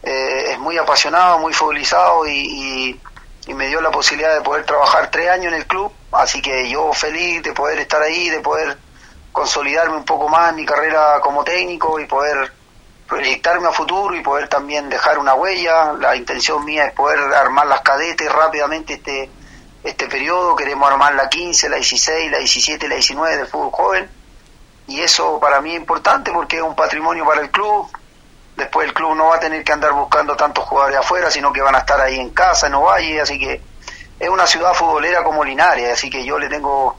[0.07, 2.99] eh, es muy apasionado, muy futbolizado y,
[3.47, 6.91] me dio la posibilidad de poder trabajar tres años en el club, así que yo
[6.93, 8.77] feliz de poder estar ahí, de poder
[9.31, 12.51] consolidarme un poco más en mi carrera como técnico y poder
[13.07, 15.93] proyectarme a futuro y poder también dejar una huella.
[15.93, 19.29] La intención mía es poder armar las cadetes rápidamente este
[19.83, 24.09] este periodo, queremos armar la 15, la 16, la 17 la 19 del fútbol joven
[24.87, 27.87] y eso para mí es importante porque es un patrimonio para el club.
[28.57, 31.61] Después el club no va a tener que andar buscando tantos jugadores afuera, sino que
[31.61, 33.61] van a estar ahí en casa, en Ovalle, así que
[34.19, 36.97] es una ciudad futbolera como Linares, así que yo le tengo,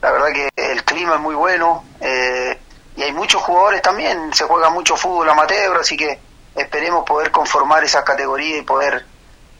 [0.00, 2.56] la verdad que el clima es muy bueno eh,
[2.96, 6.16] y hay muchos jugadores también, se juega mucho fútbol amateur, así que
[6.54, 9.04] esperemos poder conformar esa categoría y poder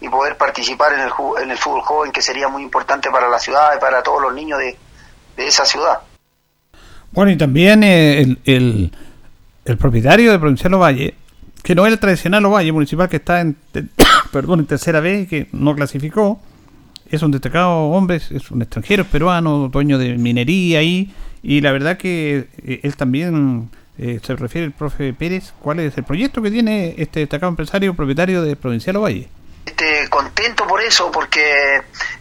[0.00, 1.12] y poder participar en el,
[1.42, 4.32] en el fútbol joven, que sería muy importante para la ciudad y para todos los
[4.32, 4.78] niños de,
[5.36, 5.98] de esa ciudad.
[7.10, 8.92] Bueno, y también eh, el, el,
[9.64, 11.16] el propietario de Provincial Ovalle,
[11.62, 13.56] que no es el tradicional Ovalle municipal que está en,
[14.32, 16.40] perdón, en tercera vez que no clasificó,
[17.10, 21.12] es un destacado hombre, es- un extranjero, peruano, dueño de minería ahí,
[21.42, 25.96] y la verdad que eh, él también eh, se refiere el profe Pérez, cuál es
[25.98, 29.28] el proyecto que tiene este destacado empresario propietario de Provincial Ovalle.
[29.66, 31.42] Este contento por eso, porque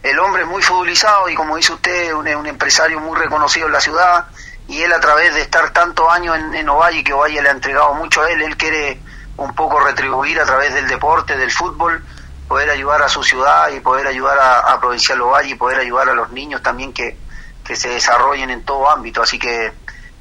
[0.03, 3.73] el hombre es muy futbolizado y como dice usted, un, un empresario muy reconocido en
[3.73, 4.25] la ciudad
[4.67, 7.93] y él a través de estar tantos años en Ovalle, que Ovalle le ha entregado
[7.95, 8.99] mucho a él, él quiere
[9.39, 12.03] un poco retribuir a través del deporte, del fútbol,
[12.47, 16.09] poder ayudar a su ciudad y poder ayudar a, a Provincial Ovalle y poder ayudar
[16.09, 17.17] a los niños también que,
[17.63, 19.21] que se desarrollen en todo ámbito.
[19.21, 19.71] Así que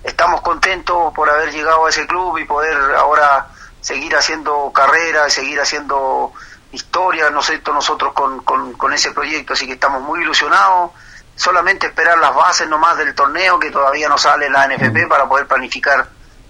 [0.05, 3.49] estamos contentos por haber llegado a ese club y poder ahora
[3.81, 6.33] seguir haciendo carrera, seguir haciendo
[6.73, 10.91] historia, ¿no cierto?, nosotros con, con, con ese proyecto, así que estamos muy ilusionados,
[11.35, 15.47] solamente esperar las bases nomás del torneo, que todavía no sale la NFP, para poder
[15.47, 16.07] planificar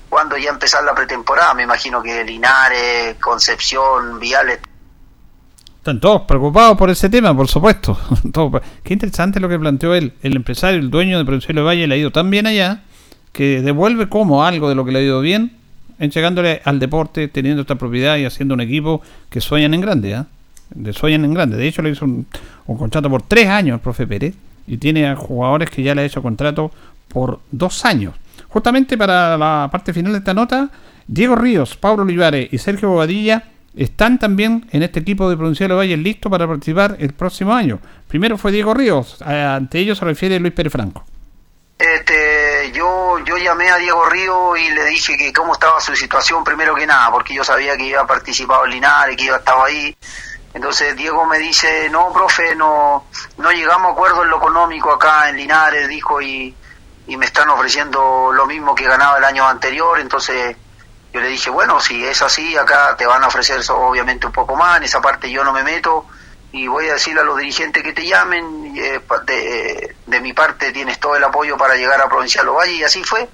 [0.09, 4.59] cuándo ya empezar la pretemporada, me imagino que Linares, Concepción, Viales,
[5.79, 7.99] Están todos preocupados por ese tema, por supuesto.
[8.85, 10.15] Qué interesante lo que planteó él.
[10.23, 12.83] El empresario, el dueño de Provincial Valle, le ha ido tan bien allá
[13.33, 15.53] que devuelve como algo de lo que le ha ido bien,
[15.99, 20.15] entregándole al deporte, teniendo esta propiedad y haciendo un equipo que sueñan en grande.
[20.15, 20.27] ¿ah?
[20.71, 21.57] De sueñan en grande.
[21.57, 22.27] De hecho, le hizo un,
[22.67, 24.35] un contrato por tres años al profe Pérez
[24.67, 26.71] y tiene a jugadores que ya le ha hecho contrato
[27.09, 28.15] por dos años.
[28.49, 30.71] Justamente para la parte final de esta nota,
[31.07, 33.45] Diego Ríos, Pablo Olivares y Sergio Bobadilla
[33.77, 37.79] están también en este equipo de Provincial de Valle listos para participar el próximo año.
[38.09, 41.05] Primero fue Diego Ríos, ante ellos se refiere Luis Pérez Franco.
[41.79, 46.43] Este, yo, yo llamé a Diego Río y le dije que cómo estaba su situación
[46.43, 49.39] primero que nada, porque yo sabía que iba a participar en Linares, que iba a
[49.39, 49.97] estar ahí.
[50.55, 53.05] Entonces Diego me dice, no, profe, no,
[53.37, 56.53] no llegamos a acuerdo en lo económico acá en Linares, dijo, y,
[57.09, 59.99] y me están ofreciendo lo mismo que ganaba el año anterior.
[59.99, 60.55] Entonces
[61.13, 64.55] yo le dije, bueno, si es así, acá te van a ofrecer obviamente un poco
[64.55, 66.05] más, en esa parte yo no me meto
[66.53, 70.71] y voy a decirle a los dirigentes que te llamen, eh, de, de mi parte
[70.71, 73.27] tienes todo el apoyo para llegar a Provincial Ovalle y así fue.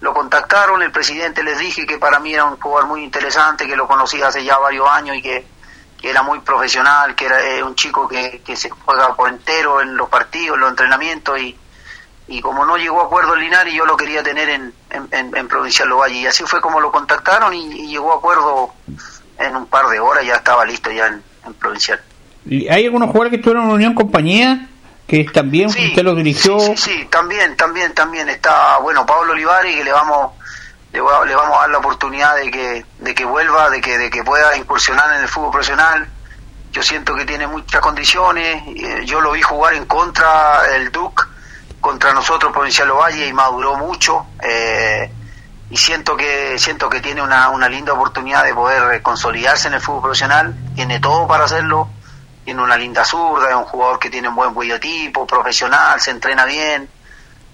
[0.00, 3.76] Lo contactaron, el presidente les dije que para mí era un jugador muy interesante, que
[3.76, 5.46] lo conocía hace ya varios años y que,
[5.98, 9.80] que era muy profesional, que era eh, un chico que, que se juega por entero
[9.80, 11.58] en los partidos, en los entrenamientos y,
[12.28, 15.36] y como no llegó a acuerdo en Linares yo lo quería tener en, en, en-
[15.36, 18.72] en Provincial Ovalle y así fue como lo contactaron y, y llegó a acuerdo
[19.38, 22.00] en un par de horas, ya estaba listo ya en, en Provincial.
[22.46, 24.68] ¿Y ¿Hay algunos jugadores que estuvieron en Unión Compañía
[25.06, 26.58] que también usted los dirigió?
[26.58, 30.32] Sí, sí, también, también, también está, bueno, Pablo Olivares que le vamos,
[30.92, 33.98] le, va- le vamos a dar la oportunidad de que, de que vuelva, de que,
[33.98, 36.08] de que pueda incursionar en el fútbol profesional.
[36.72, 38.62] Yo siento que tiene muchas condiciones.
[38.76, 41.28] eh, Yo lo vi jugar en contra el Duc,
[41.86, 44.26] contra nosotros Provincial Ovalle y maduró mucho.
[44.42, 45.12] eh,
[45.70, 49.74] y siento que siento que tiene una, una linda oportunidad de poder eh, consolidarse en
[49.74, 50.52] el fútbol profesional.
[50.74, 51.88] Tiene todo para hacerlo
[52.44, 56.44] tiene una linda zurda, es un jugador que tiene un buen tipo, profesional, se entrena
[56.44, 56.88] bien,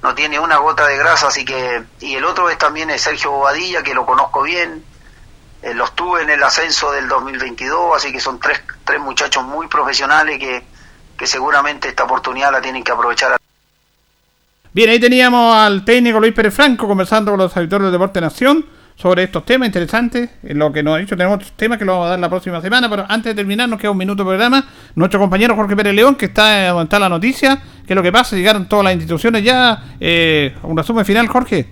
[0.02, 1.82] no tiene una gota de grasa, así que...
[2.00, 4.84] Y el otro es también es Sergio Bobadilla, que lo conozco bien,
[5.62, 9.66] eh, los tuve en el ascenso del 2022, así que son tres, tres muchachos muy
[9.66, 10.62] profesionales que,
[11.16, 13.41] que seguramente esta oportunidad la tienen que aprovechar.
[14.74, 18.64] Bien, ahí teníamos al técnico Luis Pérez Franco conversando con los auditores del Deporte Nación
[18.96, 20.30] sobre estos temas interesantes.
[20.42, 22.30] En lo que nos ha dicho, tenemos otros temas que lo vamos a dar la
[22.30, 24.64] próxima semana, pero antes de terminar, nos queda un minuto de programa.
[24.94, 28.12] Nuestro compañero Jorge Pérez León, que está donde está la noticia, que es lo que
[28.12, 29.78] pasa, llegaron todas las instituciones ya.
[30.00, 31.66] Eh, un resumen final, Jorge.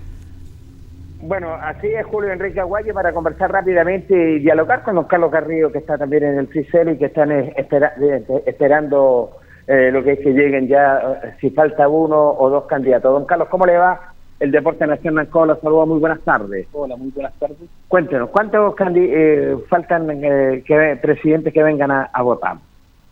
[1.23, 5.73] Bueno, así es Julio Enrique Aguayo para conversar rápidamente y dialogar con don Carlos Garrido,
[5.73, 9.31] que está también en el Fricero y que están eh, espera- eh, esperando
[9.73, 13.13] eh, lo que es que lleguen ya, eh, si falta uno o dos candidatos.
[13.13, 14.13] Don Carlos, ¿cómo le va?
[14.41, 16.67] El Deporte Nacional lo saluda, muy buenas tardes.
[16.73, 17.59] Hola, muy buenas tardes.
[17.89, 22.57] Cuéntenos, ¿cuántos eh, faltan eh, que, presidentes que vengan a, a votar?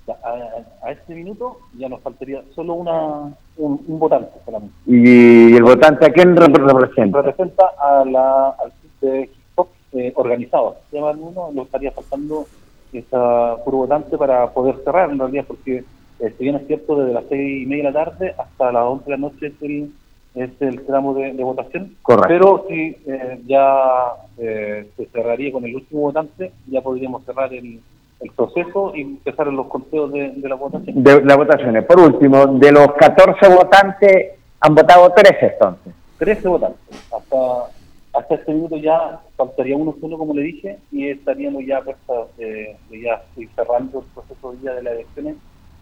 [0.08, 2.96] A, a este minuto ya nos faltaría solo una,
[3.58, 4.74] un, un votante solamente.
[4.86, 7.20] ¿Y el votante a quién rep- representa?
[7.20, 8.72] Representa a la, al
[9.02, 10.76] de hip hop eh, organizado.
[10.90, 12.46] Se llama uno, lo estaría faltando
[12.90, 15.84] esa puro votante para poder cerrar en realidad, porque
[16.20, 18.84] eh, si bien es cierto, desde las seis y media de la tarde hasta las
[18.84, 19.92] once de la noche es el,
[20.34, 21.96] es el tramo de, de votación.
[22.02, 22.28] Correcto.
[22.28, 27.80] Pero si eh, ya eh, se cerraría con el último votante, ya podríamos cerrar el,
[28.20, 31.02] el proceso y empezar los conteos de, de la votación.
[31.02, 31.84] De las votaciones.
[31.84, 35.94] Por último, de los 14 votantes, han votado 13 entonces.
[36.18, 36.80] 13 votantes.
[37.16, 37.70] Hasta,
[38.18, 41.80] hasta este minuto ya faltaría uno solo, como le dije, y estaríamos ya
[42.36, 43.22] de, de ya
[43.54, 45.36] cerrando el proceso ya de las elecciones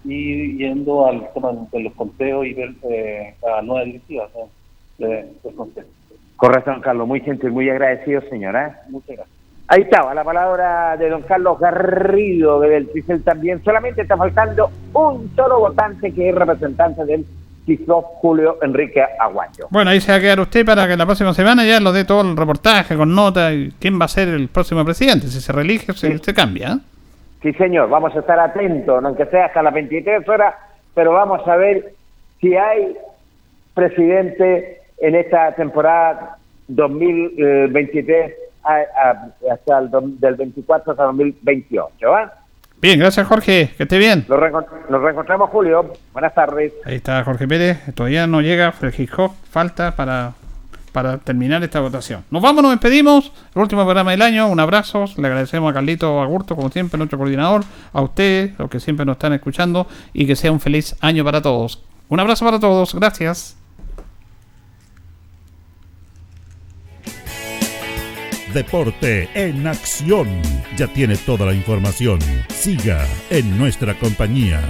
[0.07, 4.49] y yendo al tema de los conteos y ver eh, la nueva directiva ¿no?
[5.05, 5.89] de- del consejo.
[6.37, 7.09] Correcto, don Carlos.
[7.09, 8.83] Muy gentil, muy agradecido, señora.
[8.89, 9.37] Muchas gracias.
[9.69, 13.63] Ahí estaba la palabra de don Carlos Garrido del CISEL también.
[13.65, 17.25] Solamente está faltando un solo votante que es representante del
[17.65, 19.67] CISLOF, Julio Enrique Aguayo.
[19.71, 22.05] Bueno, ahí se va a quedar usted para que la próxima semana ya lo dé
[22.05, 25.53] todo el reportaje con nota y quién va a ser el próximo presidente, si se
[25.53, 26.75] reelige o si se cambia.
[26.75, 26.79] ¿eh?
[27.43, 30.55] Sí, señor, vamos a estar atentos, aunque sea hasta las 23 horas,
[30.95, 31.93] pero vamos a ver
[32.41, 32.97] si hay
[33.75, 36.37] presidente en esta temporada
[36.69, 38.35] 2023
[38.65, 42.11] a- a- hasta el del 24 hasta 2028.
[42.11, 42.33] ¿va?
[42.81, 44.25] Bien, gracias Jorge, que esté bien.
[44.29, 45.93] Nos, reencont- nos reencontramos, Julio.
[46.13, 46.73] Buenas tardes.
[46.85, 50.33] Ahí está Jorge Pérez, todavía no llega, Hitchcock, falta para,
[50.97, 52.25] para terminar esta votación.
[52.31, 56.23] Nos vamos, nos despedimos, el último programa del año, un abrazo, le agradecemos a Carlito
[56.23, 60.35] Agurto, como siempre, nuestro coordinador, a ustedes, los que siempre nos están escuchando, y que
[60.35, 61.83] sea un feliz año para todos.
[62.09, 63.59] Un abrazo para todos, gracias.
[68.55, 70.27] Deporte en acción.
[70.79, 72.21] Ya tiene toda la información.
[72.49, 74.63] Siga en nuestra compañía.